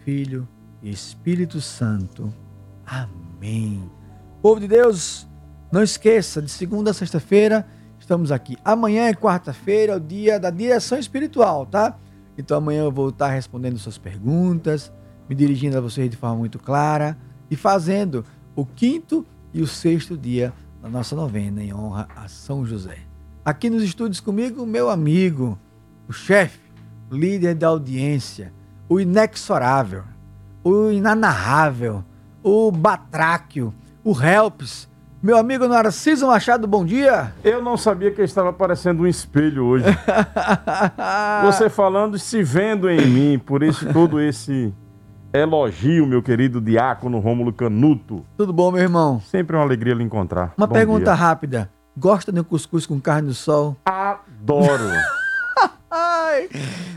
Filho 0.04 0.46
e 0.80 0.90
Espírito 0.90 1.60
Santo. 1.60 2.32
Amém. 2.86 3.90
Povo 4.40 4.60
de 4.60 4.68
Deus, 4.68 5.26
não 5.72 5.82
esqueça, 5.82 6.40
de 6.40 6.50
segunda 6.50 6.92
a 6.92 6.94
sexta-feira 6.94 7.66
estamos 7.98 8.30
aqui. 8.30 8.56
Amanhã 8.64 9.08
é 9.08 9.14
quarta-feira, 9.14 9.94
é 9.94 9.96
o 9.96 10.00
dia 10.00 10.38
da 10.38 10.48
direção 10.48 10.96
espiritual, 10.96 11.66
tá? 11.66 11.98
Então 12.38 12.56
amanhã 12.56 12.84
eu 12.84 12.92
vou 12.92 13.08
estar 13.08 13.28
respondendo 13.30 13.78
suas 13.78 13.98
perguntas, 13.98 14.92
me 15.28 15.34
dirigindo 15.34 15.76
a 15.76 15.80
vocês 15.80 16.08
de 16.08 16.16
forma 16.16 16.36
muito 16.36 16.56
clara 16.58 17.18
e 17.50 17.56
fazendo 17.56 18.24
o 18.54 18.64
quinto 18.64 19.26
e 19.52 19.60
o 19.60 19.66
sexto 19.66 20.16
dia 20.16 20.52
da 20.80 20.88
nossa 20.88 21.16
novena 21.16 21.60
em 21.62 21.74
honra 21.74 22.06
a 22.14 22.28
São 22.28 22.64
José. 22.64 22.98
Aqui 23.44 23.68
nos 23.68 23.82
estúdios 23.82 24.20
comigo, 24.20 24.64
meu 24.64 24.88
amigo, 24.88 25.58
o 26.08 26.12
chefe, 26.12 26.60
líder 27.10 27.56
da 27.56 27.66
audiência, 27.66 28.52
o 28.88 29.00
inexorável, 29.00 30.04
o 30.62 30.90
Inanarrável, 30.90 32.04
o 32.46 32.70
Batráquio, 32.70 33.74
o 34.04 34.12
Helps. 34.22 34.88
Meu 35.20 35.36
amigo 35.36 35.66
Narciso 35.66 36.28
Machado, 36.28 36.64
bom 36.68 36.84
dia. 36.84 37.34
Eu 37.42 37.60
não 37.60 37.76
sabia 37.76 38.12
que 38.12 38.22
estava 38.22 38.52
parecendo 38.52 39.02
um 39.02 39.06
espelho 39.06 39.64
hoje. 39.64 39.86
Você 41.42 41.68
falando 41.68 42.16
e 42.16 42.20
se 42.20 42.44
vendo 42.44 42.88
em 42.88 43.04
mim, 43.04 43.36
por 43.36 43.64
isso 43.64 43.92
todo 43.92 44.20
esse 44.20 44.72
elogio, 45.32 46.06
meu 46.06 46.22
querido 46.22 46.60
diácono 46.60 47.18
Rômulo 47.18 47.52
Canuto. 47.52 48.24
Tudo 48.36 48.52
bom, 48.52 48.70
meu 48.70 48.80
irmão? 48.80 49.20
Sempre 49.22 49.56
uma 49.56 49.64
alegria 49.64 49.94
lhe 49.94 50.04
encontrar. 50.04 50.54
Uma 50.56 50.68
Bom 50.68 50.74
pergunta 50.74 51.06
dia. 51.06 51.14
rápida. 51.14 51.68
Gosta 51.96 52.30
de 52.30 52.38
um 52.38 52.44
cuscuz 52.44 52.86
com 52.86 53.00
carne 53.00 53.26
do 53.26 53.34
sol? 53.34 53.76
Adoro, 53.84 54.84
Ai, 56.36 56.48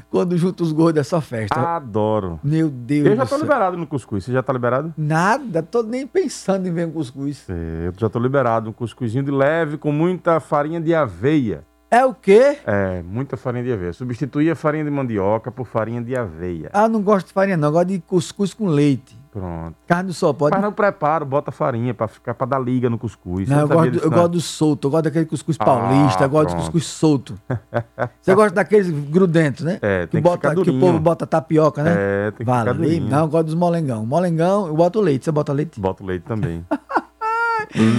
quando 0.10 0.38
junta 0.38 0.64
os 0.64 0.72
gordos 0.72 1.00
é 1.00 1.04
só 1.04 1.22
festa. 1.22 1.60
adoro. 1.60 2.40
Meu 2.44 2.70
Deus 2.70 3.06
Eu 3.08 3.16
já 3.16 3.24
tô 3.24 3.30
céu. 3.36 3.40
liberado 3.42 3.78
no 3.78 3.88
cuscuz. 3.88 4.24
Você 4.26 4.32
já 4.32 4.42
tá 4.44 4.52
liberado? 4.52 4.94
Nada, 4.98 5.62
tô 5.64 5.82
nem 5.84 6.06
pensando 6.08 6.68
em 6.68 6.72
ver 6.74 6.88
um 6.88 6.92
cuscuz. 6.92 7.46
É, 7.50 7.88
Eu 7.88 7.94
já 7.98 8.10
tô 8.10 8.20
liberado. 8.20 8.70
Um 8.70 8.74
cuscuzinho 8.74 9.24
de 9.24 9.32
leve 9.32 9.78
com 9.78 9.92
muita 9.92 10.40
farinha 10.40 10.82
de 10.82 10.94
aveia. 10.94 11.64
É 11.92 12.06
o 12.06 12.14
quê? 12.14 12.58
É, 12.68 13.02
muita 13.02 13.36
farinha 13.36 13.64
de 13.64 13.72
aveia. 13.74 13.94
Substituí 13.94 14.50
a 14.52 14.56
farinha 14.56 14.84
de 14.84 14.92
mandioca 14.92 15.52
por 15.52 15.66
farinha 15.66 16.02
de 16.02 16.16
aveia. 16.16 16.70
Ah, 16.72 16.88
não 16.88 17.02
gosto 17.02 17.28
de 17.28 17.34
farinha 17.34 17.58
não, 17.58 17.72
gosto 17.72 17.88
de 17.88 18.00
cuscuz 18.00 18.54
com 18.54 18.68
leite. 18.68 19.19
Pronto. 19.32 19.76
Carne 19.86 20.08
do 20.08 20.14
sol, 20.14 20.34
pode? 20.34 20.56
Mas 20.56 20.64
no 20.64 20.72
preparo, 20.72 21.24
bota 21.24 21.52
farinha 21.52 21.94
pra 21.94 22.08
ficar 22.08 22.34
para 22.34 22.48
dar 22.48 22.60
liga 22.60 22.90
no 22.90 22.98
cuscuz. 22.98 23.48
Não, 23.48 23.60
eu 23.60 23.68
gosto, 23.68 23.92
disso, 23.92 24.06
eu 24.06 24.10
não? 24.10 24.18
gosto 24.18 24.32
do 24.32 24.42
solto, 24.42 24.88
eu 24.88 24.92
gosto 24.92 25.04
daquele 25.04 25.26
cuscuz 25.28 25.58
Ah, 25.60 25.66
paulista, 25.66 26.24
eu 26.24 26.30
gosto 26.30 26.48
do 26.48 26.52
pronto. 26.54 26.62
cuscuz 26.64 26.86
solto. 26.88 27.40
Você 28.22 28.34
gosta 28.34 28.56
daqueles 28.56 28.90
grudentos, 28.90 29.64
né? 29.64 29.78
É, 29.82 30.02
que, 30.08 30.14
tem 30.14 30.22
que 30.22 30.28
bota, 30.28 30.50
ficar 30.50 30.64
que 30.64 30.70
o 30.72 30.80
povo 30.80 31.00
bota 31.00 31.28
tapioca, 31.28 31.84
né? 31.84 31.96
É, 31.96 32.32
tem 32.32 32.38
que 32.40 32.44
Vale. 32.52 33.00
Não, 33.02 33.22
eu 33.22 33.28
gosto 33.28 33.46
dos 33.46 33.56
molengão. 33.56 34.06
Molengão, 34.06 34.68
eu 34.68 34.76
boto 34.76 35.00
leite. 35.00 35.26
Você 35.26 35.32
bota 35.32 35.54
leite? 35.54 35.80
Bota 35.80 36.04
o 36.04 36.06
leite 36.08 36.24
também. 36.24 36.66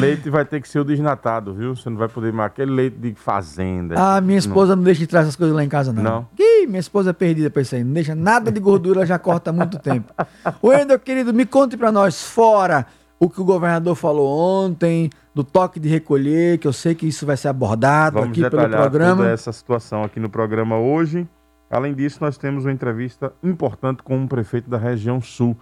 leite 0.01 0.29
vai 0.31 0.45
ter 0.45 0.61
que 0.61 0.69
ser 0.69 0.81
o 0.81 0.85
desnatado, 0.85 1.55
viu? 1.55 1.75
Você 1.77 1.89
não 1.91 1.97
vai 1.97 2.09
poder 2.09 2.33
mais 2.33 2.49
aquele 2.51 2.71
leite 2.71 2.97
de 2.99 3.15
fazenda. 3.15 3.95
Ah, 3.97 4.21
minha 4.21 4.35
Não. 4.35 4.39
esposa 4.39 4.75
não, 4.77 4.83
deixa 4.83 5.01
de 5.01 5.07
trazer 5.07 5.25
essas 5.29 5.37
coisas 5.37 5.55
lá 5.55 5.65
em 5.65 5.69
casa, 5.69 5.93
não. 5.93 6.03
Não? 6.03 6.29
Ih, 6.39 6.67
minha 6.67 6.81
esposa 6.81 7.11
é 7.11 7.13
perdida 7.13 7.51
pra 7.51 7.63
isso 7.63 7.75
aí. 7.75 7.85
Não 7.85 7.93
deixa 7.93 8.15
nada 8.15 8.51
de 8.51 8.61
gordura, 8.61 9.01
ela 9.01 9.07
já 9.07 9.19
corta 9.19 9.51
há 9.51 9.53
muito 9.53 9.79
tempo. 9.79 10.13
Wendel, 10.63 10.99
querido, 10.99 11.33
me 11.33 11.47
conte 11.47 11.77
pra 11.77 11.91
nós, 11.93 12.23
fora 12.23 12.87
o 13.19 13.29
que 13.29 13.41
o 13.41 13.45
governador 13.45 13.95
falou 13.95 14.27
ontem, 14.65 15.11
do 15.35 15.45
toque 15.45 15.79
de 15.79 15.89
recolher, 15.89 16.59
que 16.59 16.67
eu 16.67 16.73
sei 16.73 16.95
que 16.95 17.07
isso 17.07 17.27
vai 17.27 17.37
ser 17.37 17.49
abordado 17.49 18.19
Vamos 18.19 18.31
aqui 18.31 18.41
pelo 18.49 18.69
programa. 18.69 19.17
toda 19.17 19.31
essa 19.31 19.53
situação 19.53 20.03
aqui 20.03 20.19
no 20.19 20.31
programa 20.31 20.79
hoje. 20.79 21.29
Além 21.71 21.95
disso, 21.95 22.19
nós 22.21 22.37
temos 22.37 22.65
uma 22.65 22.73
entrevista 22.73 23.33
importante 23.45 24.03
com 24.03 24.25
o 24.25 24.27
prefeito 24.27 24.69
da 24.69 24.79
região 24.79 25.21
sul. 25.21 25.57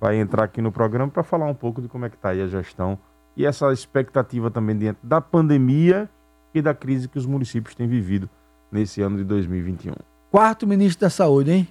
Vai 0.00 0.16
entrar 0.16 0.42
aqui 0.44 0.60
no 0.60 0.72
programa 0.72 1.10
para 1.12 1.22
falar 1.22 1.46
um 1.46 1.54
pouco 1.54 1.80
de 1.80 1.86
como 1.86 2.04
é 2.04 2.08
que 2.08 2.16
está 2.16 2.30
aí 2.30 2.42
a 2.42 2.46
gestão 2.48 2.98
e 3.36 3.46
essa 3.46 3.72
expectativa 3.72 4.50
também 4.50 4.76
diante 4.76 4.98
da 5.02 5.20
pandemia 5.20 6.08
e 6.54 6.60
da 6.60 6.74
crise 6.74 7.08
que 7.08 7.18
os 7.18 7.26
municípios 7.26 7.74
têm 7.74 7.86
vivido 7.86 8.28
nesse 8.70 9.00
ano 9.00 9.16
de 9.16 9.24
2021. 9.24 9.94
Quarto 10.30 10.66
ministro 10.66 11.00
da 11.02 11.10
Saúde, 11.10 11.50
hein? 11.50 11.68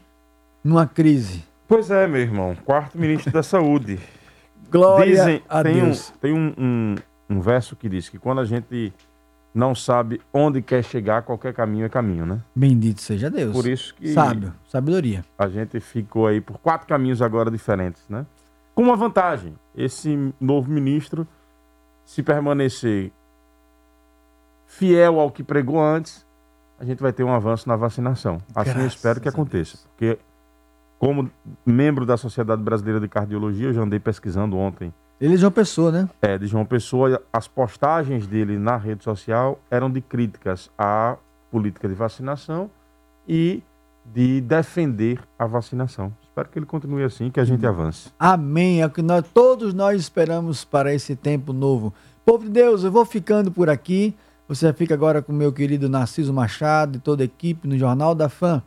Numa 0.63 0.85
crise. 0.85 1.43
Pois 1.67 1.89
é, 1.89 2.07
meu 2.07 2.21
irmão. 2.21 2.55
Quarto 2.65 2.97
ministro 2.97 3.31
da 3.31 3.43
Saúde. 3.43 3.99
Glória 4.71 5.15
Dizem, 5.15 5.43
a 5.49 5.63
tem 5.63 5.81
um, 5.81 5.85
Deus. 5.85 6.13
tem 6.21 6.33
um, 6.33 6.53
um, 6.57 6.95
um 7.29 7.41
verso 7.41 7.75
que 7.75 7.89
diz 7.89 8.07
que 8.07 8.17
quando 8.17 8.39
a 8.39 8.45
gente 8.45 8.93
não 9.53 9.75
sabe 9.75 10.21
onde 10.33 10.61
quer 10.61 10.83
chegar, 10.83 11.23
qualquer 11.23 11.53
caminho 11.53 11.85
é 11.85 11.89
caminho, 11.89 12.25
né? 12.25 12.39
Bendito 12.55 13.01
seja 13.01 13.29
Deus. 13.29 13.51
Por 13.51 13.67
isso 13.67 13.93
que 13.95 14.13
Sábio, 14.13 14.53
sabedoria. 14.67 15.25
a 15.37 15.47
gente 15.49 15.79
ficou 15.79 16.25
aí 16.27 16.39
por 16.39 16.57
quatro 16.59 16.87
caminhos 16.87 17.21
agora 17.21 17.51
diferentes, 17.51 18.03
né? 18.07 18.25
Com 18.73 18.83
uma 18.83 18.95
vantagem, 18.95 19.53
esse 19.75 20.33
novo 20.39 20.71
ministro, 20.71 21.27
se 22.11 22.21
permanecer 22.21 23.09
fiel 24.65 25.17
ao 25.17 25.31
que 25.31 25.41
pregou 25.41 25.81
antes, 25.81 26.27
a 26.77 26.83
gente 26.83 27.01
vai 27.01 27.13
ter 27.13 27.23
um 27.23 27.33
avanço 27.33 27.69
na 27.69 27.77
vacinação. 27.77 28.37
Assim 28.53 28.71
eu 28.71 28.75
Graças 28.75 28.95
espero 28.95 29.21
que 29.21 29.29
aconteça, 29.29 29.77
porque 29.87 30.19
como 30.99 31.31
membro 31.65 32.05
da 32.05 32.17
Sociedade 32.17 32.61
Brasileira 32.61 32.99
de 32.99 33.07
Cardiologia, 33.07 33.69
eu 33.69 33.73
já 33.73 33.81
andei 33.83 33.97
pesquisando 33.97 34.57
ontem 34.57 34.93
Ele 35.21 35.35
é 35.35 35.45
uma 35.45 35.51
pessoa, 35.51 35.89
né? 35.89 36.09
é, 36.21 36.37
de 36.37 36.47
João 36.47 36.65
Pessoa, 36.65 37.23
as 37.31 37.47
postagens 37.47 38.27
dele 38.27 38.59
na 38.59 38.75
rede 38.75 39.05
social 39.05 39.57
eram 39.71 39.89
de 39.89 40.01
críticas 40.01 40.69
à 40.77 41.15
política 41.49 41.87
de 41.87 41.93
vacinação 41.93 42.69
e 43.25 43.63
de 44.05 44.41
defender 44.41 45.19
a 45.37 45.45
vacinação. 45.45 46.13
Espero 46.21 46.49
que 46.49 46.59
ele 46.59 46.65
continue 46.65 47.03
assim, 47.03 47.29
que 47.29 47.39
a 47.39 47.45
gente 47.45 47.65
avance. 47.65 48.09
Amém. 48.19 48.81
É 48.81 48.85
o 48.85 48.89
que 48.89 49.01
nós, 49.01 49.25
todos 49.33 49.73
nós 49.73 49.99
esperamos 49.99 50.63
para 50.63 50.93
esse 50.93 51.15
tempo 51.15 51.53
novo. 51.53 51.93
Povo 52.25 52.45
de 52.45 52.51
Deus, 52.51 52.83
eu 52.83 52.91
vou 52.91 53.05
ficando 53.05 53.51
por 53.51 53.69
aqui. 53.69 54.15
Você 54.47 54.71
fica 54.73 54.93
agora 54.93 55.21
com 55.21 55.31
meu 55.31 55.51
querido 55.51 55.87
Narciso 55.89 56.33
Machado 56.33 56.97
e 56.97 56.99
toda 56.99 57.23
a 57.23 57.25
equipe 57.25 57.67
no 57.67 57.77
Jornal 57.77 58.13
da 58.13 58.27
Fã. 58.27 58.61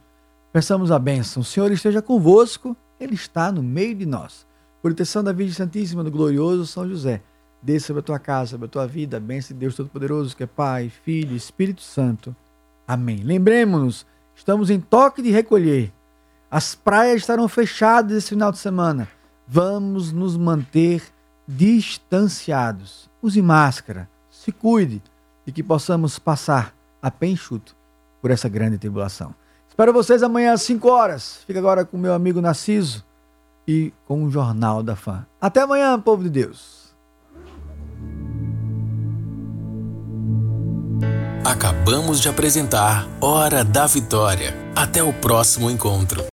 Peçamos 0.53 0.91
a 0.91 0.99
bênção. 0.99 1.43
O 1.43 1.45
Senhor 1.45 1.70
esteja 1.72 2.01
convosco, 2.01 2.76
Ele 2.99 3.14
está 3.14 3.51
no 3.51 3.62
meio 3.62 3.95
de 3.95 4.07
nós. 4.07 4.47
Proteção 4.80 5.24
da 5.24 5.32
Virgem 5.32 5.55
Santíssima 5.55 6.05
do 6.05 6.11
glorioso 6.11 6.66
São 6.66 6.89
José. 6.89 7.22
Desça 7.62 7.89
sobre 7.89 8.01
a 8.01 8.03
tua 8.03 8.18
casa, 8.18 8.51
sobre 8.51 8.66
a 8.66 8.68
tua 8.68 8.87
vida, 8.87 9.16
a 9.16 9.20
bênção 9.20 9.55
de 9.55 9.61
Deus 9.61 9.74
Todo-Poderoso, 9.74 10.37
que 10.37 10.43
é 10.43 10.47
Pai, 10.47 10.91
Filho 10.91 11.32
e 11.32 11.37
Espírito 11.37 11.80
Santo. 11.80 12.37
Amém. 12.87 13.16
Lembremos-nos, 13.24 14.07
estamos 14.35 14.70
em 14.70 14.80
toque 14.80 15.22
de 15.22 15.30
recolher. 15.30 15.93
As 16.51 16.74
praias 16.74 17.22
estarão 17.22 17.49
fechadas 17.49 18.16
esse 18.16 18.28
final 18.28 18.53
de 18.53 18.59
semana. 18.59 19.09
Vamos 19.47 20.12
nos 20.12 20.37
manter 20.37 21.03
distanciados. 21.47 23.11
Use 23.22 23.41
máscara, 23.43 24.09
se 24.30 24.53
cuide 24.53 25.03
e 25.47 25.53
que 25.53 25.62
possamos 25.62 26.18
passar 26.18 26.74
a 27.03 27.11
pé 27.11 27.26
enxuto 27.26 27.76
por 28.20 28.30
essa 28.30 28.49
grande 28.49 28.78
tribulação. 28.78 29.35
Espero 29.68 29.93
vocês 29.93 30.22
amanhã 30.22 30.53
às 30.53 30.62
5 30.62 30.89
horas. 30.89 31.39
Fica 31.47 31.59
agora 31.59 31.85
com 31.85 31.99
meu 31.99 32.14
amigo 32.14 32.41
Narciso 32.41 33.05
e 33.66 33.93
com 34.07 34.24
o 34.24 34.30
Jornal 34.30 34.82
da 34.82 34.95
Fã. 34.95 35.26
Até 35.41 35.62
amanhã, 35.62 35.99
povo 35.99 36.22
de 36.22 36.30
Deus. 36.30 36.84
Acabamos 41.45 42.22
de 42.22 42.28
apresentar 42.30 43.07
Hora 43.20 43.62
da 43.62 43.86
Vitória. 43.86 44.57
Até 44.74 45.03
o 45.03 45.12
próximo 45.12 45.70
encontro. 45.70 46.22